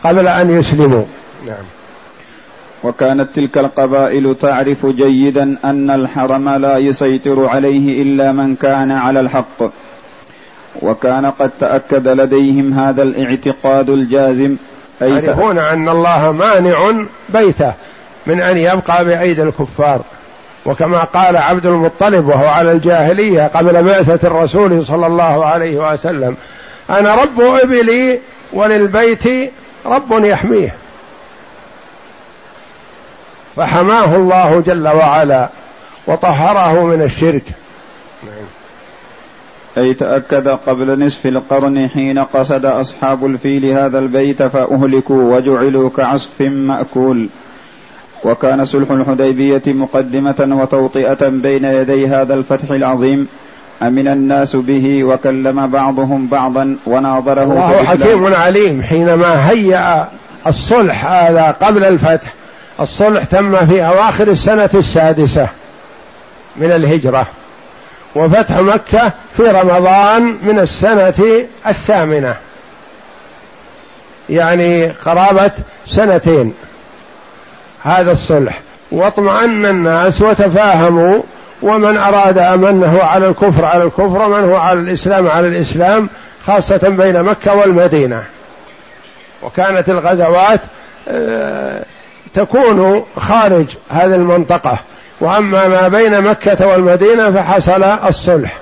قبل 0.04 0.28
أن 0.28 0.60
يسلموا. 0.60 1.04
نعم. 1.47 1.80
وكانت 2.83 3.35
تلك 3.35 3.57
القبائل 3.57 4.35
تعرف 4.41 4.85
جيدا 4.85 5.57
أن 5.65 5.89
الحرم 5.89 6.49
لا 6.49 6.77
يسيطر 6.77 7.47
عليه 7.47 8.01
إلا 8.01 8.31
من 8.31 8.55
كان 8.55 8.91
على 8.91 9.19
الحق. 9.19 9.63
وكان 10.81 11.25
قد 11.25 11.51
تأكد 11.59 12.07
لديهم 12.07 12.73
هذا 12.73 13.03
الاعتقاد 13.03 13.89
الجازم 13.89 14.55
يعرفون 15.01 15.57
أن 15.57 15.89
الله 15.89 16.31
مانع 16.31 17.05
بيته 17.29 17.73
من 18.27 18.41
أن 18.41 18.57
يبقى 18.57 19.05
بأيدي 19.05 19.43
الكفار. 19.43 20.01
وكما 20.65 21.03
قال 21.03 21.37
عبد 21.37 21.65
المطلب 21.65 22.27
وهو 22.27 22.47
على 22.47 22.71
الجاهلية 22.71 23.47
قبل 23.47 23.83
بعثة 23.83 24.27
الرسول 24.27 24.85
صلى 24.85 25.07
الله 25.07 25.45
عليه 25.45 25.93
وسلم 25.93 26.35
أنا 26.89 27.15
رب 27.15 27.41
إبلي 27.41 28.19
وللبيت 28.53 29.51
رب 29.85 30.25
يحميه. 30.25 30.75
فحماه 33.55 34.15
الله 34.15 34.59
جل 34.59 34.87
وعلا 34.87 35.49
وطهره 36.07 36.85
من 36.85 37.01
الشرك. 37.01 37.43
أي 39.77 39.93
تأكد 39.93 40.47
قبل 40.47 41.05
نصف 41.05 41.25
القرن 41.25 41.89
حين 41.89 42.19
قصد 42.19 42.65
أصحاب 42.65 43.25
الفيل 43.25 43.65
هذا 43.65 43.99
البيت 43.99 44.43
فأهلكوا 44.43 45.35
وجعلوا 45.35 45.89
كعصف 45.97 46.41
مأكول. 46.41 47.29
وكان 48.23 48.65
صلح 48.65 48.91
الحديبية 48.91 49.61
مقدمة 49.67 50.47
وتوطئة 50.61 51.27
بين 51.27 51.65
يدي 51.65 52.07
هذا 52.07 52.33
الفتح 52.33 52.71
العظيم. 52.71 53.27
أمن 53.81 54.07
الناس 54.07 54.55
به 54.55 55.03
وكلم 55.03 55.67
بعضهم 55.67 56.27
بعضا 56.27 56.77
وناظره 56.85 57.43
الله 57.43 57.83
حكيم 57.83 58.33
عليم 58.33 58.81
حينما 58.81 59.49
هيأ 59.49 60.07
الصلح 60.47 61.05
هذا 61.05 61.51
قبل 61.51 61.83
الفتح. 61.83 62.33
الصلح 62.79 63.23
تم 63.23 63.65
في 63.65 63.88
أواخر 63.88 64.27
السنة 64.27 64.69
السادسة 64.73 65.47
من 66.55 66.71
الهجرة 66.71 67.27
وفتح 68.15 68.57
مكة 68.57 69.12
في 69.38 69.43
رمضان 69.43 70.38
من 70.41 70.60
السنة 70.60 71.45
الثامنة 71.67 72.36
يعني 74.29 74.89
قرابة 74.89 75.51
سنتين 75.88 76.53
هذا 77.84 78.12
الصلح. 78.12 78.60
واطمأن 78.91 79.65
الناس 79.65 80.21
وتفاهموا 80.21 81.21
ومن 81.62 81.97
أراد 81.97 82.38
أمنه 82.38 83.03
على 83.03 83.27
الكفر 83.27 83.65
على 83.65 83.84
الكفر 83.84 84.21
ومن 84.21 84.49
هو 84.49 84.55
على 84.55 84.79
الإسلام 84.79 85.27
على 85.27 85.47
الإسلام 85.47 86.10
خاصة 86.47 86.89
بين 86.89 87.23
مكة 87.23 87.53
والمدينة. 87.53 88.23
وكانت 89.43 89.89
الغزوات 89.89 90.60
آه، 91.07 91.86
تكون 92.33 93.05
خارج 93.17 93.65
هذه 93.89 94.15
المنطقة. 94.15 94.77
وأما 95.21 95.67
ما 95.67 95.87
بين 95.87 96.21
مكة 96.21 96.67
والمدينة 96.67 97.31
فحصل 97.31 97.83
الصلح. 97.83 98.57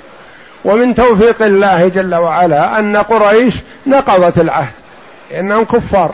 ومن 0.65 0.95
توفيق 0.95 1.41
الله 1.41 1.87
جل 1.87 2.15
وعلا 2.15 2.79
أن 2.79 2.97
قريش 2.97 3.55
نقضت 3.87 4.39
العهد. 4.39 4.73
لأنهم 5.31 5.65
كفار. 5.65 6.11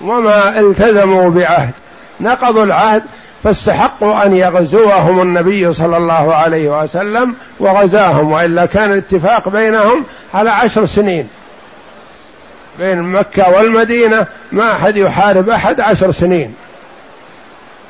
وما 0.00 0.60
التزموا 0.60 1.30
بعهد. 1.30 1.70
نقضوا 2.20 2.64
العهد 2.64 3.02
فاستحقوا 3.44 4.26
أن 4.26 4.36
يغزوهم 4.36 5.22
النبي 5.22 5.72
صلى 5.72 5.96
الله 5.96 6.34
عليه 6.34 6.82
وسلم 6.82 7.34
وغزاهم. 7.60 8.32
وإلا 8.32 8.66
كان 8.66 8.92
الاتفاق 8.92 9.48
بينهم 9.48 10.04
على 10.34 10.50
عشر 10.50 10.84
سنين. 10.84 11.28
بين 12.78 13.02
مكة 13.02 13.50
والمدينة 13.50 14.26
ما 14.52 14.72
أحد 14.72 14.96
يحارب 14.96 15.48
أحد 15.48 15.80
عشر 15.80 16.10
سنين. 16.10 16.54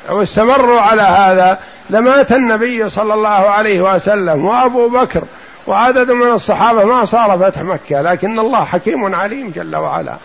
لو 0.09 0.21
استمروا 0.21 0.81
على 0.81 1.01
هذا 1.01 1.59
لمات 1.89 2.31
النبي 2.31 2.89
صلى 2.89 3.13
الله 3.13 3.29
عليه 3.29 3.95
وسلم 3.95 4.45
وأبو 4.45 4.89
بكر 4.89 5.23
وعدد 5.67 6.11
من 6.11 6.31
الصحابة 6.31 6.83
ما 6.83 7.05
صار 7.05 7.37
فتح 7.37 7.61
مكة 7.61 8.01
لكن 8.01 8.39
الله 8.39 8.63
حكيم 8.63 9.15
عليم 9.15 9.53
جل 9.55 9.75
وعلا. 9.75 10.15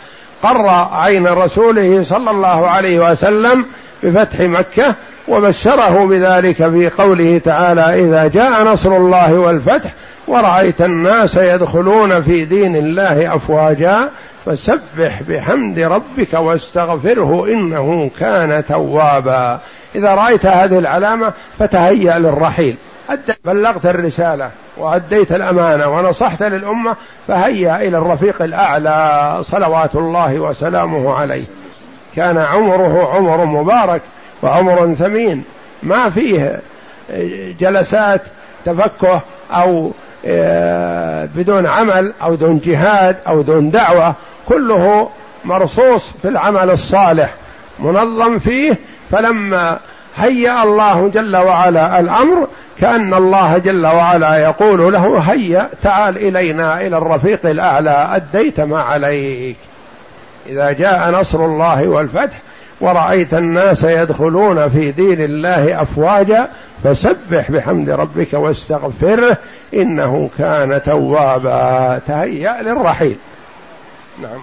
قر 0.42 0.68
عين 0.92 1.26
رسوله 1.26 2.02
صلى 2.02 2.30
الله 2.30 2.68
عليه 2.68 3.10
وسلم 3.10 3.66
بفتح 4.02 4.40
مكة 4.40 4.94
وبشره 5.28 6.06
بذلك 6.06 6.56
في 6.56 6.90
قوله 6.98 7.38
تعالى 7.44 8.00
إذا 8.04 8.26
جاء 8.26 8.64
نصر 8.64 8.96
الله 8.96 9.34
والفتح 9.34 9.90
ورأيت 10.26 10.82
الناس 10.82 11.36
يدخلون 11.36 12.22
في 12.22 12.44
دين 12.44 12.76
الله 12.76 13.34
أفواجا 13.34 14.08
فسبح 14.44 15.22
بحمد 15.28 15.78
ربك 15.78 16.34
واستغفره 16.34 17.46
إنه 17.48 18.10
كان 18.20 18.64
توابا. 18.64 19.60
إذا 19.94 20.14
رأيت 20.14 20.46
هذه 20.46 20.78
العلامة 20.78 21.32
فتهيأ 21.58 22.18
للرحيل. 22.18 22.76
بلغت 23.44 23.86
الرسالة 23.86 24.50
وأديت 24.76 25.32
الأمانة 25.32 25.88
ونصحت 25.88 26.42
للأمة 26.42 26.96
فهيأ 27.28 27.76
إلى 27.76 27.98
الرفيق 27.98 28.42
الأعلى 28.42 29.38
صلوات 29.42 29.94
الله 29.96 30.34
وسلامه 30.40 31.14
عليه. 31.14 31.44
كان 32.16 32.38
عمره 32.38 33.14
عمر 33.14 33.44
مبارك 33.44 34.02
وعمر 34.42 34.94
ثمين. 34.94 35.44
ما 35.82 36.08
فيه 36.08 36.60
جلسات 37.60 38.22
تفكه 38.64 39.22
أو 39.50 39.92
آه، 40.26 41.28
بدون 41.36 41.66
عمل 41.66 42.12
أو 42.22 42.34
دون 42.34 42.58
جهاد 42.58 43.16
أو 43.28 43.42
دون 43.42 43.70
دعوة. 43.70 44.14
كله 44.48 45.08
مرصوص 45.44 46.10
في 46.22 46.28
العمل 46.28 46.70
الصالح 46.70 47.34
منظم 47.78 48.38
فيه 48.38 48.78
فلما 49.10 49.78
هيأ 50.16 50.62
الله 50.62 51.08
جل 51.08 51.36
وعلا 51.36 52.00
الأمر 52.00 52.48
كأن 52.80 53.14
الله 53.14 53.58
جل 53.58 53.86
وعلا 53.86 54.36
يقول 54.36 54.92
له 54.92 55.18
هيأ 55.18 55.68
تعال 55.82 56.16
إلينا 56.16 56.80
إلى 56.80 56.98
الرفيق 56.98 57.46
الأعلى 57.46 58.08
أديت 58.12 58.60
ما 58.60 58.82
عليك. 58.82 59.56
إذا 60.48 60.72
جاء 60.72 61.10
نصر 61.10 61.44
الله 61.44 61.88
والفتح 61.88 62.36
ورأيت 62.80 63.34
الناس 63.34 63.84
يدخلون 63.84 64.68
في 64.68 64.92
دين 64.92 65.20
الله 65.20 65.82
أفواجا 65.82 66.48
فسبح 66.84 67.50
بحمد 67.50 67.90
ربك 67.90 68.34
واستغفره 68.34 69.36
إنه 69.74 70.30
كان 70.38 70.82
توابا 70.82 72.00
تهيأ 72.06 72.62
للرحيل. 72.62 73.16
نعم. 74.22 74.40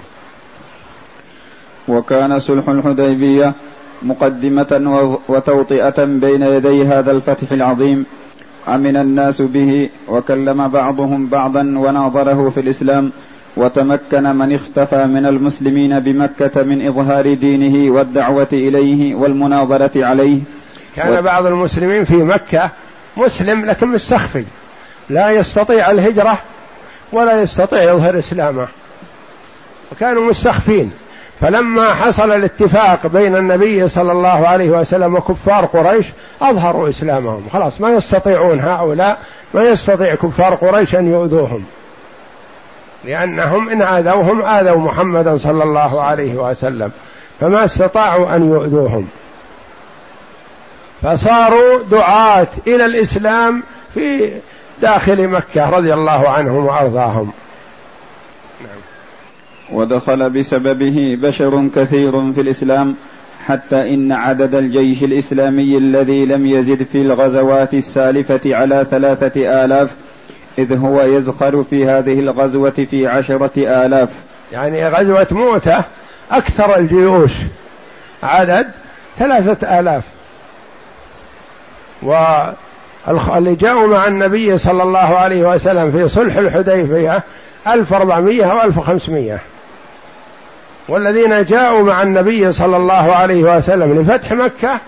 وكان 1.87 2.39
صلح 2.39 2.69
الحديبية 2.69 3.53
مقدمة 4.01 5.19
وتوطئة 5.27 6.05
بين 6.05 6.41
يدي 6.41 6.85
هذا 6.85 7.11
الفتح 7.11 7.51
العظيم 7.51 8.05
أمن 8.67 8.97
الناس 8.97 9.41
به 9.41 9.89
وكلم 10.07 10.67
بعضهم 10.67 11.27
بعضا 11.27 11.61
وناظره 11.61 12.49
في 12.49 12.59
الإسلام 12.59 13.11
وتمكن 13.57 14.23
من 14.23 14.55
اختفى 14.55 15.05
من 15.05 15.25
المسلمين 15.25 15.99
بمكة 15.99 16.63
من 16.63 16.87
إظهار 16.87 17.33
دينه 17.33 17.93
والدعوة 17.93 18.47
إليه 18.53 19.15
والمناظرة 19.15 20.05
عليه. 20.05 20.39
كان 20.95 21.17
و... 21.17 21.21
بعض 21.21 21.45
المسلمين 21.45 22.03
في 22.03 22.15
مكة 22.15 22.69
مسلم 23.17 23.65
لكن 23.65 23.87
مستخفي 23.87 24.45
لا 25.09 25.29
يستطيع 25.29 25.91
الهجرة 25.91 26.37
ولا 27.11 27.41
يستطيع 27.41 27.83
يظهر 27.83 28.19
إسلامه. 28.19 28.67
وكانوا 29.91 30.23
مستخفين. 30.23 30.91
فلما 31.41 31.93
حصل 31.93 32.31
الاتفاق 32.31 33.07
بين 33.07 33.35
النبي 33.35 33.87
صلى 33.87 34.11
الله 34.11 34.47
عليه 34.47 34.69
وسلم 34.69 35.15
وكفار 35.15 35.65
قريش 35.65 36.05
أظهروا 36.41 36.89
إسلامهم. 36.89 37.49
خلاص 37.53 37.81
ما 37.81 37.89
يستطيعون 37.89 38.59
هؤلاء 38.59 39.19
ما 39.53 39.63
يستطيع 39.63 40.15
كفار 40.15 40.55
قريش 40.55 40.95
أن 40.95 41.13
يؤذوهم. 41.13 41.65
لأنهم 43.03 43.69
إن 43.69 43.81
آذوهم 43.81 44.41
آذوا 44.41 44.77
محمدا 44.77 45.37
صلى 45.37 45.63
الله 45.63 46.01
عليه 46.01 46.35
وسلم. 46.35 46.91
فما 47.39 47.65
استطاعوا 47.65 48.35
أن 48.35 48.49
يؤذوهم. 48.49 49.07
فصاروا 51.01 51.83
دعاة 51.83 52.47
إلى 52.67 52.85
الإسلام 52.85 53.63
في 53.93 54.31
داخل 54.81 55.27
مكة 55.27 55.69
رضي 55.69 55.93
الله 55.93 56.29
عنهم 56.29 56.65
وأرضاهم. 56.65 57.31
نعم. 58.61 58.90
ودخل 59.73 60.29
بسببه 60.29 61.17
بشر 61.21 61.67
كثير 61.75 62.33
في 62.33 62.41
الإسلام 62.41 62.95
حتى 63.45 63.93
إن 63.93 64.11
عدد 64.11 64.55
الجيش 64.55 65.03
الإسلامي 65.03 65.77
الذي 65.77 66.25
لم 66.25 66.47
يزد 66.47 66.83
في 66.83 67.01
الغزوات 67.01 67.73
السالفة 67.73 68.41
على 68.45 68.85
ثلاثة 68.91 69.65
آلاف 69.65 69.89
إذ 70.57 70.77
هو 70.77 71.01
يزخر 71.01 71.63
في 71.63 71.85
هذه 71.85 72.19
الغزوة 72.19 72.85
في 72.89 73.07
عشرة 73.07 73.85
آلاف. 73.85 74.09
يعني 74.51 74.87
غزوة 74.87 75.27
موتة 75.31 75.83
أكثر 76.31 76.77
الجيوش 76.77 77.31
عدد 78.23 78.67
ثلاثة 79.17 79.79
آلاف. 79.79 80.03
واللي 82.03 83.55
جاءوا 83.55 83.87
مع 83.87 84.07
النبي 84.07 84.57
صلى 84.57 84.83
الله 84.83 84.99
عليه 84.99 85.49
وسلم 85.49 85.91
في 85.91 86.07
صلح 86.07 86.37
أربعمية 87.93 88.43
أو 88.43 88.61
ألف 88.61 88.77
وخمسمية 88.77 89.39
والذين 90.87 91.43
جاءوا 91.43 91.83
مع 91.83 92.03
النبي 92.03 92.51
صلى 92.51 92.77
الله 92.77 93.15
عليه 93.15 93.43
وسلم 93.43 94.01
لفتح 94.01 94.31
مكة 94.31 94.79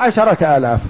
عشرة 0.00 0.56
آلاف. 0.56 0.80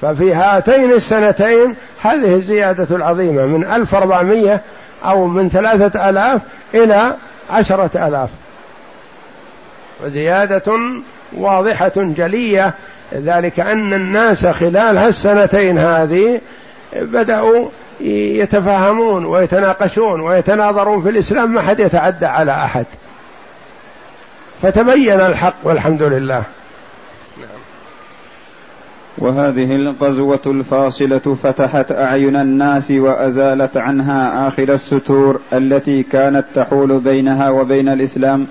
ففي 0.00 0.34
هاتين 0.34 0.92
السنتين 0.92 1.74
هذه 2.02 2.34
الزيادة 2.34 2.96
العظيمة 2.96 3.46
من 3.46 3.64
ألف 3.64 3.94
أربعمية 3.94 4.60
أو 5.04 5.26
من 5.26 5.48
ثلاثة 5.48 6.08
آلاف 6.10 6.40
إلى 6.74 7.14
عشرة 7.50 8.08
آلاف. 8.08 8.30
وزيادة 10.04 10.78
واضحة 11.32 11.92
جلية 11.96 12.74
ذلك 13.14 13.60
أن 13.60 13.92
الناس 13.92 14.46
خلال 14.46 14.98
هالسنتين 14.98 15.78
هذه 15.78 16.40
بدأوا 16.92 17.68
يتفاهمون 18.00 19.24
ويتناقشون 19.24 20.20
ويتناظرون 20.20 21.02
في 21.02 21.08
الإسلام. 21.08 21.54
ما 21.54 21.62
حد 21.62 21.80
يتعدى 21.80 22.26
على 22.26 22.52
أحد. 22.52 22.86
فتبين 24.62 25.20
الحق 25.20 25.54
والحمد 25.64 26.02
لله. 26.02 26.44
وهذه 29.18 29.76
الغزوة 29.76 30.40
الفاصلة 30.46 31.36
فتحت 31.42 31.92
أعين 31.92 32.36
الناس 32.36 32.90
وأزالت 32.90 33.76
عنها 33.76 34.48
آخر 34.48 34.72
الستور 34.72 35.40
التي 35.52 36.02
كانت 36.02 36.44
تحول 36.54 36.98
بينها 36.98 37.50
وبين 37.50 37.88
الإسلام. 37.88 38.46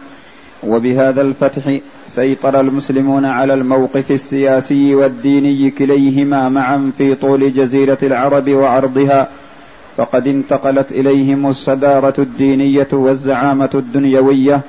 وبهذا 0.64 1.22
الفتح 1.22 1.78
سيطر 2.08 2.60
المسلمون 2.60 3.26
على 3.26 3.54
الموقف 3.54 4.12
السياسي 4.12 4.96
والديني 4.96 5.72
كليهما 5.72 6.50
معا 6.50 6.92
في 6.98 7.16
طول 7.16 7.54
جزيرة 7.54 7.98
العرب 8.04 8.50
وعرضها. 8.50 9.28
فقد 9.98 10.28
انتقلت 10.28 10.92
إليهم 10.92 11.48
الصدارة 11.48 12.14
الدينية 12.20 12.88
والزعامة 12.94 13.70
الدنيوية. 13.76 14.62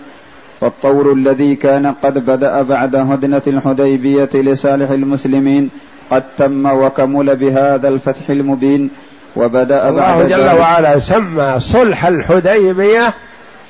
فالطور 0.62 1.12
الذي 1.12 1.56
كان 1.56 1.86
قد 1.86 2.26
بدأ 2.26 2.62
بعد 2.62 2.96
هدنة 2.96 3.42
الحديبية 3.46 4.28
لصالح 4.34 4.90
المسلمين 4.90 5.70
قد 6.10 6.22
تم 6.38 6.66
وكمل 6.66 7.36
بهذا 7.36 7.88
الفتح 7.88 8.30
المبين 8.30 8.90
وبدأ 9.36 9.88
الله 9.88 10.00
بعد 10.00 10.28
جل 10.28 10.58
وعلا 10.58 10.98
سمى 10.98 11.54
صلح 11.58 12.06
الحديبية 12.06 13.14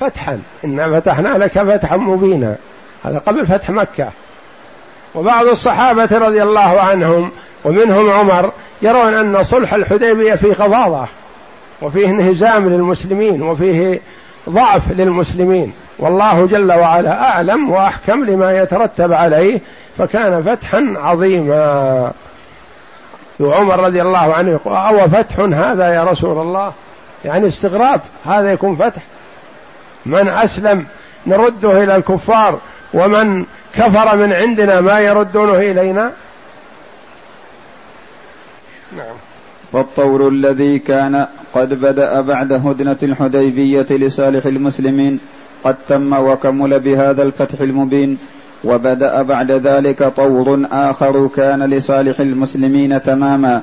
فتحا. 0.01 0.39
إنا 0.65 1.01
فتحنا 1.01 1.39
لك 1.39 1.51
فتحا 1.51 1.97
مبينا. 1.97 2.57
هذا 3.05 3.19
قبل 3.19 3.47
فتح 3.47 3.71
مكة. 3.71 4.09
وبعض 5.15 5.47
الصحابة 5.47 6.19
رضي 6.19 6.43
الله 6.43 6.81
عنهم 6.81 7.31
ومنهم 7.65 8.11
عمر 8.11 8.53
يرون 8.83 9.15
أن 9.15 9.43
صلح 9.43 9.75
الحديبية 9.75 10.35
فيه 10.35 10.53
غضاضة 10.53 11.09
وفيه 11.83 12.09
انهزام 12.09 12.69
للمسلمين 12.69 13.43
وفيه 13.43 14.01
ضعف 14.49 14.93
للمسلمين. 14.93 15.73
والله 16.03 16.47
جل 16.47 16.73
وعلا 16.73 17.23
أعلم 17.23 17.71
وأحكم 17.71 18.25
لما 18.25 18.59
يترتب 18.59 19.13
عليه 19.13 19.61
فكان 19.99 20.43
فتحا 20.43 20.95
عظيما. 20.97 22.13
وعمر 23.41 23.81
رضي 23.81 24.03
الله 24.03 24.35
عنه 24.35 24.51
يقول 24.51 24.75
أو 24.75 25.09
فتح 25.09 25.39
هذا 25.39 25.95
يا 25.95 26.05
رسول 26.05 26.41
الله؟ 26.41 26.73
يعني 27.25 27.47
استغراب 27.47 28.01
هذا 28.25 28.53
يكون 28.53 28.77
فتح. 28.77 29.03
من 30.07 30.29
أسلم 30.29 30.87
نرده 31.27 31.83
إلى 31.83 31.97
الكفار 31.97 32.59
ومن 32.95 33.45
كفر 33.75 34.17
من 34.17 34.33
عندنا 34.33 34.81
ما 34.81 35.01
يردونه 35.01 35.59
إلينا؟ 35.59 36.13
نعم. 38.97 39.17
والطور 39.73 40.29
الذي 40.29 40.79
كان 40.79 41.27
قد 41.55 41.75
بدأ 41.75 42.21
بعد 42.21 42.53
هدنة 42.53 42.97
الحديبية 43.03 43.87
لصالح 43.91 44.47
المسلمين 44.47 45.21
قد 45.65 45.77
تم 45.89 46.13
وكمل 46.13 46.81
بهذا 46.81 47.23
الفتح 47.23 47.61
المبين 47.61 48.19
وبدأ 48.65 49.23
بعد 49.23 49.51
ذلك 49.51 50.03
طور 50.03 50.67
آخر 50.73 51.27
كان 51.37 51.63
لصالح 51.63 52.21
المسلمين 52.21 53.03
تماما 53.03 53.63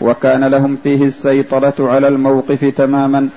وكان 0.00 0.44
لهم 0.44 0.76
فيه 0.82 1.04
السيطرة 1.04 1.74
على 1.80 2.08
الموقف 2.08 2.64
تماما 2.64 3.28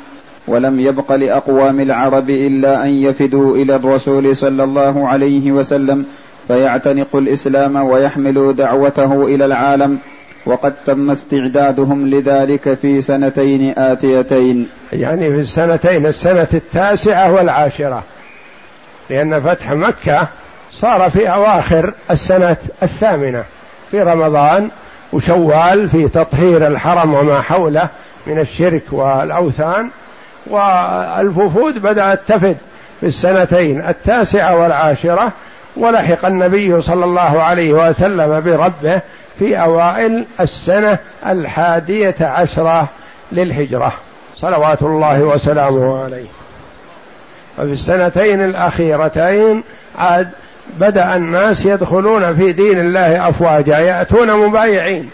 ولم 0.48 0.80
يبق 0.80 1.12
لأقوام 1.12 1.80
العرب 1.80 2.30
إلا 2.30 2.84
أن 2.84 2.90
يفدوا 2.90 3.58
إلى 3.58 3.76
الرسول 3.76 4.36
صلى 4.36 4.64
الله 4.64 5.08
عليه 5.08 5.52
وسلم 5.52 6.06
فيعتنقوا 6.48 7.20
الإسلام 7.22 7.76
ويحملوا 7.76 8.52
دعوته 8.54 9.26
إلى 9.26 9.46
العالم. 9.46 10.00
وقد 10.48 10.74
تم 10.86 11.12
استعدادهم 11.12 12.08
لذلك 12.08 12.74
في 12.74 13.02
سنتين 13.02 13.80
آتيتين. 13.80 14.70
يعني 14.94 15.32
في 15.32 15.40
السنتين 15.40 16.06
السنة 16.06 16.48
التاسعة 16.54 17.32
والعاشرة. 17.32 18.04
لأن 19.10 19.40
فتح 19.40 19.72
مكة 19.72 20.28
صار 20.72 21.10
في 21.10 21.30
أواخر 21.30 21.94
السنة 22.12 22.58
الثامنة 22.84 23.44
في 23.92 24.02
رمضان 24.02 24.70
وشوال 25.14 25.90
في 25.90 26.08
تطهير 26.08 26.68
الحرم 26.68 27.14
وما 27.14 27.42
حوله 27.42 27.90
من 28.28 28.40
الشرك 28.40 28.84
والأوثان 28.92 29.90
والوفود 30.48 31.82
بدأت 31.82 32.20
تفد 32.28 32.58
في 33.00 33.06
السنتين 33.06 33.82
التاسعة 33.82 34.56
والعاشرة 34.56 35.32
ولحق 35.78 36.26
النبي 36.26 36.82
صلى 36.82 37.06
الله 37.06 37.42
عليه 37.44 37.74
وسلم 37.74 38.40
بربه 38.40 39.02
في 39.40 39.62
أوائل 39.62 40.26
السنة 40.40 40.98
الحادية 41.26 42.16
عشرة 42.22 42.90
للهجرة. 43.32 43.94
صلوات 44.36 44.82
الله 44.82 45.22
وسلامه 45.22 46.04
عليه. 46.04 46.26
وفي 47.60 47.74
السنتين 47.74 48.42
الأخيرتين 48.42 49.64
عاد 49.98 50.30
بدأ 50.80 51.16
الناس 51.16 51.66
يدخلون 51.66 52.36
في 52.36 52.52
دين 52.52 52.80
الله 52.80 53.30
أفواجا 53.30 53.78
يأتون 53.78 54.48
مبايعين. 54.48 55.10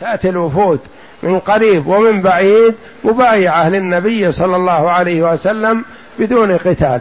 تأتي 0.00 0.28
الوفود 0.28 0.80
من 1.22 1.38
قريب 1.38 1.86
ومن 1.86 2.22
بعيد 2.22 2.74
مبايعة 3.04 3.68
للنبي 3.68 4.32
صلى 4.32 4.56
الله 4.56 4.90
عليه 4.90 5.32
وسلم 5.32 5.84
بدون 6.18 6.56
قتال. 6.56 7.00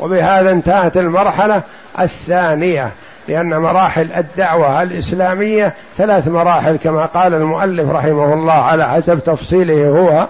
وبهذا 0.00 0.50
انتهت 0.50 0.96
المرحلة 0.96 1.62
الثانية. 2.00 2.92
لأن 3.28 3.58
مراحل 3.58 4.12
الدعوة 4.12 4.82
الإسلامية 4.82 5.74
ثلاث 5.96 6.28
مراحل 6.28 6.76
كما 6.76 7.06
قال 7.06 7.34
المؤلف 7.34 7.90
رحمه 7.90 8.34
الله 8.34 8.52
على 8.52 8.88
حسب 8.88 9.18
تفصيله 9.18 9.88
هو 9.88 10.26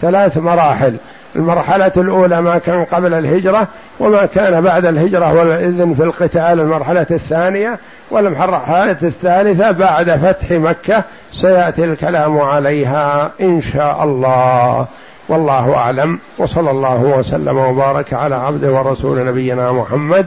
ثلاث 0.00 0.38
مراحل. 0.38 0.96
المرحلة 1.36 1.92
الأولى 1.96 2.42
ما 2.42 2.58
كان 2.58 2.84
قبل 2.84 3.14
الهجرة 3.14 3.68
وما 4.00 4.26
كان 4.26 4.60
بعد 4.60 4.86
الهجرة 4.86 5.34
والإذن 5.34 5.94
في 5.94 6.02
القتال 6.02 6.60
المرحلة 6.60 7.06
الثانية 7.10 7.78
والمرحلة 8.10 8.96
الثالثة 9.02 9.70
بعد 9.70 10.10
فتح 10.10 10.50
مكة 10.50 11.04
سيأتي 11.32 11.84
الكلام 11.84 12.38
عليها 12.38 13.30
إن 13.40 13.60
شاء 13.60 14.04
الله. 14.04 14.86
والله 15.28 15.74
أعلم. 15.74 16.18
وصلى 16.38 16.70
الله 16.70 17.02
وسلم 17.02 17.58
وبارك 17.58 18.14
على 18.14 18.34
عبد 18.34 18.64
ورسول 18.64 19.26
نبينا 19.26 19.72
محمد 19.72 20.26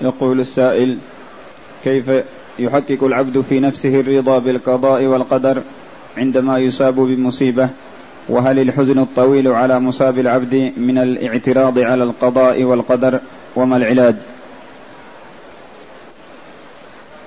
يقول 0.00 0.40
السائل 0.40 0.98
كيف 1.84 2.10
يحقق 2.58 3.04
العبد 3.04 3.40
في 3.40 3.60
نفسه 3.60 4.00
الرضا 4.00 4.38
بالقضاء 4.38 5.04
والقدر 5.04 5.62
عندما 6.18 6.58
يصاب 6.58 6.94
بمصيبة 6.94 7.68
وهل 8.28 8.58
الحزن 8.58 8.98
الطويل 8.98 9.48
على 9.48 9.80
مصاب 9.80 10.18
العبد 10.18 10.72
من 10.76 10.98
الاعتراض 10.98 11.78
على 11.78 12.04
القضاء 12.04 12.62
والقدر 12.64 13.20
وما 13.56 13.76
العلاج؟ 13.76 14.14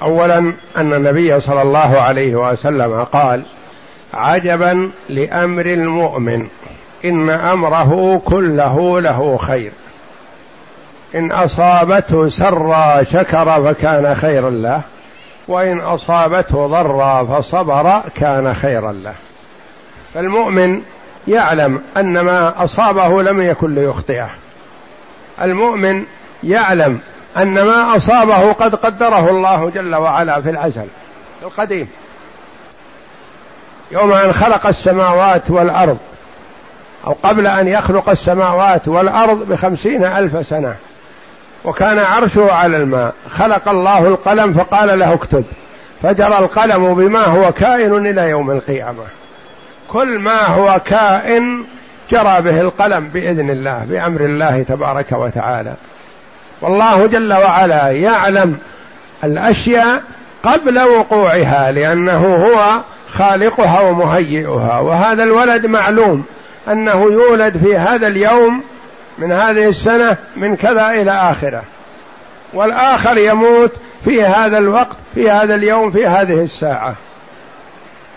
اولا 0.02 0.54
أن 0.78 0.94
النبي 0.94 1.40
صلى 1.40 1.62
الله 1.62 2.00
عليه 2.00 2.36
وسلم 2.52 3.04
قال 3.04 3.44
عجبا 4.14 4.92
لأمر 5.10 5.66
المؤمن 5.66 6.48
إن 7.06 7.30
أمره 7.30 8.22
كله 8.26 9.02
له 9.02 9.38
خير. 9.38 9.72
إن 11.16 11.32
أصابته 11.32 12.30
سرا 12.30 13.04
شكر 13.04 13.64
فكان 13.64 14.16
خيرا 14.16 14.50
له. 14.50 14.82
وإن 15.48 15.80
أصابته 15.80 16.68
ضرا 16.68 17.24
فصبر 17.24 18.02
كان 18.16 18.54
خيرا 18.54 18.92
له. 18.92 19.14
فالمؤمن 20.14 20.82
يعلم 21.28 21.82
أن 21.98 22.20
ما 22.20 22.64
أصابه 22.64 23.24
لم 23.24 23.42
يكن 23.42 23.76
ليخطئه. 23.76 24.30
المؤمن 25.42 26.06
يعلم 26.44 27.00
أن 27.38 27.62
ما 27.62 27.96
أصابه 27.96 28.54
قد 28.54 28.76
قدره 28.76 29.30
الله 29.30 29.70
جل 29.70 29.96
وعلا 29.96 30.42
في 30.42 30.50
الازل 30.50 30.88
القديم. 31.44 31.90
يوم 33.92 34.14
أن 34.14 34.34
خلق 34.34 34.68
السماوات 34.68 35.52
والأرض 35.52 35.98
أو 37.08 37.16
قبل 37.24 37.48
أن 37.48 37.68
يخلق 37.68 38.10
السماوات 38.10 38.88
والأرض 38.88 39.50
بخمسين 39.50 40.04
ألف 40.06 40.48
سنة 40.48 40.76
وكان 41.68 42.00
عرشه 42.00 42.52
على 42.52 42.78
الماء. 42.78 43.14
خلق 43.30 43.70
الله 43.70 44.08
القلم 44.08 44.54
فقال 44.54 45.00
له 45.00 45.14
اكتب. 45.14 45.44
فجرى 46.04 46.38
القلم 46.38 46.94
بما 46.94 47.26
هو 47.26 47.52
كائن 47.52 48.08
إلى 48.08 48.30
يوم 48.30 48.52
القيامة. 48.52 49.04
كل 49.90 50.20
ما 50.20 50.46
هو 50.46 50.82
كائن 50.86 51.64
جرى 52.12 52.42
به 52.42 52.62
القلم 52.62 53.08
بإذن 53.08 53.50
الله 53.50 53.86
بأمر 53.90 54.22
الله 54.22 54.64
تبارك 54.64 55.12
وتعالى. 55.12 55.74
والله 56.62 57.06
جل 57.06 57.34
وعلا 57.34 57.92
يعلم 57.92 58.58
الأشياء 59.24 60.04
قبل 60.44 60.80
وقوعها 60.80 61.72
لأنه 61.72 62.36
هو 62.36 62.82
خالقها 63.10 63.80
ومهيئها. 63.80 64.80
وهذا 64.80 65.24
الولد 65.24 65.66
معلوم 65.66 66.26
أنه 66.68 67.04
يولد 67.04 67.58
في 67.58 67.78
هذا 67.78 68.08
اليوم 68.08 68.64
من 69.18 69.32
هذه 69.32 69.68
السنة 69.68 70.18
من 70.36 70.56
كذا 70.56 70.88
إلى 70.88 71.12
آخرة. 71.12 71.64
والآخر 72.54 73.18
يموت 73.18 73.72
في 74.06 74.24
هذا 74.24 74.58
الوقت 74.58 74.98
في 75.16 75.32
هذا 75.32 75.56
اليوم 75.56 75.92
في 75.92 76.08
هذه 76.08 76.42
الساعة. 76.42 76.96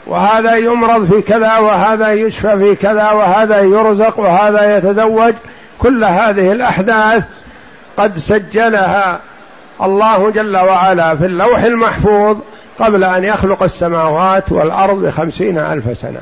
وهذا 0.06 0.56
يمرض 0.56 1.12
في 1.12 1.22
كذا 1.22 1.58
وهذا 1.58 2.12
يشفى 2.12 2.58
في 2.58 2.74
كذا 2.74 3.10
وهذا 3.10 3.60
يرزق 3.60 4.18
وهذا 4.18 4.76
يتزوج. 4.76 5.34
كل 5.78 6.04
هذه 6.04 6.52
الأحداث 6.52 7.24
قد 7.96 8.18
سجلها 8.18 9.20
الله 9.82 10.30
جل 10.30 10.56
وعلا 10.56 11.16
في 11.16 11.26
اللوح 11.26 11.62
المحفوظ 11.62 12.36
قبل 12.78 13.04
أن 13.04 13.24
يخلق 13.24 13.62
السماوات 13.62 14.52
والأرض 14.52 15.02
بخمسين 15.02 15.58
ألف 15.58 15.98
سنة. 15.98 16.20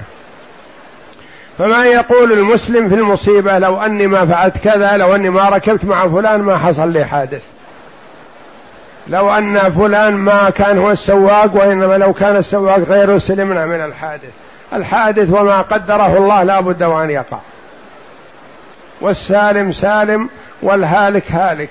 فما 1.59 1.84
يقول 1.84 2.32
المسلم 2.32 2.88
في 2.88 2.94
المصيبة 2.94 3.59
لو 3.59 3.80
أني 3.80 4.06
ما 4.06 4.24
فعلت 4.24 4.59
كذا 4.59 4.96
لو 4.96 5.14
أني 5.14 5.30
ما 5.30 5.48
ركبت 5.48 5.84
مع 5.84 6.09
فلان 6.09 6.40
ما 6.40 6.59
حصل 6.59 6.92
لي 6.92 7.04
حادث. 7.04 7.42
لو 9.09 9.30
أن 9.30 9.59
فلان 9.59 10.14
ما 10.14 10.50
كان 10.50 10.78
هو 10.78 10.90
السواق 10.90 11.54
وإنما 11.54 11.98
لو 11.98 12.12
كان 12.12 12.36
السواق 12.36 12.78
غيره 12.78 13.18
سلمنا 13.18 13.66
من 13.66 13.84
الحادث. 13.84 14.30
الحادث 14.72 15.30
وما 15.30 15.62
قدره 15.62 16.18
الله 16.18 16.42
لا 16.42 16.61
بد 16.61 16.82
وأن 16.82 17.11
يقع. 17.11 17.38
والسالم 19.00 19.72
سالم 19.72 20.28
والهالك 20.62 21.32
هالك 21.32 21.70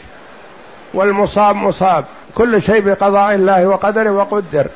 والمصاب 0.94 1.56
مصاب. 1.56 2.06
كل 2.36 2.62
شيء 2.62 2.80
بقضاء 2.82 3.36
الله 3.36 3.68
وقدره 3.68 4.12
وقدر. 4.12 4.68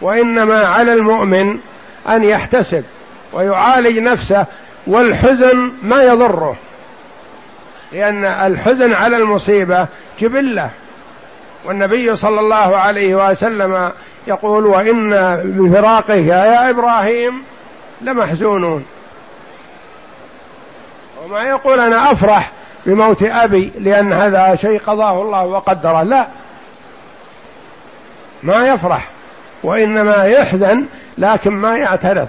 وإنما 0.00 0.66
على 0.66 0.92
المؤمن 0.92 1.58
أن 2.08 2.24
يحتسب. 2.24 2.84
ويعالج 3.34 3.98
نفسه 3.98 4.46
والحزن 4.86 5.72
ما 5.82 6.02
يضره. 6.02 6.56
لأن 7.92 8.24
الحزن 8.24 8.92
على 8.92 9.16
المصيبة 9.16 9.86
جبلة. 10.20 10.70
والنبي 11.64 12.16
صلى 12.16 12.40
الله 12.40 12.76
عليه 12.76 13.30
وسلم 13.30 13.92
يقول 14.26 14.66
وإن 14.66 15.10
بفراقه 15.44 16.14
يا 16.14 16.70
إبراهيم 16.70 17.42
لمحزونون. 18.00 18.84
وما 21.24 21.42
يقول 21.42 21.80
أنا 21.80 22.12
أفرح 22.12 22.52
بموت 22.86 23.22
أبي 23.22 23.72
لأن 23.78 24.12
هذا 24.12 24.54
شيء 24.54 24.78
قضاه 24.78 25.22
الله 25.22 25.44
وقدره. 25.44 26.02
لا. 26.02 26.26
ما 28.42 28.68
يفرح 28.68 29.08
وإنما 29.62 30.24
يحزن 30.24 30.84
لكن 31.18 31.50
ما 31.50 31.76
يعترض. 31.76 32.28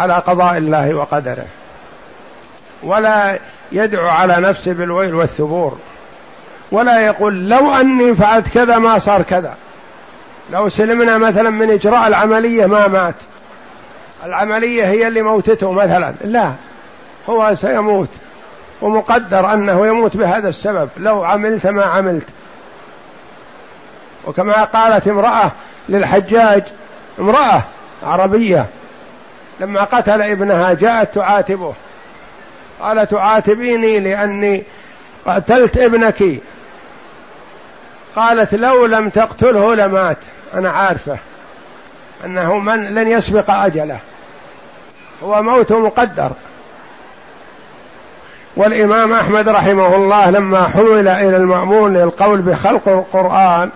على 0.00 0.14
قضاء 0.14 0.56
الله 0.56 0.94
وقدره. 0.94 1.46
ولا 2.82 3.38
يدعو 3.72 4.08
على 4.08 4.36
نفسه 4.36 4.72
بالويل 4.72 5.14
والثبور. 5.14 5.78
ولا 6.72 7.00
يقول 7.00 7.48
لو 7.48 7.74
أني 7.74 8.14
فعلت 8.14 8.48
كذا 8.54 8.78
ما 8.78 8.98
صار 8.98 9.22
كذا. 9.22 9.54
لو 10.52 10.68
سلمنا 10.68 11.18
مثلا 11.18 11.50
من 11.50 11.70
إجراء 11.70 12.08
العملية 12.08 12.66
ما 12.66 12.86
مات. 12.86 13.14
العملية 14.24 14.84
هي 14.84 15.06
اللي 15.06 15.22
موتته 15.22 15.72
مثلا. 15.72 16.14
لا 16.24 16.52
هو 17.28 17.54
سيموت. 17.54 18.08
ومقدر 18.80 19.52
أنه 19.52 19.86
يموت 19.86 20.16
بهذا 20.16 20.48
السبب. 20.48 20.88
لو 20.96 21.24
عملت 21.24 21.66
ما 21.66 21.84
عملت. 21.84 22.26
وكما 24.26 24.64
قالت 24.64 25.08
امرأة 25.08 25.52
للحجاج 25.88 26.62
امرأة 27.18 27.62
عربية. 28.02 28.66
لما 29.60 29.84
قتل 29.84 30.22
ابنها 30.22 30.72
جاءت 30.72 31.14
تعاتبه. 31.14 31.74
قال 32.80 33.06
تعاتبيني 33.06 34.00
لأني 34.00 34.62
قتلت 35.26 35.78
ابنك. 35.78 36.24
قالت 38.16 38.54
لو 38.54 38.86
لم 38.86 39.08
تقتله 39.08 39.74
لمات. 39.74 40.16
أنا 40.54 40.70
عارفة 40.70 41.18
أنه 42.24 42.58
من 42.58 42.94
لن 42.94 43.08
يسبق 43.08 43.50
أجله. 43.50 43.98
هو 45.22 45.42
موت 45.42 45.72
مقدر. 45.72 46.30
والإمام 48.56 49.12
أحمد 49.12 49.48
رحمه 49.48 49.96
الله 49.96 50.30
لما 50.30 50.68
حول 50.68 51.08
إلى 51.08 51.36
المأمون 51.36 51.96
للقول 51.96 52.40
بخلق 52.40 52.88
القرآن 52.88 53.70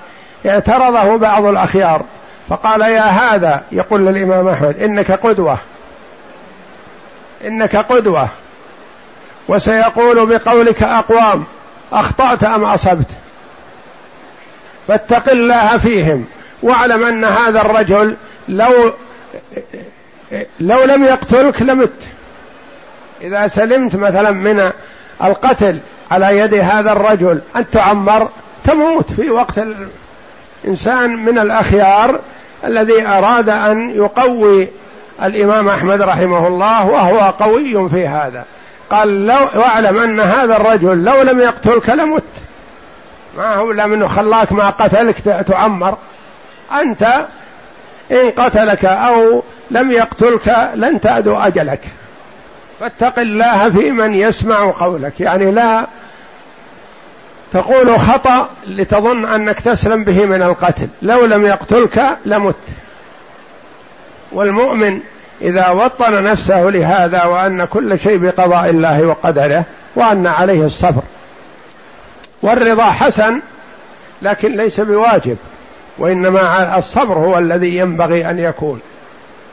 اعترضه 0.46 1.16
بعض 1.16 1.44
الأخيار. 1.44 2.02
فقال 2.48 2.80
يا 2.80 3.02
هذا 3.02 3.62
يقول 3.72 4.06
للإمام 4.06 4.48
أحمد 4.48 4.82
إنك 4.82 5.12
قدوة. 5.12 5.58
إنك 7.44 7.76
قدوة. 7.76 8.28
وسيقول 9.48 10.26
بقولك 10.26 10.82
أقوام 10.82 11.44
أخطأت 11.92 12.44
أم 12.44 12.64
أصبت؟ 12.64 13.08
فاتق 14.88 15.30
الله 15.30 15.78
فيهم 15.78 16.24
واعلم 16.62 17.04
أن 17.04 17.24
هذا 17.24 17.60
الرجل 17.60 18.16
لو 18.48 18.92
لو 20.60 20.84
لم 20.84 21.04
يقتلك 21.04 21.62
لمت. 21.62 21.92
إذا 23.22 23.48
سلمت 23.48 23.96
مثلا 23.96 24.30
من 24.30 24.70
القتل 25.24 25.80
على 26.10 26.38
يد 26.38 26.54
هذا 26.54 26.92
الرجل 26.92 27.40
أن 27.56 27.70
تعمر 27.70 28.28
تموت 28.64 29.12
في 29.12 29.30
وقت 29.30 29.60
الانسان 30.64 31.24
من 31.24 31.38
الأخيار 31.38 32.20
الذي 32.64 33.06
أراد 33.06 33.48
أن 33.48 33.90
يقوي 33.90 34.68
الإمام 35.22 35.68
أحمد 35.68 36.02
رحمه 36.02 36.46
الله 36.46 36.86
وهو 36.86 37.30
قوي 37.30 37.88
في 37.88 38.06
هذا. 38.06 38.44
قال 38.90 39.26
لو 39.26 39.38
واعلم 39.54 39.98
أن 39.98 40.20
هذا 40.20 40.56
الرجل 40.56 41.04
لو 41.04 41.22
لم 41.22 41.40
يقتلك 41.40 41.88
لمت. 41.88 42.22
ما 43.36 43.54
هو 43.54 43.66
منه 43.66 44.08
خلاك 44.08 44.52
ما 44.52 44.70
قتلك 44.70 45.16
تعمر 45.46 45.98
أنت 46.72 47.26
إن 48.12 48.30
قتلك 48.30 48.84
أو 48.84 49.42
لم 49.70 49.92
يقتلك 49.92 50.70
لن 50.74 51.00
تعدو 51.00 51.36
أجلك. 51.36 51.80
فاتق 52.80 53.18
الله 53.18 53.70
في 53.70 53.90
من 53.90 54.14
يسمع 54.14 54.70
قولك. 54.70 55.20
يعني 55.20 55.50
لا 55.50 55.86
تقول 57.52 58.00
خطأ 58.00 58.50
لتظن 58.66 59.24
أنك 59.24 59.60
تسلم 59.60 60.04
به 60.04 60.26
من 60.26 60.42
القتل. 60.42 60.88
لو 61.02 61.24
لم 61.24 61.46
يقتلك 61.46 62.18
لمت. 62.26 62.54
والمؤمن 64.32 65.00
إذا 65.42 65.68
وطن 65.68 66.22
نفسه 66.24 66.62
لهذا 66.62 67.24
وأن 67.24 67.64
كل 67.64 67.98
شيء 67.98 68.16
بقضاء 68.16 68.70
الله 68.70 69.06
وقدره 69.06 69.64
وأن 69.96 70.26
عليه 70.26 70.64
الصبر. 70.64 71.02
والرضا 72.42 72.84
حسن 72.84 73.40
لكن 74.22 74.56
ليس 74.56 74.80
بواجب 74.80 75.36
وإنما 75.98 76.78
الصبر 76.78 77.14
هو 77.14 77.38
الذي 77.38 77.76
ينبغي 77.76 78.30
أن 78.30 78.38
يكون 78.38 78.80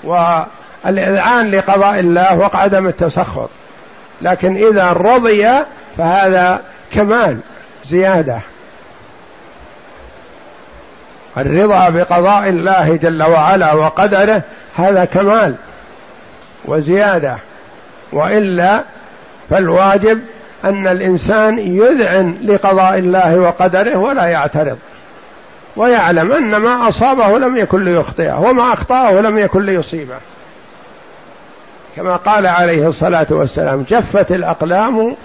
والإذعان 0.04 1.50
لقضاء 1.50 2.00
الله 2.00 2.40
وعدم 2.40 2.88
التسخط. 2.88 3.50
لكن 4.22 4.56
إذا 4.56 4.92
رضي 4.92 5.50
فهذا 5.98 6.62
كمال 6.92 7.38
زيادة. 7.86 8.40
الرضا 11.38 11.90
بقضاء 11.90 12.50
الله 12.50 12.96
جل 12.96 13.24
وعلا 13.24 13.74
وقدره 13.74 14.42
هذا 14.76 15.06
كمال 15.06 15.56
وزيادة. 16.66 17.38
وإلا 18.14 18.84
فالواجب 19.50 20.22
أن 20.64 20.88
الإنسان 20.88 21.60
يذعن 21.60 22.38
لقضاء 22.44 23.00
الله 23.00 23.38
وقدره 23.38 23.98
ولا 23.98 24.26
يعترض. 24.26 24.78
ويعلم 25.76 26.32
أن 26.32 26.56
ما 26.56 26.90
أصابه 26.90 27.40
لم 27.40 27.58
يكن 27.58 27.84
ليخطئه 27.86 28.40
وما 28.40 28.74
أخطأه 28.74 29.12
لم 29.12 29.38
يكن 29.38 29.62
ليصيبه. 29.62 30.18
كما 31.96 32.16
قال 32.16 32.48
عليه 32.48 32.88
الصلاة 32.88 33.28
والسلام 33.30 33.86
جفت 33.90 34.32
الأقلام 34.32 35.16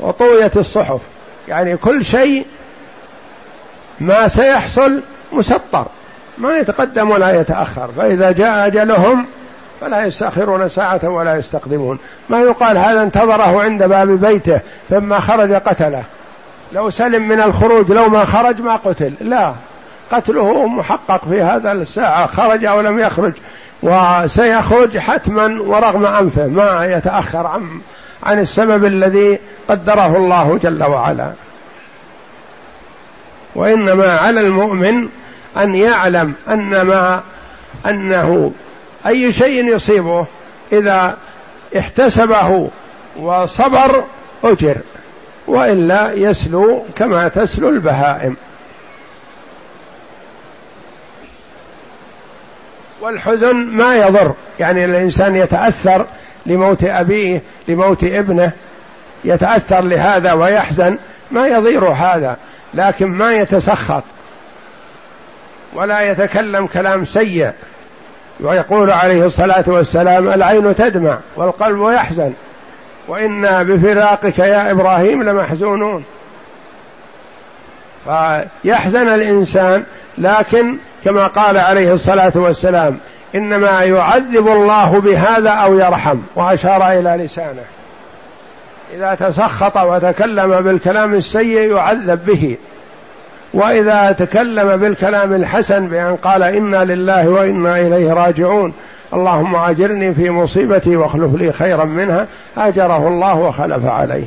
وطويت 0.00 0.56
الصحف. 0.56 1.00
يعني 1.48 1.76
كل 1.76 2.04
شيء 2.04 2.46
ما 4.02 4.28
سيحصل 4.28 5.02
مسطر. 5.32 5.86
ما 6.38 6.56
يتقدم 6.56 7.10
ولا 7.10 7.40
يتأخر. 7.40 7.88
فإذا 7.96 8.32
جاء 8.32 8.66
أجلهم 8.66 9.26
فلا 9.80 10.04
يستأخرون 10.04 10.68
ساعة 10.68 11.08
ولا 11.08 11.36
يستقدمون. 11.36 11.98
ما 12.28 12.40
يقال 12.40 12.78
هذا 12.78 13.02
انتظره 13.02 13.62
عند 13.62 13.82
باب 13.82 14.08
بيته 14.08 14.60
فما 14.90 15.20
خرج 15.20 15.52
قتله. 15.52 16.04
لو 16.72 16.90
سلم 16.90 17.28
من 17.28 17.40
الخروج 17.40 17.92
لو 17.92 18.08
ما 18.08 18.24
خرج 18.24 18.60
ما 18.60 18.76
قتل. 18.76 19.12
لا. 19.20 19.54
قتله 20.12 20.66
محقق 20.66 21.24
في 21.28 21.42
هذا 21.42 21.72
الساعة. 21.72 22.26
خرج 22.26 22.64
أو 22.64 22.80
لم 22.80 22.98
يخرج. 22.98 23.32
وسيخرج 23.82 24.98
حتما 24.98 25.62
ورغم 25.62 26.06
أنفه. 26.06 26.46
ما 26.46 26.86
يتأخر 26.86 27.46
عن 27.46 27.80
عن 28.22 28.38
السبب 28.38 28.84
الذي 28.84 29.38
قدره 29.68 30.16
الله 30.16 30.58
جل 30.62 30.84
وعلا. 30.84 31.32
وإنما 33.54 34.16
على 34.18 34.40
المؤمن 34.40 35.08
أن 35.56 35.74
يعلم 35.74 36.34
أن 36.48 36.80
ما 36.82 37.22
أنه 37.86 38.52
أي 39.06 39.32
شيء 39.32 39.74
يصيبه 39.74 40.26
إذا 40.72 41.16
احتسبه 41.78 42.70
وصبر 43.16 44.04
أجر 44.44 44.76
وإلا 45.46 46.12
يسلو 46.12 46.84
كما 46.96 47.28
تسلو 47.28 47.68
البهائم. 47.68 48.36
والحزن 53.00 53.56
ما 53.56 53.94
يضر 53.94 54.34
يعني 54.60 54.84
الإنسان 54.84 55.36
يتأثر 55.36 56.06
لموت 56.46 56.84
أبيه 56.84 57.42
لموت 57.68 58.04
ابنه 58.04 58.52
يتأثر 59.24 59.80
لهذا 59.80 60.32
ويحزن 60.32 60.98
ما 61.30 61.46
يضير 61.46 61.88
هذا. 61.88 62.36
لكن 62.74 63.06
ما 63.06 63.32
يتسخط 63.32 64.02
ولا 65.74 66.00
يتكلم 66.00 66.66
كلام 66.66 67.04
سيء. 67.04 67.52
ويقول 68.40 68.90
عليه 68.90 69.26
الصلاة 69.26 69.64
والسلام 69.66 70.28
العين 70.28 70.74
تدمع 70.74 71.18
والقلب 71.36 71.92
يحزن. 71.94 72.32
وإنا 73.08 73.62
بفراقك 73.62 74.38
يا 74.38 74.70
إبراهيم 74.70 75.22
لمحزونون. 75.22 76.04
فيحزن 78.04 79.08
الإنسان 79.08 79.84
لكن 80.18 80.76
كما 81.04 81.26
قال 81.26 81.56
عليه 81.56 81.92
الصلاة 81.92 82.32
والسلام 82.34 82.98
إنما 83.34 83.80
يعذب 83.82 84.48
الله 84.48 85.00
بهذا 85.00 85.50
أو 85.50 85.78
يرحم. 85.78 86.18
وأشار 86.36 86.92
إلى 86.92 87.24
لسانه. 87.24 87.64
إذا 88.92 89.14
تسخط 89.14 89.76
وتكلم 89.76 90.60
بالكلام 90.60 91.14
السيء 91.14 91.76
يعذب 91.76 92.26
به. 92.26 92.56
وإذا 93.54 94.12
تكلم 94.12 94.76
بالكلام 94.76 95.34
الحسن 95.34 95.88
بأن 95.88 96.16
قال 96.16 96.42
إنا 96.42 96.84
لله 96.84 97.28
وإنا 97.28 97.80
إليه 97.80 98.12
راجعون. 98.12 98.72
اللهم 99.14 99.56
أجرني 99.56 100.14
في 100.14 100.30
مصيبتي 100.30 100.96
واخلف 100.96 101.34
لي 101.34 101.52
خيرا 101.52 101.84
منها. 101.84 102.26
أجره 102.58 103.08
الله 103.08 103.38
وخلف 103.38 103.86
عليه. 103.86 104.24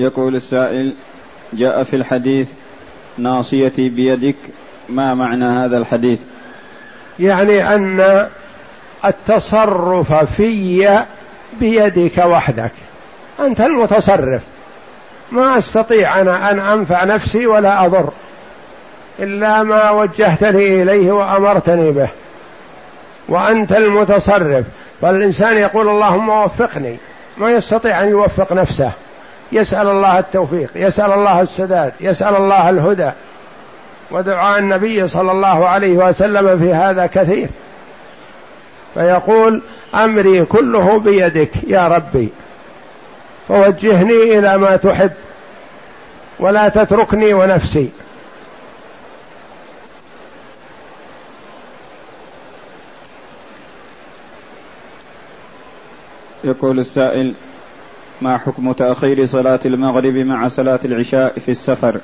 يقول 0.00 0.36
السائل 0.36 0.94
جاء 1.52 1.82
في 1.82 1.96
الحديث 1.96 2.52
ناصيتي 3.18 3.88
بيدك 3.88 4.36
ما 4.88 5.14
معنى 5.14 5.44
هذا 5.44 5.78
الحديث؟ 5.78 6.20
يعني 7.18 7.74
أن 7.74 8.26
التصرف 9.04 10.14
في 10.14 10.98
بيدك 11.60 12.18
وحدك. 12.18 12.72
أنت 13.40 13.60
المتصرف. 13.60 14.42
ما 15.32 15.58
أستطيع 15.58 16.20
أنا 16.20 16.50
أن 16.50 16.58
أنفع 16.58 17.04
نفسي 17.04 17.46
ولا 17.46 17.86
أضر. 17.86 18.10
إلا 19.18 19.62
ما 19.62 19.90
وجهتني 19.90 20.82
إليه 20.82 21.12
وأمرتني 21.12 21.92
به. 21.92 22.10
وأنت 23.28 23.72
المتصرف. 23.72 24.66
فالإنسان 25.00 25.56
يقول 25.56 25.88
اللهم 25.88 26.28
وفقني. 26.28 26.96
ما 27.36 27.50
يستطيع 27.50 28.02
أن 28.02 28.08
يوفق 28.08 28.52
نفسه. 28.52 28.92
يسأل 29.52 29.88
الله 29.88 30.18
التوفيق 30.18 30.70
يسأل 30.74 31.12
الله 31.12 31.40
السداد 31.40 31.92
يسأل 32.00 32.36
الله 32.36 32.70
الهدى. 32.70 33.10
ودعاء 34.10 34.58
النبي 34.58 35.08
صلى 35.08 35.32
الله 35.32 35.68
عليه 35.68 35.92
وسلم 35.92 36.58
في 36.58 36.74
هذا 36.74 37.06
كثير. 37.06 37.48
فيقول 38.94 39.62
أمري 39.94 40.44
كله 40.44 40.98
بيدك 40.98 41.50
يا 41.66 41.88
ربي. 41.88 42.28
فوجهني 43.48 44.38
إلى 44.38 44.58
ما 44.58 44.76
تحب 44.76 45.10
ولا 46.38 46.68
تتركني 46.68 47.34
ونفسي. 47.34 47.90
يقول 56.44 56.78
السائل 56.78 57.34
ما 58.20 58.38
حكم 58.38 58.72
تأخير 58.72 59.26
صلاة 59.26 59.60
المغرب 59.66 60.14
مع 60.14 60.48
صلاة 60.48 60.80
العشاء 60.84 61.38
في 61.38 61.50
السفر؟ 61.50 62.00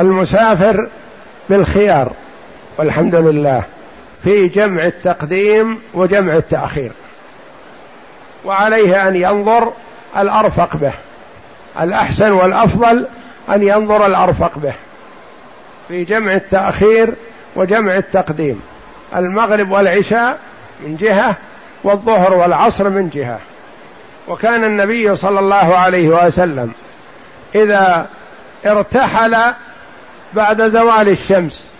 المسافر 0.00 0.88
بالخيار 1.50 2.12
والحمد 2.78 3.14
لله 3.14 3.64
في 4.22 4.48
جمع 4.48 4.84
التقديم 4.84 5.78
وجمع 5.94 6.36
التأخير. 6.36 6.92
وعليه 8.44 9.08
أن 9.08 9.16
ينظر 9.16 9.72
الأرفق 10.16 10.76
به 10.76 10.92
الأحسن 11.80 12.32
والأفضل 12.32 13.06
أن 13.48 13.62
ينظر 13.62 14.06
الأرفق 14.06 14.58
به. 14.58 14.74
في 15.88 16.04
جمع 16.04 16.32
التأخير 16.32 17.14
وجمع 17.56 17.96
التقديم 17.96 18.62
المغرب 19.16 19.70
والعشاء 19.70 20.38
من 20.84 20.96
جهة 20.96 21.36
والظهر 21.84 22.34
والعصر 22.34 22.88
من 22.88 23.08
جهة. 23.08 23.38
وكان 24.28 24.64
النبي 24.64 25.16
صلى 25.16 25.40
الله 25.40 25.76
عليه 25.76 26.08
وسلم 26.08 26.72
إذا 27.54 28.06
ارتحل 28.66 29.36
بعد 30.32 30.68
زوال 30.68 31.08
الشمس 31.08 31.70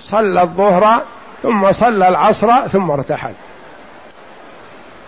صلى 0.00 0.42
الظهر 0.42 1.02
ثم 1.42 1.72
صلى 1.72 2.08
العصر 2.08 2.68
ثم 2.68 2.90
ارتحل. 2.90 3.32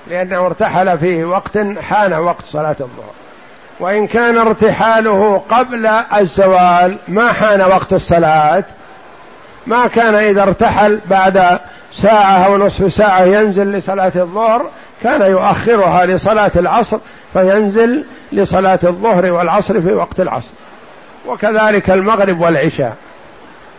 لأنه 0.06 0.46
ارتحل 0.46 0.98
في 0.98 1.24
وقت 1.24 1.58
حان 1.80 2.12
وقت 2.12 2.44
صلاة 2.44 2.76
الظهر. 2.80 3.12
وإن 3.80 4.06
كان 4.06 4.38
ارتحاله 4.38 5.42
قبل 5.50 5.86
الزوال 6.16 6.98
ما 7.08 7.32
حان 7.32 7.60
وقت 7.60 7.92
الصلاة 7.92 8.64
ما 9.66 9.86
كان 9.86 10.14
إذا 10.14 10.42
ارتحل 10.42 11.00
بعد 11.06 11.58
ساعة 11.92 12.46
أو 12.46 12.56
نصف 12.56 12.92
ساعة 12.92 13.24
ينزل 13.24 13.72
لصلاة 13.72 14.12
الظهر 14.16 14.70
كان 15.02 15.22
يؤخرها 15.30 16.06
لصلاة 16.06 16.50
العصر 16.56 16.98
فينزل 17.32 18.04
لصلاة 18.32 18.78
الظهر 18.84 19.32
والعصر 19.32 19.80
في 19.80 19.92
وقت 19.92 20.20
العصر. 20.20 20.50
وكذلك 21.26 21.90
المغرب 21.90 22.40
والعشاء. 22.40 22.96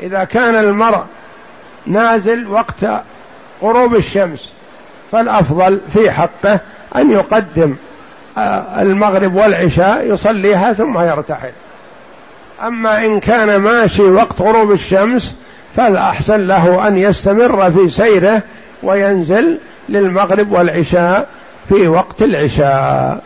إذا 0.02 0.24
كان 0.24 0.56
المرء 0.56 1.04
نازل 1.86 2.48
وقت 2.48 3.04
غروب 3.62 3.96
الشمس 3.96 4.54
فالأفضل 5.12 5.80
في 5.94 6.12
حقه 6.12 6.60
أن 6.96 7.12
يقدم 7.12 7.76
آه، 8.38 8.82
المغرب 8.82 9.36
والعشاء 9.36 10.14
يصليها 10.14 10.74
ثم 10.74 11.00
يرتحل. 11.00 11.52
أما 12.64 13.06
إن 13.06 13.20
كان 13.20 13.56
ماشي 13.56 14.04
وقت 14.04 14.42
غروب 14.42 14.72
الشمس 14.72 15.36
فالأحسن 15.76 16.40
له 16.40 16.88
أن 16.88 16.98
يستمر 16.98 17.72
في 17.72 17.90
سيره 17.90 18.42
وينزل 18.84 19.58
للمغرب 19.90 20.52
والعشاء 20.52 21.28
في 21.70 21.88
وقت 21.88 22.22
العشاء. 22.22 23.22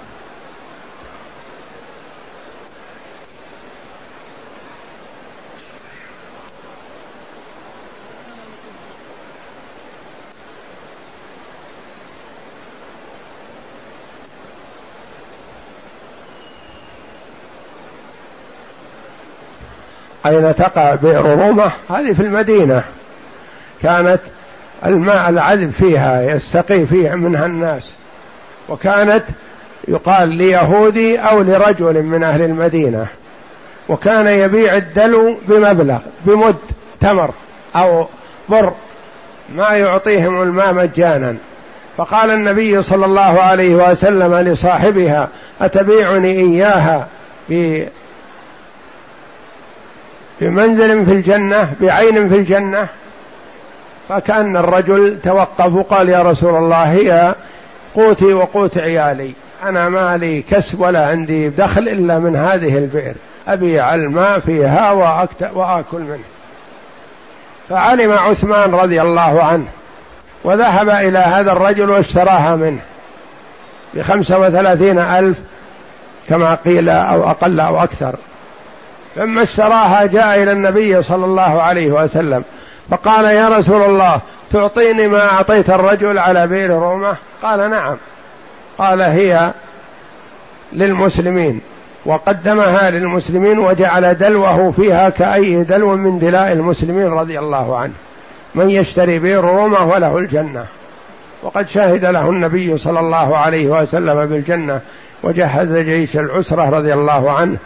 أين 20.26 20.56
تقع 20.56 20.96
بئر 20.96 21.26
رومة؟ 21.26 21.72
هذه 21.90 22.14
في 22.14 22.22
المدينة. 22.22 22.84
كانت 23.82 24.20
الماء 24.86 25.30
العذب 25.30 25.72
فيها 25.72 26.22
يستقي 26.22 26.86
فيه 26.86 27.10
منها 27.10 27.46
الناس. 27.46 27.94
وكانت 28.70 29.24
يقال 29.88 30.30
ليهودي 30.30 31.20
أو 31.20 31.42
لرجل 31.42 32.04
من 32.04 32.24
أهل 32.24 32.42
المدينة. 32.42 33.08
وكان 33.90 34.28
يبيع 34.28 34.76
الدلو 34.76 35.38
بمبلغ 35.48 36.00
بمد 36.26 36.56
تمر 37.00 37.30
أو 37.76 38.08
بر 38.50 38.74
ما 39.56 39.70
يعطيهم 39.70 40.42
الماء 40.42 40.74
مجانا. 40.74 41.36
فقال 41.98 42.32
النبي 42.32 42.82
صلى 42.82 43.06
الله 43.06 43.42
عليه 43.42 43.92
وسلم 43.92 44.36
لصاحبها 44.36 45.30
أتبيعني 45.62 46.32
إياها 46.32 47.08
بمنزل 50.44 51.06
في 51.06 51.12
الجنة 51.12 51.74
بعين 51.82 52.30
في 52.30 52.36
الجنة. 52.36 52.88
فكأن 54.10 54.58
الرجل 54.58 55.20
توقف 55.24 55.74
وقال 55.74 56.10
يا 56.10 56.22
رسول 56.22 56.56
الله 56.56 56.84
هي 56.84 57.36
قوتي 57.96 58.34
وقوت 58.34 58.78
عيالي. 58.78 59.34
أنا 59.64 59.90
ما 59.90 60.18
لي 60.18 60.42
كسب 60.42 60.80
ولا 60.80 61.08
عندي 61.08 61.50
دخل 61.50 61.82
إلا 61.82 62.20
من 62.20 62.36
هذه 62.36 62.78
البئر. 62.78 63.14
أبيع 63.48 63.96
الماء 63.96 64.40
فيها 64.40 64.92
وآكل 65.54 66.00
منه 66.00 66.24
فعلم 67.70 68.12
عثمان 68.12 68.72
رضي 68.72 69.02
الله 69.02 69.44
عنه 69.44 69.66
وذهب 70.44 70.90
إلى 70.90 71.20
هذا 71.20 71.52
الرجل 71.52 71.90
واشتراها 71.90 72.56
منه. 72.56 72.80
بخمسة 73.94 74.40
وثلاثين 74.40 75.00
ألف 75.00 75.38
كما 76.30 76.56
قيل 76.56 76.90
أو 76.90 77.30
أقل 77.30 77.60
أو 77.60 77.84
أكثر. 77.84 78.16
لما 79.18 79.44
اشتراها 79.44 80.06
جاء 80.06 80.44
إلى 80.44 80.52
النبي 80.52 81.02
صلى 81.02 81.26
الله 81.26 81.62
عليه 81.62 81.92
وسلم 81.92 82.44
فقال 82.90 83.26
يا 83.26 83.50
رسول 83.50 83.84
الله 83.84 84.22
تعطيني 84.52 85.08
ما 85.08 85.32
أعطيت 85.32 85.70
الرجل 85.70 86.20
على 86.20 86.48
بئر 86.48 86.70
رومة 86.70 87.16
قال 87.44 87.70
نعم. 87.70 87.98
قال 88.78 89.02
هي 89.02 89.52
للمسلمين 90.74 91.62
وقدمها 92.06 92.90
للمسلمين 92.90 93.60
وجعل 93.60 94.18
دلوه 94.18 94.72
فيها 94.72 95.10
كأي 95.10 95.64
دلو 95.64 95.96
من 95.96 96.20
دلاء 96.20 96.52
المسلمين 96.52 97.08
رضي 97.08 97.40
الله 97.40 97.78
عنه. 97.78 97.94
من 98.56 98.70
يشتري 98.70 99.20
بئر 99.20 99.44
رومة 99.44 99.88
وله 99.88 100.18
الجنة. 100.18 100.66
وقد 101.44 101.68
شهد 101.68 102.06
له 102.06 102.30
النبي 102.30 102.78
صلى 102.78 103.00
الله 103.00 103.38
عليه 103.38 103.68
وسلم 103.68 104.26
بالجنة 104.26 104.82
وجهز 105.24 105.78
جيش 105.78 106.18
العسرة 106.18 106.70
رضي 106.70 106.94
الله 106.94 107.32
عنه. 107.32 107.58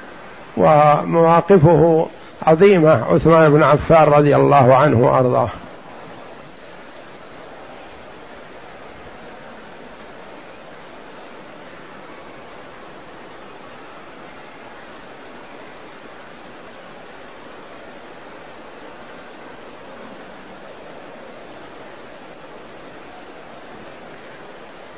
ومواقفه 0.57 2.07
عظيمة. 2.43 3.03
عثمان 3.13 3.49
بن 3.49 3.63
عفان 3.63 4.07
رضي 4.07 4.35
الله 4.35 4.75
عنه 4.75 5.05
وأرضاه. 5.05 5.49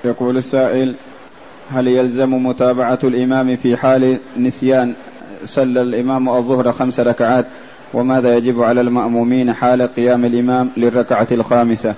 يقول 0.03 0.37
السائل 0.37 0.95
هل 1.71 1.87
يلزم 1.87 2.33
متابعة 2.33 2.99
الإمام 3.03 3.55
في 3.55 3.77
حال 3.77 4.19
نسيان 4.37 4.93
صلى 5.45 5.81
الإمام 5.81 6.29
الظهر 6.29 6.71
خمس 6.71 6.99
ركعات 6.99 7.45
وماذا 7.93 8.35
يجب 8.35 8.63
على 8.63 8.81
المأمومين 8.81 9.53
حال 9.53 9.95
قيام 9.95 10.25
الإمام 10.25 10.69
للركعة 10.77 11.27
الخامسة؟ 11.31 11.93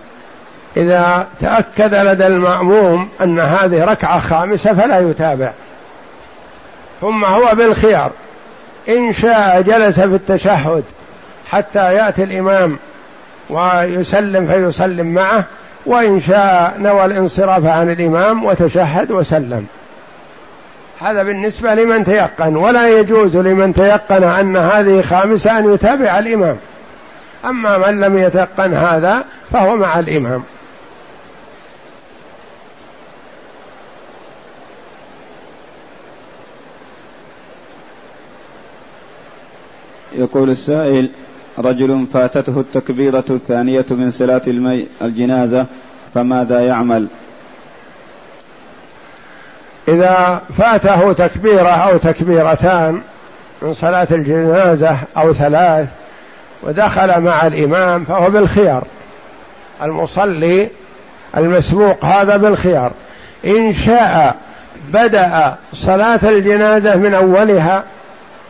إذا 0.77 1.27
تأكد 1.39 1.95
لدى 1.95 2.27
المأموم 2.27 3.09
أن 3.21 3.39
هذه 3.39 3.83
ركعة 3.83 4.19
خامسة 4.19 4.73
فلا 4.73 4.99
يتابع. 4.99 5.51
ثم 7.01 7.25
هو 7.25 7.55
بالخيار. 7.55 8.11
إن 8.89 9.13
شاء 9.13 9.61
جلس 9.61 9.99
في 9.99 10.15
التشهد 10.15 10.83
حتى 11.49 11.93
يأتي 11.93 12.23
الإمام 12.23 12.77
ويسلم 13.49 14.47
فيسلم 14.47 15.13
معه 15.13 15.45
وإن 15.85 16.19
شاء 16.19 16.75
نوى 16.77 17.05
الانصراف 17.05 17.65
عن 17.65 17.91
الإمام 17.91 18.45
وتشهد 18.45 19.11
وسلم. 19.11 19.65
هذا 21.01 21.23
بالنسبة 21.23 21.75
لمن 21.75 22.03
تيقن 22.03 22.55
ولا 22.55 22.99
يجوز 22.99 23.37
لمن 23.37 23.73
تيقن 23.73 24.23
أن 24.23 24.57
هذه 24.57 25.01
خامسة 25.01 25.57
أن 25.57 25.73
يتابع 25.73 26.19
الإمام. 26.19 26.57
أما 27.45 27.77
من 27.77 27.99
لم 27.99 28.17
يتقن 28.17 28.73
هذا 28.73 29.23
فهو 29.51 29.75
مع 29.75 29.99
الإمام. 29.99 30.43
يقول 40.13 40.49
السائل 40.49 41.09
رجل 41.59 42.07
فاتته 42.13 42.59
التكبيرة 42.59 43.23
الثانية 43.29 43.85
من 43.91 44.09
صلاة 44.09 44.41
الجنازة 45.01 45.65
فماذا 46.13 46.59
يعمل؟ 46.59 47.07
إذا 49.87 50.41
فاته 50.57 51.13
تكبيرة 51.13 51.69
أو 51.69 51.97
تكبيرتان 51.97 53.01
من 53.61 53.73
صلاة 53.73 54.07
الجنازة 54.11 54.97
أو 55.17 55.33
ثلاث 55.33 55.87
ودخل 56.63 57.21
مع 57.21 57.47
الإمام 57.47 58.03
فهو 58.03 58.29
بالخيار. 58.29 58.83
المصلي 59.81 60.69
المسبوق 61.37 62.05
هذا 62.05 62.37
بالخيار. 62.37 62.91
إن 63.45 63.73
شاء 63.73 64.35
بدأ 64.93 65.55
صلاة 65.73 66.19
الجنازة 66.23 66.95
من 66.95 67.13
أولها 67.13 67.83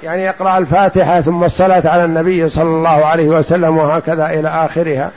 يعني 0.04 0.24
يقرأ 0.24 0.58
الفاتحة 0.58 1.22
ثم 1.22 1.44
الصلاة 1.44 1.84
على 1.86 2.06
النبي 2.06 2.50
صلى 2.50 2.70
الله 2.70 3.06
عليه 3.06 3.28
وسلم 3.28 3.78
وهكذا 3.78 4.26
إلى 4.26 4.48
آخرها. 4.50 5.12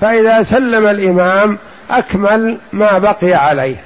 فإذا 0.00 0.42
سلم 0.42 0.86
الإمام 0.86 1.58
أكمل 1.90 2.58
ما 2.72 2.98
بقي 2.98 3.34
عليه. 3.34 3.76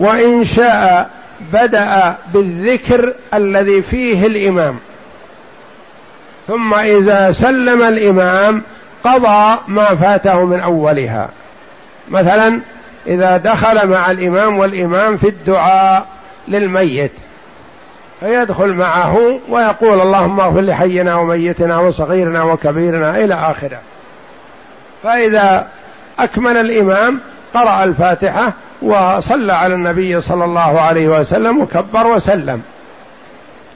وإن 0.00 0.44
شاء 0.44 1.10
بدأ 1.52 2.16
بالذكر 2.34 3.14
الذي 3.34 3.82
فيه 3.82 4.26
الإمام. 4.26 4.78
ثم 6.48 6.74
إذا 6.74 7.30
سلم 7.30 7.82
الإمام 7.82 8.62
قضى 9.04 9.58
ما 9.68 9.94
فاته 9.94 10.44
من 10.44 10.60
أولها. 10.60 11.28
مثلا 12.08 12.60
إذا 13.06 13.36
دخل 13.36 13.88
مع 13.88 14.10
الإمام 14.10 14.58
والإمام 14.58 15.16
في 15.16 15.28
الدعاء 15.28 16.06
للميت 16.48 17.12
فيدخل 18.20 18.74
معه 18.74 19.40
ويقول 19.48 20.00
اللهم 20.00 20.40
اغفر 20.40 20.60
لحينا 20.60 21.16
وميتنا 21.16 21.78
وصغيرنا 21.78 22.42
وكبيرنا 22.42 23.24
إلى 23.24 23.34
آخره. 23.34 23.78
فإذا 25.02 25.66
أكمل 26.18 26.56
الإمام 26.56 27.20
قرأ 27.54 27.84
الفاتحة 27.84 28.52
وصلى 28.82 29.52
على 29.52 29.74
النبي 29.74 30.20
صلى 30.20 30.44
الله 30.44 30.80
عليه 30.80 31.08
وسلم 31.20 31.60
وكبر 31.60 32.06
وسلم. 32.06 32.62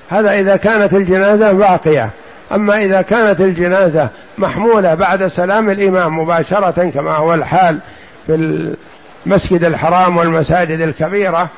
هذا 0.09 0.33
إذا 0.33 0.57
كانت 0.57 0.95
الجنازة 0.95 1.53
باقية. 1.53 2.11
أما 2.53 2.83
إذا 2.83 3.03
كانت 3.03 3.41
الجنازة 3.41 4.09
محمولة 4.39 4.95
بعد 4.95 5.27
سلام 5.27 5.71
الإمام 5.71 6.19
مباشرة 6.19 6.91
كما 6.91 7.17
هو 7.17 7.35
الحال 7.35 7.79
في 8.27 8.35
المسجد 9.27 9.65
الحرام 9.65 10.17
والمساجد 10.17 10.81
الكبيرة 10.81 11.49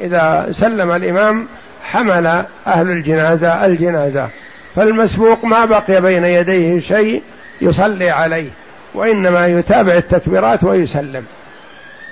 إذا 0.00 0.46
سلم 0.50 0.92
الإمام 0.92 1.46
حمل 1.84 2.26
أهل 2.66 2.90
الجنازة 2.90 3.66
الجنازة. 3.66 4.28
فالمسبوق 4.76 5.44
ما 5.44 5.64
بقي 5.64 6.00
بين 6.00 6.24
يديه 6.24 6.80
شيء 6.80 7.22
يصلي 7.60 8.10
عليه 8.10 8.50
وإنما 8.94 9.46
يتابع 9.46 9.94
التكبيرات 9.94 10.64
ويسلم. 10.64 11.24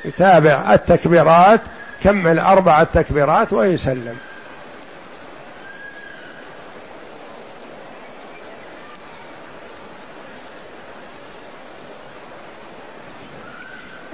يتابع 0.04 0.74
التكبيرات 0.74 1.60
كمل 2.02 2.38
أربع 2.38 2.84
تكبيرات 2.84 3.52
ويسلم. 3.52 4.16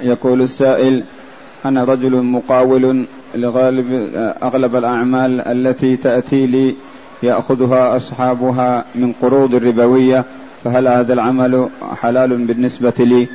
يقول 0.01 0.43
السائل 0.43 1.05
أنا 1.64 1.84
رجل 1.84 2.22
مقاول 2.22 3.07
لغالب 3.34 3.87
أغلب 4.43 4.76
الأعمال 4.76 5.41
التي 5.41 5.97
تأتي 5.97 6.47
لي 6.47 6.76
يأخذها 7.22 7.97
أصحابها 7.97 8.84
من 8.95 9.12
قروض 9.12 9.55
ربوية 9.55 10.24
فهل 10.64 10.89
هذا 10.89 11.12
العمل 11.12 11.68
حلال 11.82 12.47
بالنسبة 12.47 12.95
لي؟ 12.99 13.28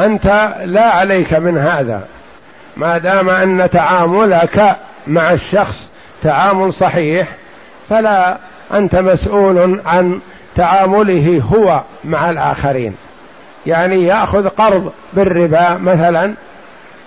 أنت 0.00 0.54
لا 0.64 0.84
عليك 0.84 1.34
من 1.34 1.58
هذا. 1.58 2.02
ما 2.76 2.98
دام 2.98 3.30
أن 3.30 3.70
تعاملك 3.70 4.76
مع 5.06 5.32
الشخص 5.32 5.90
تعامل 6.22 6.72
صحيح 6.72 7.28
فلا 7.88 8.36
أنت 8.74 8.96
مسؤول 8.96 9.80
عن 9.86 10.20
تعامله 10.54 11.42
هو 11.52 11.80
مع 12.04 12.30
الآخرين. 12.30 12.96
يعني 13.66 14.06
يأخذ 14.06 14.48
قرض 14.48 14.92
بالربا 15.12 15.74
مثلا 15.74 16.34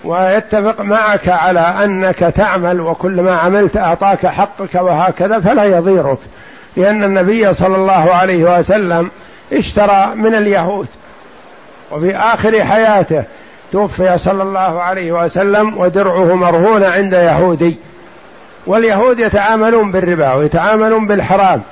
ويتفق 0.04 0.80
معك 0.80 1.28
على 1.28 1.60
أنك 1.60 2.18
تعمل 2.18 2.80
وكل 2.80 3.22
ما 3.22 3.38
عملت 3.38 3.76
أعطاك 3.76 4.26
حقك 4.26 4.74
وهكذا 4.74 5.40
فلا 5.40 5.64
يضيرك. 5.64 6.18
لأن 6.76 7.04
النبي 7.04 7.52
صلى 7.52 7.76
الله 7.76 8.14
عليه 8.14 8.58
وسلم 8.58 9.10
اشترى 9.52 10.12
من 10.14 10.34
اليهود. 10.34 10.88
وفي 11.90 12.16
آخر 12.16 12.64
حياته 12.64 13.24
توفي 13.72 14.18
صلى 14.18 14.42
الله 14.42 14.82
عليه 14.82 15.12
وسلم 15.12 15.78
ودرعه 15.78 16.34
مرهون 16.34 16.84
عند 16.84 17.12
يهودي. 17.12 17.78
واليهود 18.66 19.18
يتعاملون 19.18 19.92
بالربا 19.92 20.32
ويتعاملون 20.32 21.06
بالحرام. 21.06 21.62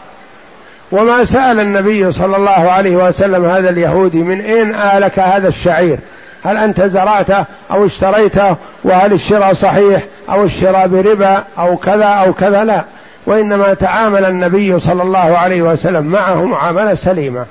وما 0.92 1.24
سأل 1.24 1.60
النبي 1.60 2.12
صلى 2.12 2.36
الله 2.36 2.70
عليه 2.70 2.96
وسلم 2.96 3.44
هذا 3.44 3.70
اليهودي 3.70 4.18
من 4.18 4.40
أين 4.40 4.74
آلك 4.74 5.18
هذا 5.18 5.48
الشعير؟ 5.48 5.98
هل 6.44 6.56
أنت 6.56 6.82
زرعته 6.82 7.44
أو 7.70 7.86
اشتريته؟ 7.86 8.56
وهل 8.84 9.12
الشراء 9.12 9.52
صحيح 9.52 10.02
أو 10.30 10.44
الشراء 10.44 10.88
بربا 10.88 11.44
أو 11.58 11.76
كذا 11.76 12.04
أو 12.04 12.32
كذا؟ 12.32 12.64
لا. 12.64 12.84
وإنما 13.26 13.74
تعامل 13.74 14.24
النبي 14.24 14.78
صلى 14.78 15.02
الله 15.02 15.38
عليه 15.38 15.62
وسلم 15.62 16.06
معه 16.06 16.44
معاملة 16.44 16.94
سليمة. 16.94 17.46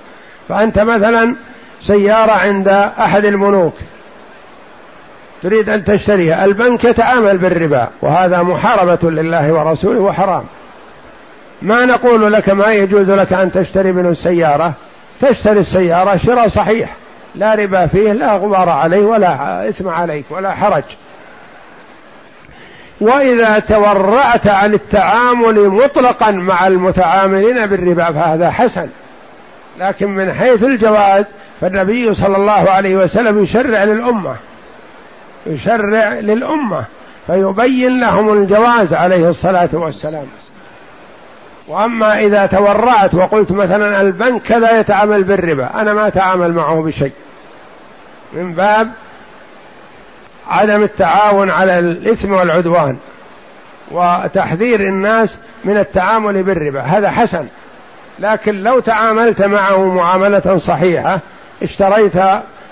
فأنت 0.49 0.79
مثلا 0.79 1.35
سيارة 1.87 2.31
عند 2.31 2.67
أحد 2.99 3.25
الملوك. 3.25 3.73
تريد 5.43 5.69
أن 5.69 5.83
تشتريها. 5.83 6.45
البنك 6.45 6.83
يتعامل 6.83 7.37
بالربا 7.37 7.87
وهذا 8.01 8.41
محاربة 8.43 9.11
لله 9.11 9.53
ورسوله 9.53 9.99
وحرام. 9.99 10.43
ما 11.61 11.85
نقول 11.85 12.33
لك 12.33 12.49
ما 12.49 12.73
يجوز 12.73 13.11
لك 13.11 13.33
أن 13.33 13.51
تشتري 13.51 13.91
منه 13.91 14.09
السيارة؟ 14.09 14.73
تشتري 15.21 15.59
السيارة 15.59 16.15
شراء 16.17 16.47
صحيح 16.47 16.95
لا 17.35 17.55
ربا 17.55 17.85
فيه 17.85 18.11
لا 18.11 18.33
غبار 18.33 18.69
عليه 18.69 19.05
ولا 19.05 19.69
إثم 19.69 19.89
عليك 19.89 20.25
ولا 20.29 20.51
حرج. 20.51 20.83
وإذا 23.01 23.59
تورعت 23.59 24.47
عن 24.47 24.73
التعامل 24.73 25.69
مطلقا 25.69 26.31
مع 26.31 26.67
المتعاملين 26.67 27.65
بالربا 27.65 28.11
فهذا 28.11 28.49
حسن. 28.49 28.87
لكن 29.79 30.09
من 30.09 30.33
حيث 30.33 30.63
الجواز 30.63 31.25
فالنبي 31.61 32.13
صلى 32.13 32.37
الله 32.37 32.69
عليه 32.69 32.95
وسلم 32.95 33.43
يشرع 33.43 33.83
للأمة 33.83 34.35
يشرع 35.45 36.13
للأمة 36.13 36.85
فيبين 37.27 37.99
لهم 37.99 38.33
الجواز 38.33 38.93
عليه 38.93 39.29
الصلاة 39.29 39.69
والسلام. 39.73 40.25
وأما 41.67 42.19
إذا 42.19 42.45
تورعت 42.45 43.15
وقلت 43.15 43.51
مثلا 43.51 44.01
البنك 44.01 44.41
كذا 44.41 44.79
يتعامل 44.79 45.23
بالربا 45.23 45.81
أنا 45.81 45.93
ما 45.93 46.07
أتعامل 46.07 46.53
معه 46.53 46.81
بشيء. 46.81 47.11
من 48.33 48.53
باب 48.53 48.91
عدم 50.47 50.83
التعاون 50.83 51.49
على 51.49 51.79
الإثم 51.79 52.33
والعدوان 52.33 52.97
وتحذير 53.91 54.79
الناس 54.79 55.37
من 55.63 55.77
التعامل 55.77 56.43
بالربا 56.43 56.81
هذا 56.81 57.09
حسن. 57.09 57.47
لكن 58.19 58.63
لو 58.63 58.79
تعاملت 58.79 59.41
معه 59.41 59.85
معاملة 59.93 60.57
صحيحة 60.57 61.19
اشتريت 61.63 62.13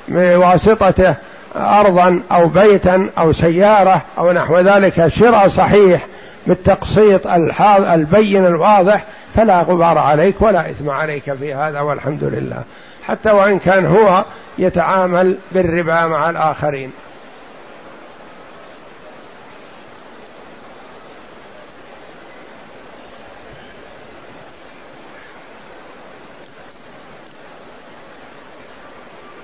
بواسطته 0.08 1.16
ارضا 1.56 2.22
أو 2.32 2.48
بيتا 2.48 3.10
أو 3.18 3.34
سيارة 3.34 4.02
أو 4.18 4.32
نحو 4.32 4.60
ذلك 4.60 5.08
شراء 5.08 5.48
صحيح 5.48 6.06
بالتقسيط 6.48 7.28
البين 7.68 8.46
الواضح 8.46 9.04
فلا 9.36 9.62
غبار 9.62 9.98
عليك 9.98 10.42
ولا 10.42 10.70
إثم 10.70 10.90
عليك 10.90 11.34
في 11.34 11.54
هذا 11.54 11.82
والحمد 11.82 12.24
لله. 12.24 12.64
حتى 13.04 13.32
وإن 13.32 13.60
كان 13.60 13.86
هو 13.86 14.26
يتعامل 14.58 15.38
بالربا 15.52 16.06
مع 16.08 16.30
الآخرين. 16.30 16.92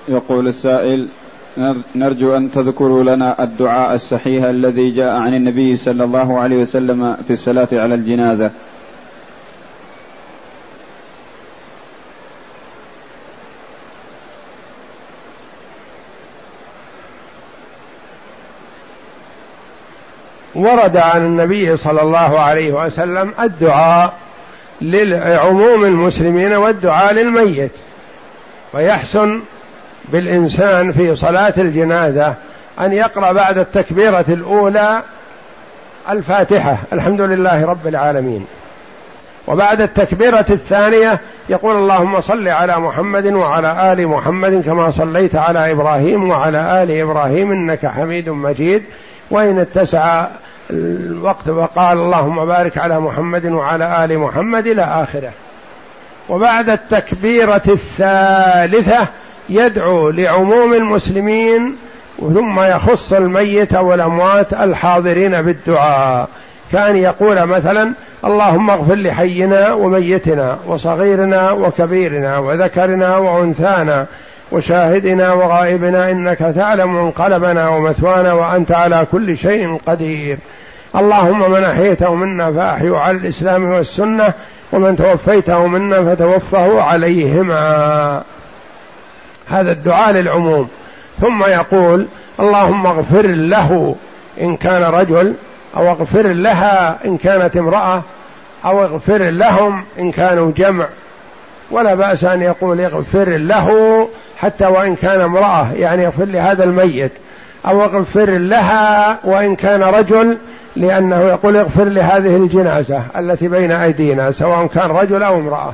يقول 0.07 0.47
السائل 0.47 1.07
نرجو 1.95 2.37
أن 2.37 2.51
تذكروا 2.51 3.03
لنا 3.03 3.43
الدعاء 3.43 3.95
الصحيح 3.95 4.43
الذي 4.43 4.91
جاء 4.91 5.13
عن 5.13 5.33
النبي 5.33 5.75
صلى 5.75 6.03
الله 6.03 6.39
عليه 6.39 6.57
وسلم 6.57 7.15
في 7.27 7.33
الصلاة 7.33 7.67
على 7.73 7.95
الجنازة. 7.95 8.51
ورد 20.55 20.97
عن 20.97 21.25
النبي 21.25 21.77
صلى 21.77 22.01
الله 22.01 22.39
عليه 22.39 22.71
وسلم 22.71 23.33
الدعاء 23.39 24.13
لعموم 24.81 25.85
المسلمين 25.85 26.53
والدعاء 26.53 27.13
للميت 27.13 27.71
ويحسن 28.73 29.41
بالإنسان 30.09 30.91
في 30.91 31.15
صلاة 31.15 31.53
الجنازة 31.57 32.33
أن 32.79 32.93
يقرأ 32.93 33.31
بعد 33.31 33.57
التكبيرة 33.57 34.25
الأولى 34.29 35.01
الفاتحة 36.09 36.77
الحمد 36.93 37.21
لله 37.21 37.65
رب 37.65 37.87
العالمين. 37.87 38.45
وبعد 39.47 39.81
التكبيرة 39.81 40.45
الثانية 40.49 41.19
يقول 41.49 41.75
اللهم 41.75 42.19
صل 42.19 42.47
على 42.47 42.77
محمد 42.77 43.25
وعلى 43.25 43.93
آل 43.93 44.07
محمد 44.07 44.63
كما 44.65 44.89
صليت 44.89 45.35
على 45.35 45.71
إبراهيم 45.71 46.29
وعلى 46.29 46.83
آل 46.83 46.91
إبراهيم 46.91 47.51
إنك 47.51 47.85
حميد 47.85 48.29
مجيد. 48.29 48.83
وإن 49.31 49.59
اتسع 49.59 50.27
الوقت 50.69 51.47
وقال 51.47 51.97
اللهم 51.97 52.45
بارك 52.45 52.77
على 52.77 52.99
محمد 52.99 53.45
وعلى 53.45 54.05
آل 54.05 54.19
محمد 54.19 54.67
إلى 54.67 54.83
آخره. 54.83 55.31
وبعد 56.29 56.69
التكبيرة 56.69 57.61
الثالثة 57.67 59.07
يدعو 59.49 60.09
لعموم 60.09 60.73
المسلمين 60.73 61.75
ثم 62.33 62.59
يخص 62.59 63.13
الميت 63.13 63.75
والأموات 63.75 64.53
الحاضرين 64.53 65.41
بالدعاء. 65.41 66.29
كأن 66.71 66.95
يقول 66.95 67.45
مثلا 67.45 67.93
اللهم 68.25 68.69
اغفر 68.69 68.95
لحينا 68.95 69.73
وميتنا 69.73 70.57
وصغيرنا 70.67 71.51
وكبيرنا 71.51 72.37
وذكرنا 72.37 73.17
وأنثانا 73.17 74.05
وشاهدنا 74.51 75.33
وغائبنا 75.33 76.11
إنك 76.11 76.37
تعلم 76.37 76.95
منقلبنا 76.95 77.69
ومثوانا 77.69 78.33
وأنت 78.33 78.71
على 78.71 79.05
كل 79.11 79.37
شيء 79.37 79.77
قدير. 79.87 80.37
اللهم 80.95 81.51
من 81.51 81.63
أحييته 81.63 82.15
منا 82.15 82.51
فاحيه 82.51 82.97
على 82.97 83.17
الإسلام 83.17 83.71
والسنة 83.71 84.33
ومن 84.71 84.95
توفيته 84.95 85.67
منا 85.67 86.15
فتوفه 86.15 86.81
عليهما. 86.81 88.23
هذا 89.51 89.71
الدعاء 89.71 90.11
للعموم. 90.11 90.67
ثم 91.21 91.43
يقول 91.43 92.05
اللهم 92.39 92.87
اغفر 92.87 93.27
له 93.27 93.95
إن 94.41 94.57
كان 94.57 94.83
رجل 94.83 95.33
أو 95.77 95.89
اغفر 95.89 96.27
لها 96.27 97.05
إن 97.05 97.17
كانت 97.17 97.57
امرأة 97.57 98.01
أو 98.65 98.83
اغفر 98.83 99.17
لهم 99.17 99.83
إن 99.99 100.11
كانوا 100.11 100.51
جمع. 100.57 100.85
ولا 101.71 101.95
بأس 101.95 102.23
أن 102.23 102.41
يقول 102.41 102.81
اغفر 102.81 103.29
له 103.29 103.69
حتى 104.37 104.65
وإن 104.65 104.95
كان 104.95 105.21
امرأة 105.21 105.73
يعني 105.73 106.05
اغفر 106.05 106.25
لهذا 106.25 106.63
الميت. 106.63 107.11
أو 107.65 107.83
اغفر 107.83 108.29
لها 108.29 109.19
وإن 109.23 109.55
كان 109.55 109.83
رجل 109.83 110.37
لأنه 110.75 111.21
يقول 111.21 111.57
اغفر 111.57 111.83
لهذه 111.83 112.35
الجنازة 112.35 113.03
التي 113.17 113.47
بين 113.47 113.71
أيدينا 113.71 114.31
سواء 114.31 114.67
كان 114.67 114.91
رجل 114.91 115.23
أو 115.23 115.35
امرأة. 115.35 115.73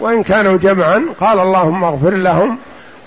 وإن 0.00 0.22
كانوا 0.22 0.56
جمعا 0.58 1.02
قال 1.20 1.38
اللهم 1.38 1.84
اغفر 1.84 2.10
لهم 2.10 2.58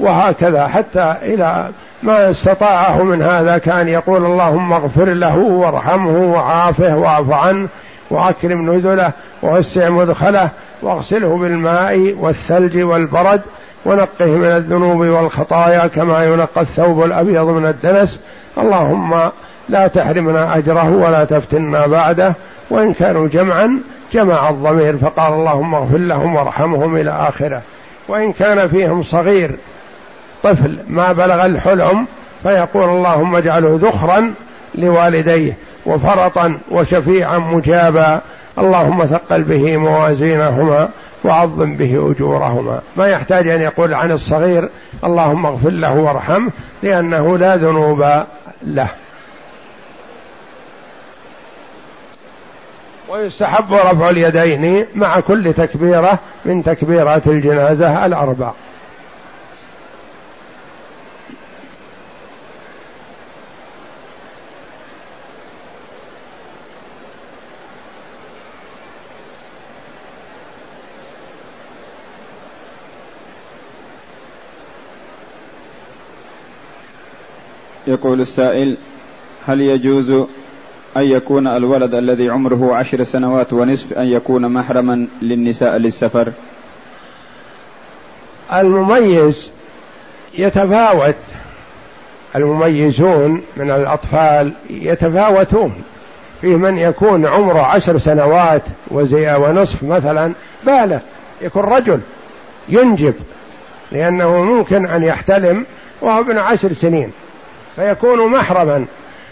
وهكذا 0.02 0.68
حتى 0.68 1.16
إلى 1.22 1.70
ما 2.04 2.30
استطاعه 2.30 3.04
من 3.04 3.22
هذا 3.22 3.58
كان 3.58 3.88
يقول 3.88 4.26
اللهم 4.26 4.74
اغفر 4.74 5.06
له 5.06 5.38
وارحمه 5.38 6.34
وعافه 6.34 6.97
واعف 6.97 7.32
عنه 7.32 7.68
وأكرم 8.10 8.72
نزله 8.76 9.12
ووسع 9.43 9.89
مدخله 9.89 10.49
واغسله 10.82 11.38
بالماء 11.38 12.16
والثلج 12.20 12.78
والبرد 12.78 13.41
ونقه 13.86 14.26
من 14.26 14.45
الذنوب 14.45 14.97
والخطايا 14.99 15.88
كما 15.88 16.26
ينقى 16.26 16.62
الثوب 16.62 17.04
الأبيض 17.04 17.45
من 17.49 17.66
الدنس. 17.66 18.20
اللهم 18.58 19.30
لا 19.70 19.88
تحرمنا 19.88 20.58
أجره 20.58 20.91
ولا 20.91 21.24
تفتنا 21.24 21.88
بعده. 21.88 22.36
وإن 22.70 22.93
كانوا 22.93 23.28
جمعا 23.28 23.80
جمع 24.14 24.49
الضمير 24.49 24.97
فقال 24.97 25.34
اللهم 25.34 25.76
اغفر 25.76 25.97
لهم 25.97 26.36
وارحمهم 26.36 26.95
إلى 26.95 27.12
آخره. 27.12 27.62
وإن 28.08 28.34
كان 28.34 28.68
فيهم 28.68 29.04
صغير 29.04 29.56
طفل 30.44 30.78
ما 30.88 31.12
بلغ 31.12 31.46
الحلم 31.46 32.06
فيقول 32.44 32.89
اللهم 32.89 33.36
اجعله 33.36 33.80
ذخرا 33.82 34.34
لوالديه 34.76 35.58
وفرطا 35.86 36.58
وشفيعا 36.72 37.38
مجابا. 37.38 38.22
اللهم 38.58 39.06
ثقل 39.06 39.44
به 39.44 39.78
موازينهما 39.78 40.89
وعظم 41.24 41.76
به 41.76 42.12
أجورهما. 42.12 42.82
ما 42.98 43.08
يحتاج 43.08 43.48
أن 43.48 43.62
يقول 43.62 43.94
عن 43.94 44.12
الصغير 44.12 44.70
اللهم 45.04 45.46
اغفر 45.46 45.70
له 45.70 45.94
وارحمه 45.94 46.52
لأنه 46.84 47.38
لا 47.38 47.56
ذنوب 47.56 48.24
له. 48.64 48.88
ويستحب 53.10 53.74
رفع 53.74 54.10
اليدين 54.10 54.86
مع 54.96 55.20
كل 55.20 55.54
تكبيرة 55.54 56.20
من 56.46 56.64
تكبيرات 56.64 57.28
الجنازة 57.28 58.06
الأربع. 58.06 58.52
يقول 77.92 78.22
السائل 78.22 78.78
هل 79.48 79.62
يجوز 79.62 80.12
أن 80.98 81.04
يكون 81.04 81.48
الولد 81.48 81.94
الذي 81.94 82.30
عمره 82.30 82.76
عشر 82.76 83.04
سنوات 83.04 83.54
ونصف 83.54 83.94
أن 83.94 84.08
يكون 84.08 84.54
محرما 84.54 85.08
للنساء 85.22 85.78
للسفر؟ 85.78 86.32
المميز 88.54 89.52
يتفاوت 90.38 91.16
المميزون 92.36 93.42
من 93.58 93.72
الأطفال 93.72 94.54
يتفاوتون 94.70 95.74
في 96.42 96.48
من 96.48 96.78
يكون 96.78 97.26
عمره 97.26 97.62
عشر 97.62 97.98
سنوات 97.98 98.62
وزي 98.92 99.36
ونصف 99.36 99.84
مثلا 99.84 100.34
بالغ 100.66 101.00
يكون 101.42 101.64
رجل 101.64 102.00
ينجب 102.70 103.14
لأنه 103.92 104.44
ممكن 104.44 104.86
أن 104.86 105.04
يحتلم 105.04 105.66
وهو 106.02 106.20
ابن 106.20 106.38
عشر 106.38 106.74
سنين. 106.74 107.12
فيكون 107.82 108.32
محرما. 108.32 108.86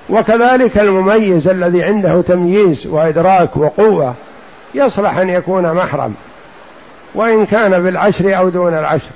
وكذلك 0.09 0.77
المميز 0.77 1.47
الذي 1.47 1.83
عنده 1.83 2.21
تمييز 2.21 2.87
وإدراك 2.87 3.57
وقوة 3.57 4.13
يصلح 4.73 5.17
أن 5.17 5.29
يكون 5.29 5.73
محرم. 5.73 6.13
وإن 7.15 7.45
كان 7.45 7.83
بالعشر 7.83 8.37
أو 8.37 8.49
دون 8.49 8.73
العشر. 8.73 9.09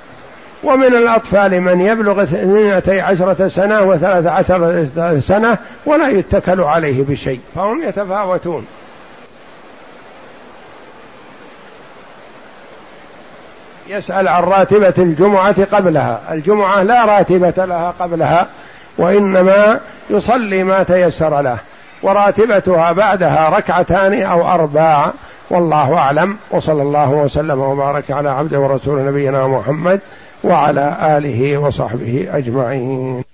ومن 0.64 0.94
الأطفال 0.94 1.60
من 1.60 1.80
يبلغ 1.80 2.22
اثنتي 2.22 3.00
عشرة 3.00 3.48
سنة 3.48 3.82
وثلاث 3.82 4.26
عشرة 4.26 5.20
سنة 5.20 5.58
ولا 5.86 6.08
يتكل 6.08 6.60
عليه 6.60 7.04
بشيء 7.04 7.40
فهم 7.54 7.82
يتفاوتون. 7.82 8.66
يسأل 13.88 14.28
عن 14.28 14.42
راتبة 14.42 14.94
الجمعة 14.98 15.64
قبلها. 15.64 16.20
الجمعة 16.32 16.82
لا 16.82 17.04
راتبة 17.04 17.64
لها 17.64 17.94
قبلها. 18.00 18.48
وإنما 18.98 19.80
يصلي 20.10 20.64
ما 20.64 20.82
تيسر 20.82 21.40
له 21.40 21.58
وراتبتها 22.02 22.92
بعدها 22.92 23.48
ركعتان 23.48 24.22
أو 24.22 24.48
أربع 24.48 25.10
والله 25.50 25.98
أعلم. 25.98 26.36
وصلى 26.50 26.82
الله 26.82 27.10
وسلم 27.10 27.60
وبارك 27.60 28.10
على 28.10 28.30
عبده 28.30 28.60
ورسول 28.60 29.06
نبينا 29.06 29.46
محمد 29.46 30.00
وعلى 30.44 30.96
آله 31.02 31.58
وصحبه 31.58 32.28
أجمعين. 32.32 33.33